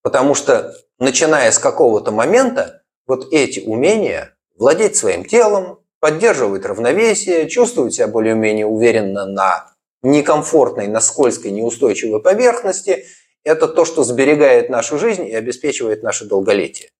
Потому 0.00 0.34
что, 0.34 0.74
начиная 0.98 1.50
с 1.50 1.58
какого-то 1.58 2.12
момента, 2.12 2.82
вот 3.06 3.30
эти 3.30 3.60
умения– 3.60 4.34
владеть 4.56 4.96
своим 4.96 5.26
телом, 5.26 5.81
поддерживать 6.02 6.66
равновесие, 6.66 7.48
чувствовать 7.48 7.94
себя 7.94 8.08
более-менее 8.08 8.66
уверенно 8.66 9.24
на 9.24 9.72
некомфортной, 10.02 10.88
на 10.88 11.00
скользкой, 11.00 11.52
неустойчивой 11.52 12.20
поверхности, 12.20 13.06
это 13.44 13.68
то, 13.68 13.84
что 13.84 14.02
сберегает 14.02 14.68
нашу 14.68 14.98
жизнь 14.98 15.24
и 15.24 15.32
обеспечивает 15.32 16.02
наше 16.02 16.24
долголетие. 16.24 16.90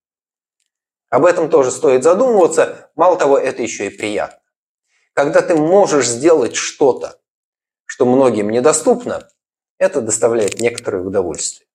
Об 1.10 1.24
этом 1.24 1.50
тоже 1.50 1.72
стоит 1.72 2.04
задумываться. 2.04 2.92
Мало 2.94 3.18
того, 3.18 3.36
это 3.36 3.60
еще 3.60 3.88
и 3.88 3.90
приятно. 3.90 4.38
Когда 5.14 5.42
ты 5.42 5.56
можешь 5.56 6.06
сделать 6.06 6.54
что-то, 6.54 7.18
что 7.86 8.06
многим 8.06 8.50
недоступно, 8.50 9.28
это 9.78 10.00
доставляет 10.00 10.60
некоторое 10.60 11.02
удовольствие. 11.02 11.66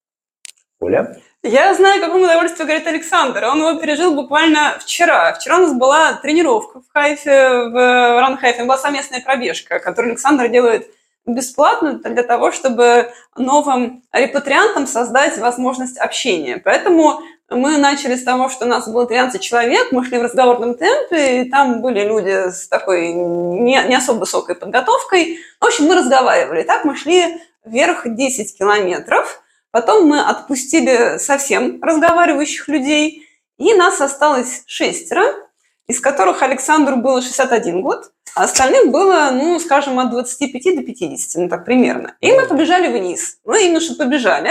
Оля? 0.79 1.21
Я 1.43 1.73
знаю, 1.75 2.01
какому 2.01 2.25
удовольствие 2.25 2.65
говорит 2.65 2.87
Александр. 2.87 3.45
Он 3.45 3.59
его 3.59 3.79
пережил 3.79 4.15
буквально 4.15 4.77
вчера. 4.79 5.33
Вчера 5.33 5.57
у 5.57 5.61
нас 5.61 5.73
была 5.73 6.13
тренировка 6.13 6.81
в 6.81 6.91
Хайфе, 6.91 7.69
в 7.69 8.19
Ранхайфе. 8.19 8.63
Была 8.63 8.77
совместная 8.77 9.21
пробежка, 9.21 9.79
которую 9.79 10.11
Александр 10.11 10.49
делает 10.49 10.91
бесплатно 11.27 11.99
для 11.99 12.23
того, 12.23 12.51
чтобы 12.51 13.11
новым 13.35 14.03
репатриантам 14.11 14.87
создать 14.87 15.37
возможность 15.37 15.97
общения. 15.97 16.57
Поэтому 16.57 17.21
мы 17.49 17.77
начали 17.77 18.15
с 18.15 18.23
того, 18.23 18.49
что 18.49 18.65
у 18.65 18.67
нас 18.67 18.87
было 18.87 19.05
13 19.05 19.39
человек, 19.39 19.91
мы 19.91 20.03
шли 20.05 20.17
в 20.17 20.23
разговорном 20.23 20.75
темпе, 20.75 21.41
и 21.41 21.49
там 21.49 21.81
были 21.81 22.01
люди 22.01 22.49
с 22.49 22.67
такой 22.67 23.13
не, 23.13 23.81
не 23.87 23.95
особо 23.95 24.19
высокой 24.19 24.55
подготовкой. 24.55 25.39
В 25.59 25.65
общем, 25.65 25.85
мы 25.85 25.95
разговаривали. 25.95 26.63
Так 26.63 26.83
мы 26.83 26.95
шли 26.95 27.41
вверх 27.63 28.01
10 28.05 28.57
километров. 28.57 29.43
Потом 29.77 30.07
мы 30.07 30.21
отпустили 30.21 31.19
совсем 31.19 31.79
разговаривающих 31.83 32.67
людей, 32.67 33.29
и 33.59 33.75
нас 33.75 34.01
осталось 34.01 34.63
шестеро, 34.65 35.35
из 35.85 35.99
которых 35.99 36.41
Александру 36.41 36.95
было 36.95 37.21
61 37.21 37.83
год, 37.83 38.11
а 38.33 38.45
остальным 38.45 38.89
было, 38.89 39.29
ну, 39.31 39.59
скажем, 39.59 39.99
от 39.99 40.09
25 40.09 40.77
до 40.77 40.81
50, 40.81 41.43
ну, 41.43 41.47
так 41.47 41.63
примерно. 41.63 42.15
И 42.21 42.31
мы 42.31 42.47
побежали 42.47 42.87
вниз. 42.87 43.37
Ну, 43.45 43.53
именно 43.53 43.79
что 43.79 43.93
побежали. 43.93 44.49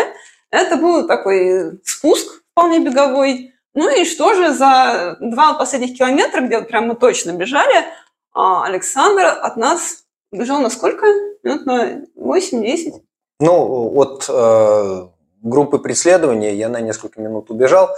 Это 0.51 0.77
был 0.77 1.09
такой 1.09 1.81
спуск 1.83 2.45
вполне 2.53 2.79
беговой. 2.79 3.53
Ну 3.75 3.93
и 4.01 4.05
что 4.05 4.33
же, 4.35 4.53
за 4.53 5.17
два 5.19 5.55
последних 5.55 5.99
километра, 5.99 6.43
где 6.43 6.59
вот 6.59 6.69
прям 6.69 6.87
мы 6.87 6.95
точно 6.95 7.33
бежали, 7.33 7.85
а, 8.33 8.65
Александр 8.65 9.25
от 9.25 9.57
нас 9.57 10.05
бежал 10.31 10.61
на 10.61 10.71
сколько? 10.71 11.05
Минут 11.43 11.67
на 11.67 12.03
8-10? 12.17 13.01
Ну, 13.41 13.93
от 13.97 14.25
э, 14.29 15.09
группы 15.47 15.79
преследования 15.79 16.55
я 16.55 16.69
на 16.69 16.81
несколько 16.81 17.21
минут 17.21 17.51
убежал. 17.51 17.97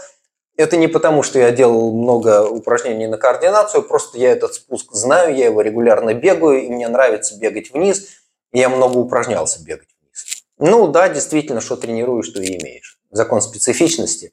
Это 0.57 0.76
не 0.76 0.88
потому, 0.88 1.22
что 1.22 1.38
я 1.38 1.51
делал 1.53 1.92
много 1.92 2.44
упражнений 2.49 3.07
на 3.07 3.16
координацию, 3.16 3.82
просто 3.82 4.18
я 4.18 4.32
этот 4.32 4.55
спуск 4.55 4.92
знаю, 4.92 5.36
я 5.36 5.46
его 5.46 5.62
регулярно 5.62 6.14
бегаю, 6.14 6.64
и 6.64 6.68
мне 6.68 6.88
нравится 6.88 7.38
бегать 7.38 7.72
вниз, 7.72 8.09
и 8.53 8.59
я 8.59 8.68
много 8.68 8.99
упражнялся 8.99 9.62
бегать 9.62 9.88
вниз. 10.01 10.44
Ну 10.59 10.88
да, 10.88 11.09
действительно, 11.09 11.61
что 11.61 11.76
тренируешь, 11.76 12.28
то 12.30 12.42
и 12.42 12.59
имеешь. 12.61 12.99
Закон 13.11 13.40
специфичности, 13.40 14.32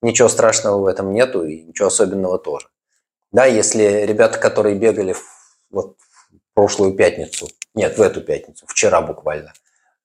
ничего 0.00 0.28
страшного 0.28 0.80
в 0.80 0.86
этом 0.86 1.12
нету, 1.12 1.44
и 1.44 1.62
ничего 1.62 1.88
особенного 1.88 2.38
тоже. 2.38 2.68
Да, 3.32 3.46
если 3.46 3.82
ребята, 4.06 4.38
которые 4.38 4.76
бегали 4.76 5.12
в, 5.12 5.24
вот, 5.70 5.96
в 6.30 6.54
прошлую 6.54 6.94
пятницу, 6.94 7.48
нет, 7.74 7.98
в 7.98 8.00
эту 8.00 8.20
пятницу, 8.20 8.64
вчера 8.68 9.00
буквально, 9.00 9.52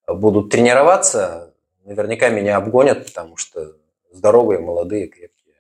будут 0.07 0.49
тренироваться, 0.49 1.53
наверняка 1.89 2.29
меня 2.29 2.57
обгонят, 2.57 3.05
потому 3.07 3.35
что 3.35 3.73
здоровые, 4.11 4.59
молодые, 4.59 5.07
крепкие 5.07 5.55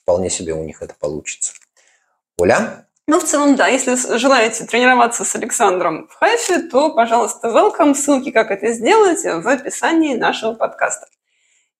вполне 0.00 0.30
себе 0.30 0.54
у 0.54 0.64
них 0.64 0.82
это 0.82 0.94
получится. 0.98 1.52
Оля? 2.38 2.88
Ну, 3.06 3.20
в 3.20 3.24
целом, 3.24 3.56
да. 3.56 3.68
Если 3.68 3.94
желаете 4.18 4.64
тренироваться 4.64 5.24
с 5.24 5.36
Александром 5.36 6.08
в 6.08 6.14
Хайфе, 6.14 6.62
то, 6.62 6.94
пожалуйста, 6.94 7.48
welcome. 7.48 7.94
Ссылки, 7.94 8.30
как 8.30 8.50
это 8.50 8.72
сделать, 8.72 9.22
в 9.22 9.46
описании 9.46 10.16
нашего 10.16 10.54
подкаста. 10.54 11.06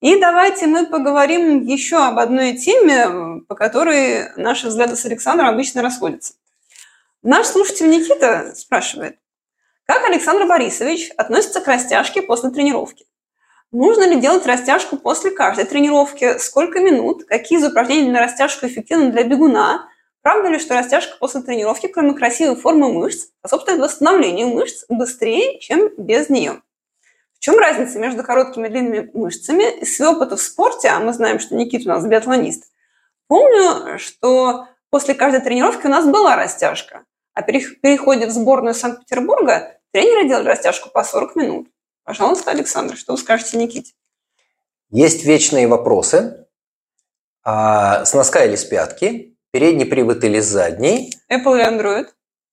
И 0.03 0.21
давайте 0.21 0.67
мы 0.67 0.87
поговорим 0.87 1.63
еще 1.63 1.97
об 1.97 2.19
одной 2.19 2.55
теме, 2.57 3.41
по 3.49 3.55
которой 3.55 4.29
наши 4.37 4.69
взгляды 4.69 4.95
с 4.95 5.07
Александром 5.07 5.49
обычно 5.49 5.83
расходятся. 5.83 6.35
Наш 7.23 7.47
слушатель 7.47 7.89
Никита 7.89 8.55
спрашивает, 8.55 9.19
как 9.87 10.05
Александр 10.05 10.47
Борисович 10.47 11.11
относится 11.17 11.61
к 11.61 11.67
растяжке 11.67 12.21
после 12.21 12.51
тренировки? 12.51 13.07
Нужно 13.73 14.09
ли 14.09 14.21
делать 14.21 14.47
растяжку 14.47 14.97
после 14.97 15.31
каждой 15.31 15.65
тренировки? 15.65 16.39
Сколько 16.39 16.81
минут? 16.81 17.25
Какие 17.25 17.59
из 17.59 17.65
упражнений 17.65 18.11
на 18.11 18.21
растяжку 18.21 18.67
эффективны 18.67 19.11
для 19.11 19.25
бегуна? 19.25 19.89
Правда 20.23 20.49
ли, 20.49 20.59
что 20.59 20.75
растяжка 20.75 21.17
после 21.19 21.43
тренировки, 21.43 21.87
кроме 21.87 22.15
красивой 22.15 22.57
формы 22.57 22.93
мышц, 22.93 23.29
способствует 23.39 23.81
восстановлению 23.81 24.49
мышц 24.49 24.85
быстрее, 24.89 25.59
чем 25.61 25.91
без 25.97 26.29
нее? 26.29 26.63
В 27.35 27.41
чем 27.41 27.59
разница 27.59 27.99
между 27.99 28.23
короткими 28.23 28.67
и 28.67 28.71
длинными 28.71 29.11
мышцами? 29.15 29.81
Из 29.81 29.97
своего 29.97 30.17
опыта 30.17 30.37
в 30.37 30.41
спорте, 30.41 30.89
а 30.89 31.01
мы 31.01 31.13
знаем, 31.13 31.39
что 31.39 31.55
Никита 31.55 31.91
у 31.91 31.93
нас 31.93 32.07
биатлонист, 32.07 32.65
помню, 33.29 33.99
что 33.99 34.67
после 34.91 35.15
каждой 35.15 35.41
тренировки 35.41 35.87
у 35.87 35.91
нас 35.91 36.07
была 36.07 36.37
растяжка. 36.37 37.05
А 37.35 37.43
при 37.43 37.61
переходе 37.61 38.27
в 38.27 38.31
сборную 38.31 38.75
Санкт-Петербурга 38.75 39.79
тренеры 39.93 40.27
делали 40.27 40.49
растяжку 40.49 40.89
по 40.89 41.05
40 41.05 41.37
минут. 41.37 41.69
Пожалуйста, 42.07 42.53
Александр, 42.53 42.97
что 42.97 43.13
вы 43.15 43.19
скажете 43.19 43.57
Никите? 43.59 43.93
Есть 44.91 45.25
вечные 45.25 45.67
вопросы. 45.67 46.47
А, 47.43 48.05
с 48.05 48.15
носка 48.15 48.45
или 48.45 48.55
с 48.55 48.65
пятки? 48.65 49.37
Передний 49.51 49.87
привод 49.87 50.23
или 50.23 50.39
задний? 50.39 51.13
Apple 51.29 51.57
или 51.57 51.69
Android? 51.69 52.07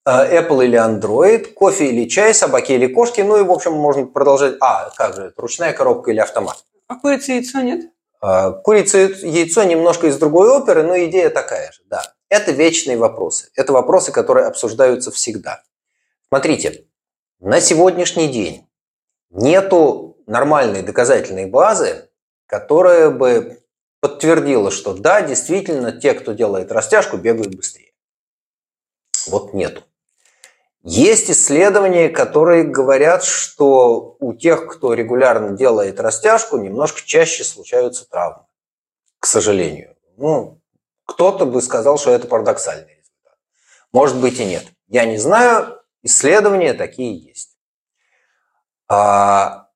А, 0.04 0.26
Apple 0.26 0.64
или 0.64 0.76
Android? 0.76 1.52
Кофе 1.52 1.86
или 1.86 2.08
чай? 2.08 2.34
Собаки 2.34 2.72
или 2.72 2.88
кошки? 2.88 3.20
Ну 3.20 3.36
и, 3.36 3.44
в 3.44 3.52
общем, 3.52 3.74
можно 3.74 4.06
продолжать. 4.06 4.56
А, 4.60 4.90
как 4.90 5.14
же, 5.14 5.32
ручная 5.36 5.72
коробка 5.72 6.10
или 6.10 6.18
автомат? 6.18 6.64
А 6.88 6.96
курица 6.96 7.30
и 7.30 7.36
яйцо 7.36 7.60
нет? 7.60 7.92
А, 8.20 8.50
курица 8.50 9.04
и 9.04 9.28
яйцо 9.28 9.62
немножко 9.62 10.08
из 10.08 10.18
другой 10.18 10.48
оперы, 10.48 10.82
но 10.82 10.98
идея 11.04 11.30
такая 11.30 11.70
же, 11.70 11.82
да. 11.86 12.02
Это 12.28 12.50
вечные 12.50 12.96
вопросы. 12.96 13.50
Это 13.54 13.72
вопросы, 13.72 14.10
которые 14.10 14.48
обсуждаются 14.48 15.12
всегда. 15.12 15.62
Смотрите, 16.26 16.88
на 17.38 17.60
сегодняшний 17.60 18.26
день 18.26 18.63
нету 19.34 20.16
нормальной 20.26 20.82
доказательной 20.82 21.46
базы, 21.46 22.08
которая 22.46 23.10
бы 23.10 23.60
подтвердила, 24.00 24.70
что 24.70 24.94
да, 24.94 25.22
действительно, 25.22 25.92
те, 25.92 26.14
кто 26.14 26.32
делает 26.32 26.72
растяжку, 26.72 27.16
бегают 27.16 27.54
быстрее. 27.54 27.92
Вот 29.26 29.54
нету. 29.54 29.82
Есть 30.82 31.30
исследования, 31.30 32.10
которые 32.10 32.64
говорят, 32.64 33.24
что 33.24 34.16
у 34.20 34.34
тех, 34.34 34.66
кто 34.66 34.92
регулярно 34.92 35.56
делает 35.56 35.98
растяжку, 35.98 36.58
немножко 36.58 37.00
чаще 37.02 37.42
случаются 37.42 38.06
травмы. 38.06 38.44
К 39.18 39.26
сожалению. 39.26 39.96
Ну, 40.18 40.60
кто-то 41.06 41.46
бы 41.46 41.62
сказал, 41.62 41.96
что 41.96 42.10
это 42.10 42.26
парадоксальный 42.26 42.98
результат. 42.98 43.38
Может 43.92 44.20
быть 44.20 44.38
и 44.38 44.44
нет. 44.44 44.66
Я 44.88 45.06
не 45.06 45.16
знаю, 45.16 45.80
исследования 46.02 46.74
такие 46.74 47.16
есть. 47.16 47.53
А, 48.96 49.70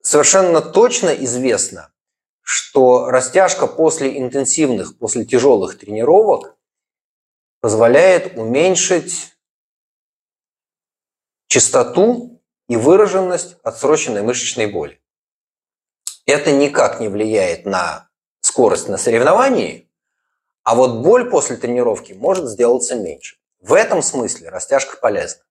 совершенно 0.00 0.62
точно 0.62 1.10
известно, 1.10 1.92
что 2.40 3.10
растяжка 3.10 3.66
после 3.66 4.18
интенсивных, 4.18 4.96
после 4.98 5.26
тяжелых 5.26 5.78
тренировок 5.78 6.56
позволяет 7.60 8.38
уменьшить 8.38 9.34
частоту 11.48 12.42
и 12.66 12.76
выраженность 12.76 13.56
отсроченной 13.62 14.22
мышечной 14.22 14.66
боли. 14.66 14.98
Это 16.24 16.50
никак 16.50 17.00
не 17.00 17.08
влияет 17.08 17.66
на 17.66 18.08
скорость 18.40 18.88
на 18.88 18.96
соревновании, 18.96 19.92
а 20.62 20.74
вот 20.74 21.02
боль 21.02 21.28
после 21.28 21.58
тренировки 21.58 22.14
может 22.14 22.48
сделаться 22.48 22.94
меньше. 22.94 23.36
В 23.60 23.74
этом 23.74 24.00
смысле 24.00 24.48
растяжка 24.48 24.96
полезна. 24.96 25.44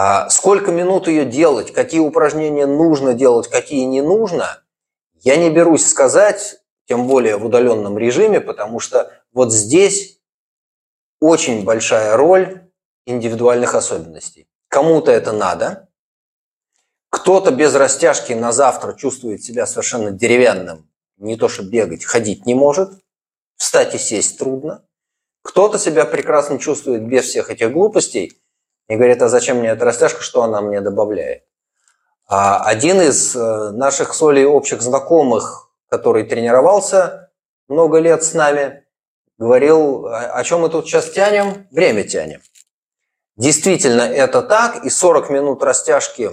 А 0.00 0.30
сколько 0.30 0.70
минут 0.70 1.08
ее 1.08 1.24
делать, 1.24 1.72
какие 1.72 1.98
упражнения 1.98 2.66
нужно 2.66 3.14
делать, 3.14 3.48
какие 3.48 3.82
не 3.82 4.00
нужно, 4.00 4.62
я 5.22 5.34
не 5.34 5.50
берусь 5.50 5.84
сказать, 5.84 6.60
тем 6.86 7.08
более 7.08 7.36
в 7.36 7.44
удаленном 7.44 7.98
режиме, 7.98 8.40
потому 8.40 8.78
что 8.78 9.10
вот 9.32 9.52
здесь 9.52 10.20
очень 11.20 11.64
большая 11.64 12.16
роль 12.16 12.70
индивидуальных 13.06 13.74
особенностей. 13.74 14.48
Кому-то 14.68 15.10
это 15.10 15.32
надо, 15.32 15.88
кто-то 17.10 17.50
без 17.50 17.74
растяжки 17.74 18.34
на 18.34 18.52
завтра 18.52 18.92
чувствует 18.92 19.42
себя 19.42 19.66
совершенно 19.66 20.12
деревянным, 20.12 20.88
не 21.16 21.36
то 21.36 21.48
что 21.48 21.64
бегать, 21.64 22.04
ходить 22.04 22.46
не 22.46 22.54
может, 22.54 22.90
встать 23.56 23.96
и 23.96 23.98
сесть 23.98 24.38
трудно. 24.38 24.84
Кто-то 25.42 25.76
себя 25.76 26.04
прекрасно 26.04 26.60
чувствует 26.60 27.04
без 27.04 27.24
всех 27.24 27.50
этих 27.50 27.72
глупостей– 27.72 28.40
и 28.88 28.96
говорит, 28.96 29.22
а 29.22 29.28
зачем 29.28 29.58
мне 29.58 29.70
эта 29.70 29.84
растяжка, 29.84 30.22
что 30.22 30.42
она 30.42 30.60
мне 30.60 30.80
добавляет? 30.80 31.44
А 32.26 32.62
один 32.64 33.00
из 33.00 33.34
э, 33.34 33.70
наших 33.70 34.14
с 34.14 34.22
Олей 34.22 34.44
общих 34.44 34.82
знакомых, 34.82 35.70
который 35.88 36.24
тренировался 36.24 37.30
много 37.68 37.98
лет 37.98 38.22
с 38.24 38.34
нами, 38.34 38.84
говорил, 39.38 40.06
о 40.08 40.42
чем 40.44 40.62
мы 40.62 40.68
тут 40.68 40.86
сейчас 40.86 41.10
тянем? 41.10 41.66
Время 41.70 42.04
тянем. 42.04 42.40
Действительно, 43.36 44.02
это 44.02 44.42
так, 44.42 44.84
и 44.84 44.90
40 44.90 45.30
минут 45.30 45.62
растяжки, 45.62 46.30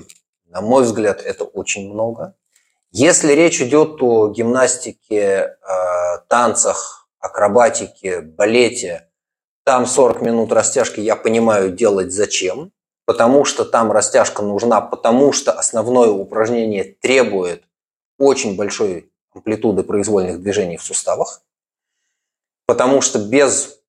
на 0.47 0.61
мой 0.61 0.83
взгляд, 0.83 1.21
это 1.21 1.43
очень 1.43 1.93
много. 1.93 2.35
Если 2.91 3.33
речь 3.33 3.61
идет 3.61 4.01
о 4.01 4.29
гимнастике, 4.29 5.17
э, 5.17 6.17
танцах, 6.27 7.07
акробатике, 7.19 8.21
балете, 8.21 9.04
там 9.66 9.88
40 9.88 10.22
минут 10.22 10.51
растяжки, 10.53 11.01
я 11.01 11.16
понимаю, 11.16 11.72
делать 11.72 12.13
зачем. 12.13 12.72
Потому 13.05 13.45
что 13.45 13.66
там 13.66 13.91
растяжка 13.91 14.41
нужна, 14.41 14.82
потому 14.82 15.32
что 15.32 15.51
основное 15.51 16.09
упражнение 16.09 16.84
требует 16.84 17.63
очень 18.18 18.55
большой 18.55 19.11
амплитуды 19.34 19.84
произвольных 19.84 20.41
движений 20.41 20.78
в 20.78 20.84
суставах. 20.84 21.41
Потому 22.66 23.01
что 23.01 23.20
без 23.20 23.80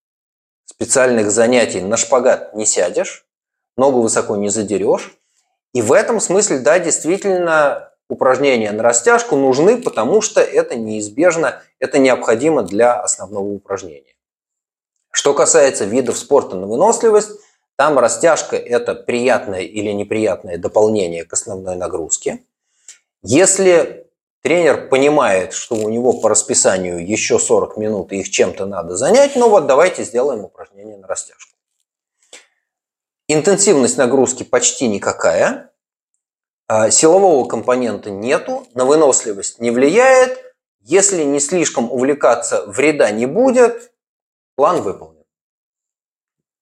специальных 0.67 1.31
занятий 1.31 1.81
на 1.81 1.97
шпагат 1.97 2.55
не 2.55 2.67
сядешь, 2.67 3.27
ногу 3.77 4.03
высоко 4.03 4.37
не 4.37 4.51
задерешь. 4.51 5.17
И 5.73 5.81
в 5.81 5.93
этом 5.93 6.21
смысле, 6.21 6.59
да, 6.59 6.79
действительно, 6.79 7.93
упражнения 8.09 8.73
на 8.73 8.83
растяжку 8.83 9.37
нужны, 9.37 9.81
потому 9.81 10.21
что 10.21 10.41
это 10.41 10.77
неизбежно, 10.77 11.63
это 11.79 11.99
необходимо 11.99 12.63
для 12.63 13.01
основного 13.01 13.47
упражнения. 13.47 14.16
Что 15.17 15.33
касается 15.33 15.87
видов 15.87 16.19
спорта 16.19 16.57
на 16.57 16.67
выносливость, 16.67 17.41
там 17.77 17.99
растяжка– 17.99 18.55
это 18.57 18.95
приятное 18.95 19.63
или 19.63 19.91
неприятное 19.91 20.59
дополнение 20.59 21.25
к 21.25 21.33
основной 21.33 21.75
нагрузке. 21.75 22.45
Если 23.23 24.11
тренер 24.43 24.91
понимает, 24.91 25.55
что 25.55 25.75
у 25.75 25.89
него 25.89 26.13
по 26.13 26.29
расписанию 26.29 27.03
еще 27.03 27.39
40 27.39 27.79
минут 27.79 28.13
и 28.13 28.19
их 28.19 28.31
чем-то 28.31 28.67
надо 28.67 28.95
занять, 28.95 29.37
ну 29.37 29.49
вот 29.49 29.67
давайте 29.67 30.05
сделаем 30.05 30.45
упражнение 30.45 30.99
на 30.99 31.07
растяжку. 31.07 31.57
Интенсивность 33.27 33.97
нагрузки 33.97 34.43
почти 34.43 34.87
никакая, 34.87 35.71
а 36.69 36.91
силового 36.91 37.49
компонента 37.49 38.11
нету, 38.11 38.67
на 38.75 38.85
выносливость 38.85 39.61
не 39.61 39.71
влияет. 39.71 40.39
Если 40.83 41.23
не 41.23 41.41
слишком 41.41 41.91
увлекаться, 41.91 42.67
вреда 42.67 43.11
не 43.13 43.25
будет, 43.25 43.93
план 44.57 44.83
выполнен. 44.83 45.25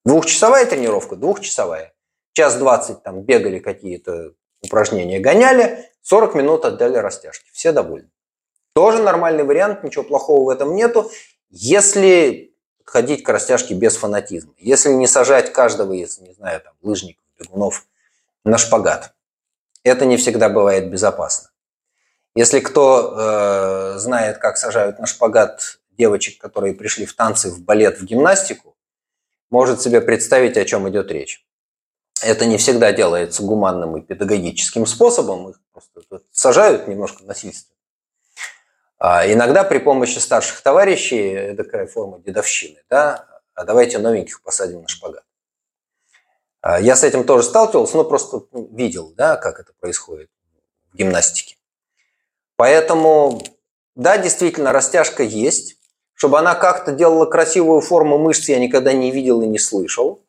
Двухчасовая 0.04 0.66
тренировка, 0.66 1.16
двухчасовая. 1.16 1.94
Час 2.34 2.56
двадцать 2.56 3.02
там 3.02 3.22
бегали 3.22 3.58
какие-то 3.58 4.34
упражнения, 4.62 5.20
гоняли, 5.20 5.90
40 6.02 6.34
минут 6.34 6.64
отдали 6.64 6.98
растяжки. 6.98 7.48
Все 7.52 7.72
довольны. 7.72 8.10
Тоже 8.74 9.02
нормальный 9.02 9.44
вариант, 9.44 9.84
ничего 9.84 10.04
плохого 10.04 10.44
в 10.44 10.48
этом 10.48 10.74
нету, 10.74 11.10
если 11.48 12.54
ходить 12.84 13.22
к 13.22 13.28
растяжке 13.28 13.74
без 13.74 13.96
фанатизма. 13.96 14.52
Если 14.58 14.90
не 14.90 15.06
сажать 15.06 15.52
каждого 15.52 15.92
из, 15.92 16.18
не 16.18 16.32
знаю, 16.32 16.60
там, 16.60 16.74
лыжников, 16.82 17.24
бегунов 17.38 17.86
на 18.44 18.58
шпагат. 18.58 19.14
Это 19.84 20.04
не 20.06 20.16
всегда 20.16 20.48
бывает 20.48 20.90
безопасно. 20.90 21.50
Если 22.34 22.60
кто 22.60 23.14
э, 23.16 23.98
знает, 23.98 24.38
как 24.38 24.56
сажают 24.56 24.98
на 24.98 25.06
шпагат 25.06 25.78
девочек, 25.96 26.40
которые 26.40 26.74
пришли 26.74 27.06
в 27.06 27.14
танцы, 27.14 27.50
в 27.50 27.62
балет, 27.62 27.98
в 27.98 28.04
гимнастику, 28.04 28.76
может 29.50 29.80
себе 29.80 30.00
представить, 30.00 30.56
о 30.56 30.64
чем 30.64 30.88
идет 30.88 31.10
речь. 31.10 31.46
Это 32.22 32.46
не 32.46 32.58
всегда 32.58 32.92
делается 32.92 33.42
гуманным 33.42 33.96
и 33.96 34.00
педагогическим 34.00 34.86
способом, 34.86 35.50
их 35.50 35.60
просто 35.72 36.00
сажают 36.30 36.88
немножко 36.88 37.24
насильственно. 37.24 37.74
А 38.98 39.30
иногда 39.30 39.64
при 39.64 39.78
помощи 39.78 40.18
старших 40.18 40.62
товарищей 40.62 41.54
такая 41.56 41.86
форма 41.86 42.20
дедовщины, 42.20 42.82
да, 42.88 43.26
а 43.54 43.64
давайте 43.64 43.98
новеньких 43.98 44.42
посадим 44.42 44.82
на 44.82 44.88
шпагат. 44.88 45.24
А 46.60 46.80
я 46.80 46.96
с 46.96 47.04
этим 47.04 47.24
тоже 47.24 47.44
сталкивался, 47.46 47.96
но 47.96 48.04
просто 48.04 48.46
видел, 48.70 49.12
да, 49.14 49.36
как 49.36 49.60
это 49.60 49.72
происходит 49.78 50.30
в 50.92 50.96
гимнастике. 50.96 51.56
Поэтому, 52.56 53.42
да, 53.94 54.16
действительно, 54.16 54.72
растяжка 54.72 55.22
есть. 55.22 55.76
Чтобы 56.14 56.38
она 56.38 56.54
как-то 56.54 56.92
делала 56.92 57.26
красивую 57.26 57.80
форму 57.80 58.18
мышц, 58.18 58.48
я 58.48 58.58
никогда 58.58 58.92
не 58.92 59.10
видел 59.10 59.42
и 59.42 59.46
не 59.46 59.58
слышал. 59.58 60.22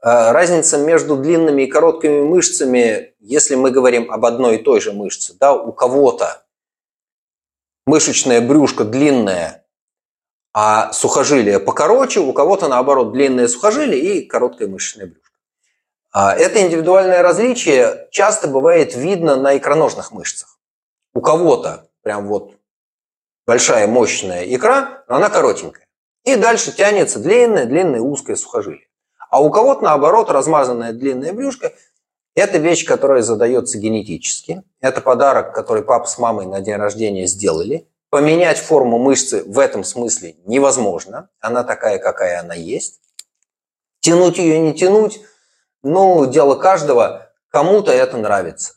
А, 0.00 0.32
разница 0.32 0.76
между 0.76 1.16
длинными 1.16 1.62
и 1.62 1.66
короткими 1.66 2.20
мышцами, 2.20 3.14
если 3.20 3.54
мы 3.54 3.70
говорим 3.70 4.10
об 4.10 4.26
одной 4.26 4.56
и 4.56 4.62
той 4.62 4.80
же 4.80 4.92
мышце, 4.92 5.34
да, 5.40 5.54
у 5.54 5.72
кого-то 5.72 6.44
мышечное 7.86 8.42
брюшко 8.42 8.84
длинное, 8.84 9.64
а 10.52 10.92
сухожилие 10.92 11.58
покороче, 11.58 12.20
у 12.20 12.32
кого-то 12.34 12.68
наоборот 12.68 13.12
длинное 13.12 13.48
сухожилие 13.48 14.18
и 14.18 14.26
короткое 14.26 14.68
мышечное 14.68 15.06
брюшко. 15.06 15.30
А, 16.12 16.34
это 16.34 16.60
индивидуальное 16.60 17.22
различие 17.22 18.06
часто 18.10 18.46
бывает 18.46 18.94
видно 18.94 19.36
на 19.36 19.56
икроножных 19.56 20.12
мышцах. 20.12 20.58
У 21.14 21.22
кого-то 21.22 21.88
прям 22.02 22.28
вот 22.28 22.52
большая 23.46 23.86
мощная 23.86 24.44
икра, 24.44 25.04
но 25.08 25.16
она 25.16 25.30
коротенькая. 25.30 25.86
И 26.24 26.36
дальше 26.36 26.72
тянется 26.72 27.18
длинное, 27.18 27.66
длинное, 27.66 28.00
узкое 28.00 28.36
сухожилие. 28.36 28.88
А 29.30 29.42
у 29.42 29.50
кого-то, 29.50 29.82
наоборот, 29.82 30.30
размазанное 30.30 30.92
длинное 30.92 31.32
брюшко– 31.32 31.72
это 32.34 32.58
вещь, 32.58 32.86
которая 32.86 33.22
задается 33.22 33.78
генетически. 33.78 34.62
Это 34.80 35.00
подарок, 35.00 35.54
который 35.54 35.82
папа 35.82 36.06
с 36.06 36.18
мамой 36.18 36.46
на 36.46 36.60
день 36.60 36.76
рождения 36.76 37.26
сделали. 37.26 37.88
Поменять 38.10 38.58
форму 38.58 38.98
мышцы 38.98 39.42
в 39.44 39.58
этом 39.58 39.84
смысле 39.84 40.36
невозможно. 40.46 41.28
Она 41.40 41.64
такая, 41.64 41.98
какая 41.98 42.40
она 42.40 42.54
есть. 42.54 43.00
Тянуть 44.00 44.38
ее, 44.38 44.58
не 44.58 44.72
тянуть– 44.74 45.20
ну, 45.84 46.24
дело 46.24 46.54
каждого. 46.54 47.30
Кому-то 47.50 47.92
это 47.92 48.16
нравится. 48.16 48.72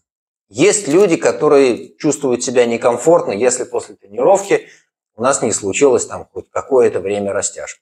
Есть 0.49 0.87
люди, 0.87 1.17
которые 1.17 1.95
чувствуют 1.97 2.43
себя 2.43 2.65
некомфортно, 2.65 3.31
если 3.31 3.65
после 3.65 3.95
тренировки 3.95 4.69
у 5.15 5.21
нас 5.21 5.41
не 5.41 5.51
случилось 5.51 6.05
там 6.05 6.27
хоть 6.31 6.49
какое-то 6.49 6.99
время 6.99 7.33
растяжки. 7.33 7.81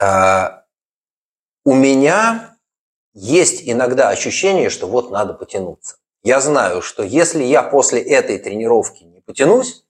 А, 0.00 0.64
у 1.64 1.74
меня 1.74 2.56
есть 3.12 3.62
иногда 3.64 4.08
ощущение, 4.08 4.70
что 4.70 4.88
вот 4.88 5.10
надо 5.10 5.34
потянуться. 5.34 5.96
Я 6.24 6.40
знаю, 6.40 6.82
что 6.82 7.04
если 7.04 7.44
я 7.44 7.62
после 7.62 8.00
этой 8.02 8.38
тренировки 8.38 9.04
не 9.04 9.20
потянусь, 9.20 9.84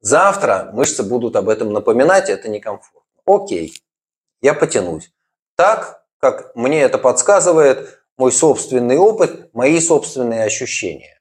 завтра 0.00 0.70
мышцы 0.72 1.02
будут 1.02 1.36
об 1.36 1.48
этом 1.50 1.72
напоминать, 1.72 2.30
это 2.30 2.48
некомфортно. 2.48 3.02
Окей, 3.26 3.82
я 4.40 4.54
потянусь. 4.54 5.12
Так, 5.54 6.04
как 6.18 6.54
мне 6.54 6.80
это 6.80 6.98
подсказывает 6.98 8.00
мой 8.16 8.32
собственный 8.32 8.98
опыт, 8.98 9.52
мои 9.54 9.80
собственные 9.80 10.44
ощущения. 10.44 11.20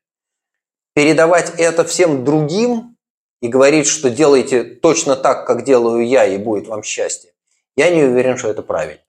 Передавать 0.93 1.53
это 1.57 1.83
всем 1.83 2.23
другим 2.23 2.97
и 3.41 3.47
говорить, 3.47 3.87
что 3.87 4.09
делайте 4.09 4.63
точно 4.63 5.15
так, 5.15 5.45
как 5.45 5.63
делаю 5.63 6.05
я, 6.07 6.25
и 6.25 6.37
будет 6.37 6.67
вам 6.67 6.83
счастье, 6.83 7.33
я 7.75 7.89
не 7.89 8.03
уверен, 8.03 8.37
что 8.37 8.49
это 8.49 8.61
правильно. 8.61 9.01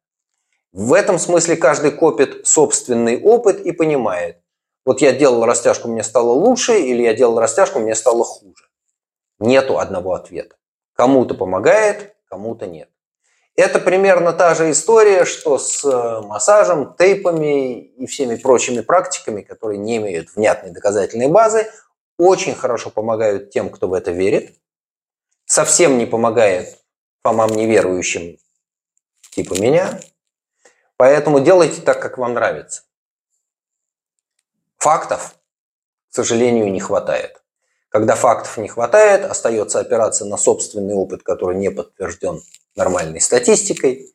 В 0.73 0.93
этом 0.93 1.19
смысле 1.19 1.57
каждый 1.57 1.93
копит 1.93 2.47
собственный 2.47 3.23
опыт 3.23 3.61
и 3.61 3.73
понимает, 3.73 4.43
вот 4.85 5.01
я 5.01 5.13
делал 5.13 5.45
растяжку, 5.45 5.89
мне 5.89 6.03
стало 6.03 6.31
лучше, 6.31 6.79
или 6.79 7.03
я 7.03 7.15
делал 7.15 7.39
растяжку, 7.41 7.79
мне 7.79 7.95
стало 7.95 8.25
хуже. 8.25 8.69
Нету 9.39 9.79
одного 9.79 10.15
ответа. 10.15 10.57
Кому-то 10.95 11.35
помогает, 11.35 12.17
кому-то 12.27 12.67
нет. 12.67 12.89
Это 13.57 13.79
примерно 13.79 14.33
та 14.33 14.55
же 14.55 14.71
история, 14.71 15.25
что 15.25 15.59
с 15.59 15.85
э, 15.85 16.21
массажем, 16.27 16.95
тейпами 16.95 17.81
и 17.81 18.07
всеми 18.07 18.37
прочими 18.37 18.83
практиками, 18.83 19.43
которые 19.43 19.79
не 19.79 19.97
имеют 19.97 20.35
внятной 20.35 20.71
доказательной 20.71 21.29
базы, 21.29 21.67
очень 22.19 22.55
хорошо 22.55 22.91
помогают 22.91 23.51
тем, 23.51 23.71
кто 23.71 23.89
в 23.89 23.95
это 23.95 24.11
верит, 24.11 24.59
совсем 25.47 25.97
не 25.97 26.07
помогает 26.07 26.79
помам 27.23 27.51
неверующим 27.51 28.39
типа 29.31 29.55
меня, 29.55 30.01
Поэтому 30.97 31.41
делайте 31.41 31.83
так, 31.83 32.01
как 32.01 32.19
вам 32.19 32.35
нравится. 32.35 32.83
Фактов, 34.79 35.37
к 36.11 36.15
сожалению, 36.15 36.71
не 36.73 36.81
хватает. 36.81 37.43
Когда 37.89 38.15
фактов 38.15 38.57
не 38.59 38.69
хватает, 38.69 39.25
остается 39.25 39.81
опираться 39.81 40.25
на 40.25 40.37
собственный 40.37 40.95
опыт, 40.95 41.23
который 41.23 41.57
не 41.57 41.71
подтвержден 41.71 42.43
нормальной 42.77 43.21
статистикой. 43.21 44.13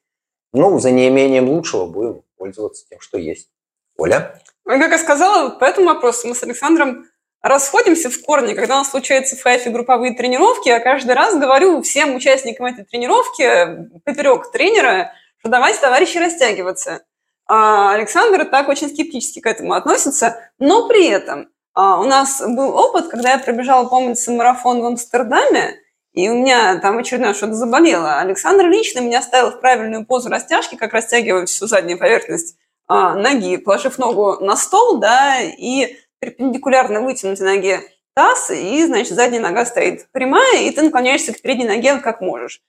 Ну, 0.53 0.79
за 0.79 0.91
неимением 0.91 1.49
лучшего 1.49 1.85
будем 1.85 2.23
пользоваться 2.37 2.85
тем, 2.89 2.99
что 2.99 3.17
есть. 3.17 3.49
Оля? 3.97 4.39
Ну, 4.65 4.79
как 4.79 4.91
я 4.91 4.97
сказала, 4.97 5.49
по 5.49 5.65
этому 5.65 5.87
вопросу 5.87 6.27
мы 6.27 6.35
с 6.35 6.43
Александром 6.43 7.05
расходимся 7.41 8.09
в 8.09 8.21
корне, 8.21 8.53
когда 8.53 8.75
у 8.75 8.77
нас 8.79 8.91
случаются 8.91 9.35
в 9.35 9.41
ФАФе 9.41 9.69
групповые 9.71 10.13
тренировки, 10.13 10.69
я 10.69 10.79
каждый 10.79 11.15
раз 11.15 11.35
говорю 11.35 11.81
всем 11.81 12.15
участникам 12.15 12.67
этой 12.67 12.85
тренировки 12.85 13.99
поперек 14.05 14.51
тренера, 14.51 15.13
что 15.39 15.49
давайте, 15.49 15.79
товарищи, 15.79 16.17
растягиваться. 16.17 17.03
А 17.47 17.93
Александр 17.93 18.45
так 18.45 18.69
очень 18.69 18.89
скептически 18.89 19.39
к 19.39 19.47
этому 19.47 19.73
относится, 19.73 20.51
но 20.59 20.87
при 20.87 21.07
этом 21.07 21.49
а, 21.73 21.99
у 21.99 22.03
нас 22.03 22.41
был 22.41 22.75
опыт, 22.75 23.07
когда 23.07 23.31
я 23.31 23.39
пробежала, 23.39 23.87
помнится, 23.87 24.31
марафон 24.31 24.81
в 24.81 24.85
Амстердаме, 24.85 25.75
и 26.13 26.29
у 26.29 26.35
меня 26.35 26.79
там 26.79 26.97
очередное 26.97 27.33
что-то 27.33 27.53
заболело. 27.53 28.19
Александр 28.19 28.65
лично 28.67 28.99
меня 28.99 29.21
ставил 29.21 29.51
в 29.51 29.59
правильную 29.59 30.05
позу 30.05 30.29
растяжки, 30.29 30.75
как 30.75 30.93
растягивать 30.93 31.49
всю 31.49 31.67
заднюю 31.67 31.97
поверхность 31.97 32.57
а, 32.87 33.15
ноги, 33.15 33.57
положив 33.57 33.97
ногу 33.97 34.37
на 34.43 34.55
стол, 34.55 34.97
да, 34.97 35.39
и 35.41 35.97
перпендикулярно 36.19 37.01
вытянуть 37.01 37.39
ноге 37.39 37.81
таз, 38.13 38.51
и, 38.51 38.85
значит, 38.85 39.13
задняя 39.13 39.41
нога 39.41 39.65
стоит 39.65 40.07
прямая, 40.11 40.61
и 40.61 40.71
ты 40.71 40.81
наклоняешься 40.81 41.33
к 41.33 41.41
передней 41.41 41.67
ноге 41.67 41.97
как 41.97 42.21
можешь. 42.21 42.61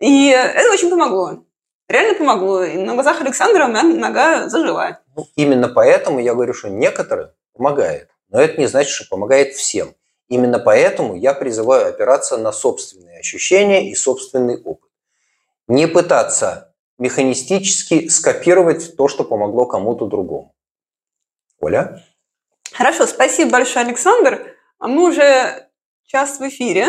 И 0.00 0.28
это 0.28 0.70
очень 0.70 0.90
помогло 0.90 1.44
реально 1.88 2.18
помогло. 2.18 2.64
И 2.64 2.76
на 2.76 2.94
глазах 2.94 3.20
Александра 3.20 3.66
моя 3.66 3.84
нога 3.84 4.48
зажила. 4.48 5.00
Ну, 5.16 5.26
именно 5.36 5.68
поэтому 5.68 6.20
я 6.20 6.34
говорю, 6.34 6.54
что 6.54 6.68
некоторым 6.68 7.30
помогает. 7.52 8.08
Но 8.30 8.40
это 8.40 8.60
не 8.60 8.66
значит, 8.66 8.92
что 8.92 9.08
помогает 9.08 9.54
всем. 9.54 9.94
Именно 10.28 10.58
поэтому 10.58 11.14
я 11.14 11.34
призываю 11.34 11.88
опираться 11.88 12.36
на 12.36 12.52
собственные 12.52 13.18
ощущения 13.18 13.90
и 13.90 13.94
собственный 13.94 14.60
опыт. 14.60 14.90
Не 15.68 15.86
пытаться 15.86 16.74
механистически 16.98 18.08
скопировать 18.08 18.96
то, 18.96 19.08
что 19.08 19.24
помогло 19.24 19.66
кому-то 19.66 20.06
другому. 20.06 20.54
Оля? 21.60 22.04
Хорошо, 22.72 23.06
спасибо 23.06 23.52
большое, 23.52 23.86
Александр. 23.86 24.56
А 24.78 24.88
мы 24.88 25.08
уже 25.08 25.68
час 26.06 26.38
в 26.38 26.48
эфире. 26.48 26.86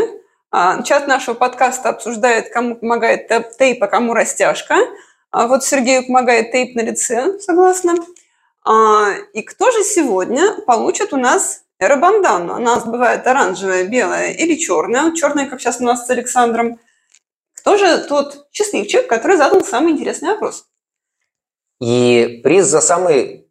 А, 0.52 0.82
чат 0.84 1.08
нашего 1.08 1.36
подкаста 1.36 1.90
обсуждает, 1.90 2.50
кому 2.50 2.76
помогает 2.76 3.30
тейп, 3.58 3.84
а 3.84 3.88
кому 3.88 4.14
растяжка. 4.14 4.78
А 5.32 5.48
вот 5.48 5.64
Сергею 5.66 6.08
помогает 6.08 6.52
тейп 6.52 6.76
на 6.76 6.82
лице, 6.82 7.40
согласна. 7.40 7.96
И 9.34 9.42
кто 9.44 9.72
же 9.72 9.84
сегодня 9.84 10.62
получит 10.62 11.14
у 11.14 11.18
нас 11.18 11.65
эробандану? 11.80 12.56
У 12.56 12.60
нас 12.60 12.86
бывает 12.86 13.26
оранжевая, 13.28 13.86
белая 13.86 14.32
или 14.32 14.56
черная. 14.56 15.14
Черная, 15.14 15.50
как 15.50 15.60
сейчас 15.62 15.80
у 15.82 15.84
нас 15.84 16.06
с 16.06 16.10
Александром. 16.10 16.80
Кто 17.54 17.78
же 17.78 18.04
тот 18.06 18.48
счастливчик, 18.52 19.08
который 19.08 19.38
задал 19.38 19.64
самый 19.64 19.94
интересный 19.94 20.30
вопрос? 20.30 20.68
И 21.82 22.42
приз 22.44 22.66
за 22.68 22.82
самый 22.82 23.50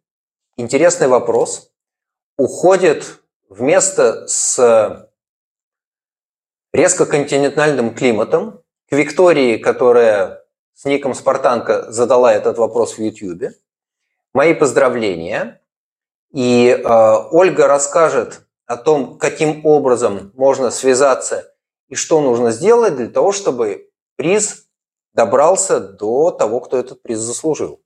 интересный 0.57 1.07
вопрос 1.07 1.71
уходит 2.37 3.19
вместо 3.49 4.27
с 4.27 5.09
резко 6.73 7.05
континентальным 7.05 7.93
климатом, 7.93 8.61
к 8.89 8.91
Виктории, 8.91 9.57
которая 9.57 10.43
с 10.73 10.85
ником 10.85 11.13
Спартанка 11.13 11.91
задала 11.91 12.33
этот 12.33 12.57
вопрос 12.57 12.97
в 12.97 13.01
YouTube. 13.01 13.53
Мои 14.33 14.53
поздравления. 14.53 15.61
И 16.35 16.67
э, 16.67 16.83
Ольга 17.31 17.65
расскажет 17.65 18.41
о 18.65 18.75
том, 18.75 19.17
каким 19.17 19.65
образом 19.65 20.33
можно 20.35 20.69
связаться 20.69 21.53
и 21.87 21.95
что 21.95 22.19
нужно 22.19 22.51
сделать 22.51 22.97
для 22.97 23.07
того, 23.07 23.31
чтобы 23.31 23.89
приз 24.17 24.65
добрался 25.13 25.79
до 25.79 26.31
того, 26.31 26.59
кто 26.59 26.77
этот 26.77 27.01
приз 27.01 27.19
заслужил. 27.19 27.81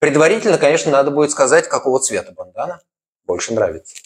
Предварительно, 0.00 0.58
конечно, 0.58 0.92
надо 0.92 1.10
будет 1.10 1.30
сказать, 1.30 1.66
какого 1.66 1.98
цвета 1.98 2.32
бандана 2.32 2.80
больше 3.24 3.54
нравится. 3.54 3.96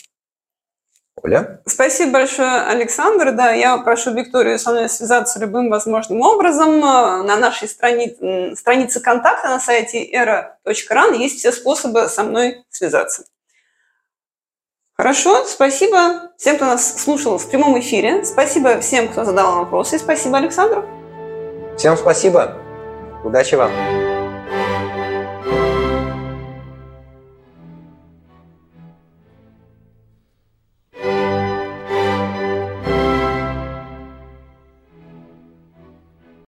Оля? 1.20 1.60
Спасибо 1.66 2.12
большое, 2.12 2.62
Александр. 2.62 3.32
Да, 3.32 3.50
я 3.50 3.76
прошу 3.78 4.14
Викторию 4.14 4.60
со 4.60 4.70
мной 4.70 4.88
связаться 4.88 5.40
любым 5.40 5.70
возможным 5.70 6.20
образом. 6.20 6.78
На 6.78 7.36
нашей 7.36 7.66
страни... 7.66 8.16
странице 8.54 9.00
контакта 9.00 9.48
на 9.48 9.58
сайте 9.58 10.08
era.ran 10.08 11.16
есть 11.16 11.40
все 11.40 11.50
способы 11.50 12.06
со 12.06 12.22
мной 12.22 12.64
связаться. 12.70 13.24
Хорошо, 15.00 15.46
спасибо 15.46 16.28
всем, 16.36 16.56
кто 16.56 16.66
нас 16.66 17.02
слушал 17.02 17.38
в 17.38 17.48
прямом 17.48 17.80
эфире. 17.80 18.22
Спасибо 18.22 18.80
всем, 18.80 19.08
кто 19.08 19.24
задал 19.24 19.54
вопросы. 19.54 19.98
Спасибо 19.98 20.36
Александру. 20.36 20.84
Всем 21.78 21.96
спасибо. 21.96 22.58
Удачи 23.24 23.54
вам. 23.54 23.70